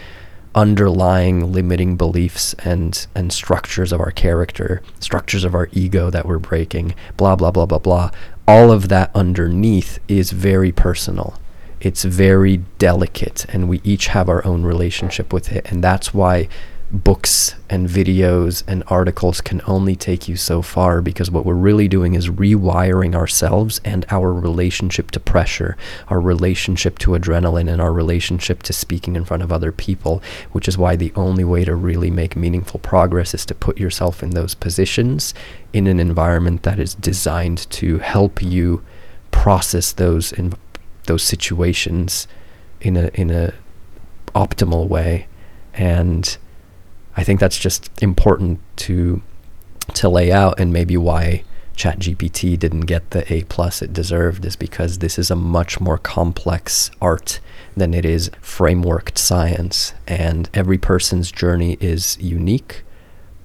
underlying 0.56 1.52
limiting 1.52 1.96
beliefs 1.96 2.54
and 2.66 3.06
and 3.14 3.32
structures 3.34 3.92
of 3.92 4.00
our 4.00 4.12
character, 4.12 4.82
structures 5.00 5.44
of 5.44 5.54
our 5.54 5.70
ego 5.74 6.10
that 6.10 6.26
we're 6.26 6.40
breaking, 6.40 6.96
blah 7.18 7.36
blah 7.36 7.52
blah 7.52 7.66
blah 7.66 7.80
blah. 7.80 8.12
All 8.48 8.72
of 8.72 8.88
that 8.90 9.12
underneath 9.14 10.00
is 10.08 10.32
very 10.32 10.72
personal. 10.72 11.38
It's 11.82 12.04
very 12.04 12.58
delicate 12.78 13.46
and 13.50 13.70
we 13.70 13.82
each 13.84 14.08
have 14.08 14.30
our 14.30 14.46
own 14.46 14.64
relationship 14.64 15.34
with 15.34 15.52
it 15.52 15.70
and 15.70 15.84
that's 15.84 16.14
why 16.14 16.48
books 16.92 17.54
and 17.70 17.88
videos 17.88 18.64
and 18.68 18.84
articles 18.88 19.42
can 19.42 19.62
only 19.68 19.96
take 19.96 20.28
you 20.28 20.36
so 20.36 20.62
far 20.62 21.02
because 21.02 21.30
what 21.30 21.46
we're 21.46 21.54
really 21.54 21.88
doing 21.88 22.16
is 22.16 22.30
rewiring 22.30 23.14
ourselves 23.14 23.80
and 23.86 24.08
our 24.10 24.34
relationship 24.34 25.12
to 25.12 25.20
pressure, 25.20 25.78
our 26.08 26.20
relationship 26.20 26.98
to 26.98 27.12
adrenaline, 27.12 27.72
and 27.72 27.80
our 27.80 27.94
relationship 27.94 28.64
to 28.64 28.74
speaking 28.74 29.16
in 29.16 29.24
front 29.24 29.44
of 29.44 29.52
other 29.52 29.72
people, 29.72 30.24
which 30.52 30.68
is 30.68 30.80
why 30.80 30.96
the 30.96 31.14
only 31.16 31.44
way 31.44 31.64
to 31.64 31.76
really 31.76 32.10
make 32.10 32.36
meaningful 32.36 32.80
progress 32.80 33.36
is 33.36 33.46
to 33.46 33.54
put 33.54 33.78
yourself 33.78 34.24
in 34.24 34.32
those 34.32 34.56
positions 34.56 35.36
in 35.74 35.86
an 35.86 36.00
environment 36.00 36.64
that 36.64 36.80
is 36.80 36.96
designed 36.96 37.70
to 37.70 38.00
help 38.00 38.42
you 38.42 38.84
process 39.30 39.92
those 39.92 40.32
in 40.32 40.54
those 41.06 41.22
situations 41.22 42.28
in 42.82 42.98
a 42.98 43.10
in 43.14 43.30
a 43.30 43.54
optimal 44.34 44.88
way. 44.88 45.28
And 45.76 46.38
I 47.16 47.24
think 47.24 47.40
that's 47.40 47.60
just 47.60 47.90
important 48.02 48.60
to 48.78 49.22
to 49.96 50.08
lay 50.10 50.32
out, 50.32 50.60
and 50.60 50.72
maybe 50.72 50.96
why 50.98 51.44
ChatGPT 51.76 52.60
didn't 52.60 52.82
get 52.82 53.12
the 53.12 53.32
A 53.34 53.44
plus 53.46 53.82
it 53.82 53.94
deserved 53.94 54.46
is 54.46 54.56
because 54.56 54.98
this 55.00 55.18
is 55.18 55.32
a 55.32 55.36
much 55.36 55.80
more 55.80 55.98
complex 55.98 56.92
art 57.02 57.40
than 57.76 57.94
it 57.94 58.06
is 58.06 58.30
frameworked 58.42 59.18
science, 59.18 59.94
and 60.08 60.50
every 60.54 60.78
person's 60.78 61.32
journey 61.32 61.78
is 61.80 62.18
unique. 62.20 62.84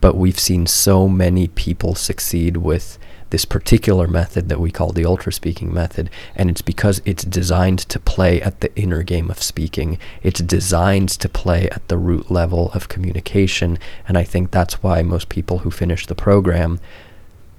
But 0.01 0.17
we've 0.17 0.39
seen 0.39 0.67
so 0.67 1.09
many 1.09 1.49
people 1.49 1.95
succeed 1.95 2.59
with 2.59 2.99
this 3.35 3.45
particular 3.45 4.07
method 4.07 4.49
that 4.49 4.61
we 4.61 4.71
call 4.71 4.93
the 4.93 5.05
ultra 5.05 5.33
speaking 5.33 5.75
method, 5.75 6.09
and 6.37 6.49
it's 6.49 6.63
because 6.63 7.03
it's 7.05 7.25
designed 7.25 7.81
to 7.81 7.99
play 7.99 8.41
at 8.41 8.61
the 8.61 8.73
inner 8.77 9.03
game 9.03 9.29
of 9.29 9.43
speaking. 9.43 9.99
It's 10.23 10.39
designed 10.39 11.09
to 11.09 11.29
play 11.29 11.69
at 11.71 11.89
the 11.89 11.99
root 11.99 12.31
level 12.31 12.71
of 12.75 12.89
communication, 12.89 13.77
and 14.07 14.17
I 14.17 14.23
think 14.23 14.53
that's 14.53 14.85
why 14.85 15.03
most 15.03 15.29
people 15.29 15.59
who 15.59 15.73
finish 15.73 16.07
the 16.07 16.15
program 16.15 16.79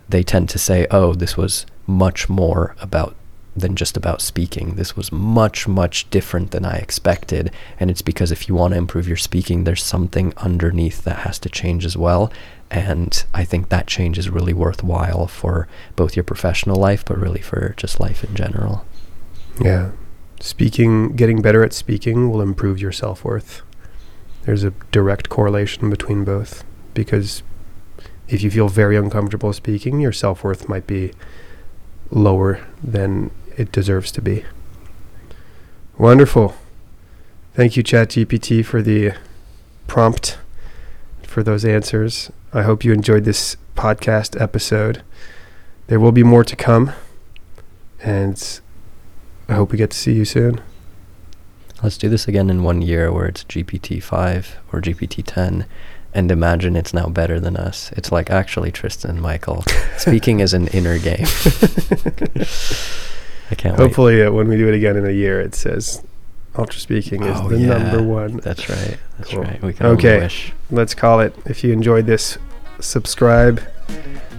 they 0.07 0.23
tend 0.23 0.47
to 0.49 0.57
say, 0.57 0.87
"Oh, 0.91 1.13
this 1.13 1.35
was 1.35 1.65
much 1.85 2.29
more 2.29 2.73
about 2.79 3.17
than 3.55 3.75
just 3.75 3.95
about 3.95 4.21
speaking. 4.21 4.75
This 4.75 4.97
was 4.97 5.11
much, 5.11 5.67
much 5.67 6.09
different 6.09 6.51
than 6.51 6.65
I 6.65 6.75
expected. 6.77 7.51
And 7.79 7.89
it's 7.89 8.01
because 8.01 8.31
if 8.31 8.47
you 8.47 8.55
want 8.55 8.73
to 8.73 8.77
improve 8.77 9.07
your 9.07 9.17
speaking, 9.17 9.63
there's 9.63 9.83
something 9.83 10.33
underneath 10.37 11.03
that 11.03 11.19
has 11.19 11.39
to 11.39 11.49
change 11.49 11.85
as 11.85 11.95
well. 11.95 12.31
And 12.69 13.23
I 13.33 13.45
think 13.45 13.69
that 13.69 13.87
change 13.87 14.17
is 14.17 14.29
really 14.29 14.53
worthwhile 14.53 15.27
for 15.27 15.67
both 15.95 16.15
your 16.15 16.23
professional 16.23 16.75
life, 16.75 17.05
but 17.05 17.17
really 17.17 17.41
for 17.41 17.73
just 17.77 17.99
life 17.99 18.23
in 18.23 18.35
general. 18.35 18.85
Yeah. 19.61 19.91
Speaking, 20.41 21.15
getting 21.15 21.41
better 21.41 21.63
at 21.63 21.73
speaking 21.73 22.29
will 22.29 22.41
improve 22.41 22.79
your 22.79 22.91
self 22.91 23.23
worth. 23.23 23.61
There's 24.43 24.63
a 24.63 24.71
direct 24.91 25.29
correlation 25.29 25.89
between 25.89 26.25
both 26.25 26.63
because 26.93 27.41
if 28.27 28.41
you 28.41 28.51
feel 28.51 28.67
very 28.67 28.97
uncomfortable 28.97 29.53
speaking, 29.53 30.01
your 30.01 30.11
self 30.11 30.43
worth 30.43 30.67
might 30.67 30.87
be 30.87 31.13
lower 32.11 32.65
than 32.83 33.31
it 33.57 33.71
deserves 33.71 34.11
to 34.13 34.21
be. 34.21 34.45
Wonderful. 35.97 36.55
Thank 37.53 37.77
you, 37.77 37.83
ChatGPT, 37.83 38.65
for 38.65 38.81
the 38.81 39.13
prompt, 39.87 40.37
for 41.23 41.41
those 41.41 41.63
answers. 41.63 42.31
I 42.53 42.63
hope 42.63 42.83
you 42.83 42.91
enjoyed 42.91 43.23
this 43.23 43.57
podcast 43.75 44.39
episode. 44.39 45.03
There 45.87 45.99
will 45.99 46.11
be 46.11 46.23
more 46.23 46.43
to 46.43 46.55
come, 46.55 46.91
and 48.01 48.59
I 49.47 49.53
hope 49.53 49.71
we 49.71 49.77
get 49.77 49.91
to 49.91 49.97
see 49.97 50.13
you 50.13 50.25
soon. 50.25 50.61
Let's 51.83 51.97
do 51.97 52.09
this 52.09 52.27
again 52.27 52.49
in 52.49 52.63
one 52.63 52.81
year 52.81 53.11
where 53.11 53.25
it's 53.25 53.43
GPT 53.43 54.01
5 54.01 54.57
or 54.71 54.81
GPT 54.81 55.23
10 55.25 55.65
and 56.15 56.31
imagine 56.31 56.77
it's 56.77 56.93
now 56.93 57.07
better 57.07 57.41
than 57.41 57.57
us. 57.57 57.91
It's 57.97 58.09
like 58.11 58.29
actually 58.29 58.71
Tristan 58.71 59.19
Michael 59.19 59.65
speaking 59.97 60.41
as 60.41 60.53
an 60.53 60.67
inner 60.69 60.97
game. 60.97 61.27
I 63.51 63.55
can't 63.55 63.75
Hopefully, 63.77 64.23
uh, 64.23 64.31
when 64.31 64.47
we 64.47 64.57
do 64.57 64.67
it 64.67 64.73
again 64.75 64.95
in 64.97 65.05
a 65.05 65.11
year, 65.11 65.39
it 65.39 65.53
says 65.55 66.03
Ultra 66.57 66.79
Speaking 66.79 67.23
is 67.23 67.37
Oh, 67.39 67.49
the 67.49 67.59
yeah. 67.59 67.77
number 67.77 68.01
one. 68.03 68.37
That's 68.37 68.69
right. 68.69 68.97
That's 69.17 69.31
Cool. 69.31 69.43
right. 69.43 69.61
We 69.61 69.73
can 69.73 69.85
Okay. 69.87 70.29
Let's 70.71 70.93
call 70.95 71.19
it. 71.19 71.35
If 71.45 71.63
you 71.63 71.71
enjoyed 71.73 72.05
this, 72.05 72.37
subscribe, 72.79 73.61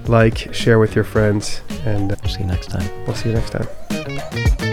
like, 0.07 0.53
share 0.55 0.79
with 0.79 0.95
your 0.95 1.05
friends, 1.05 1.61
and 1.85 2.13
uh, 2.13 2.17
We'll 2.23 2.33
see 2.33 2.41
you 2.41 2.47
next 2.47 2.71
time. 2.71 2.91
we'll 3.07 3.15
see 3.17 3.29
you 3.29 3.35
next 3.35 3.51
time. 3.51 4.66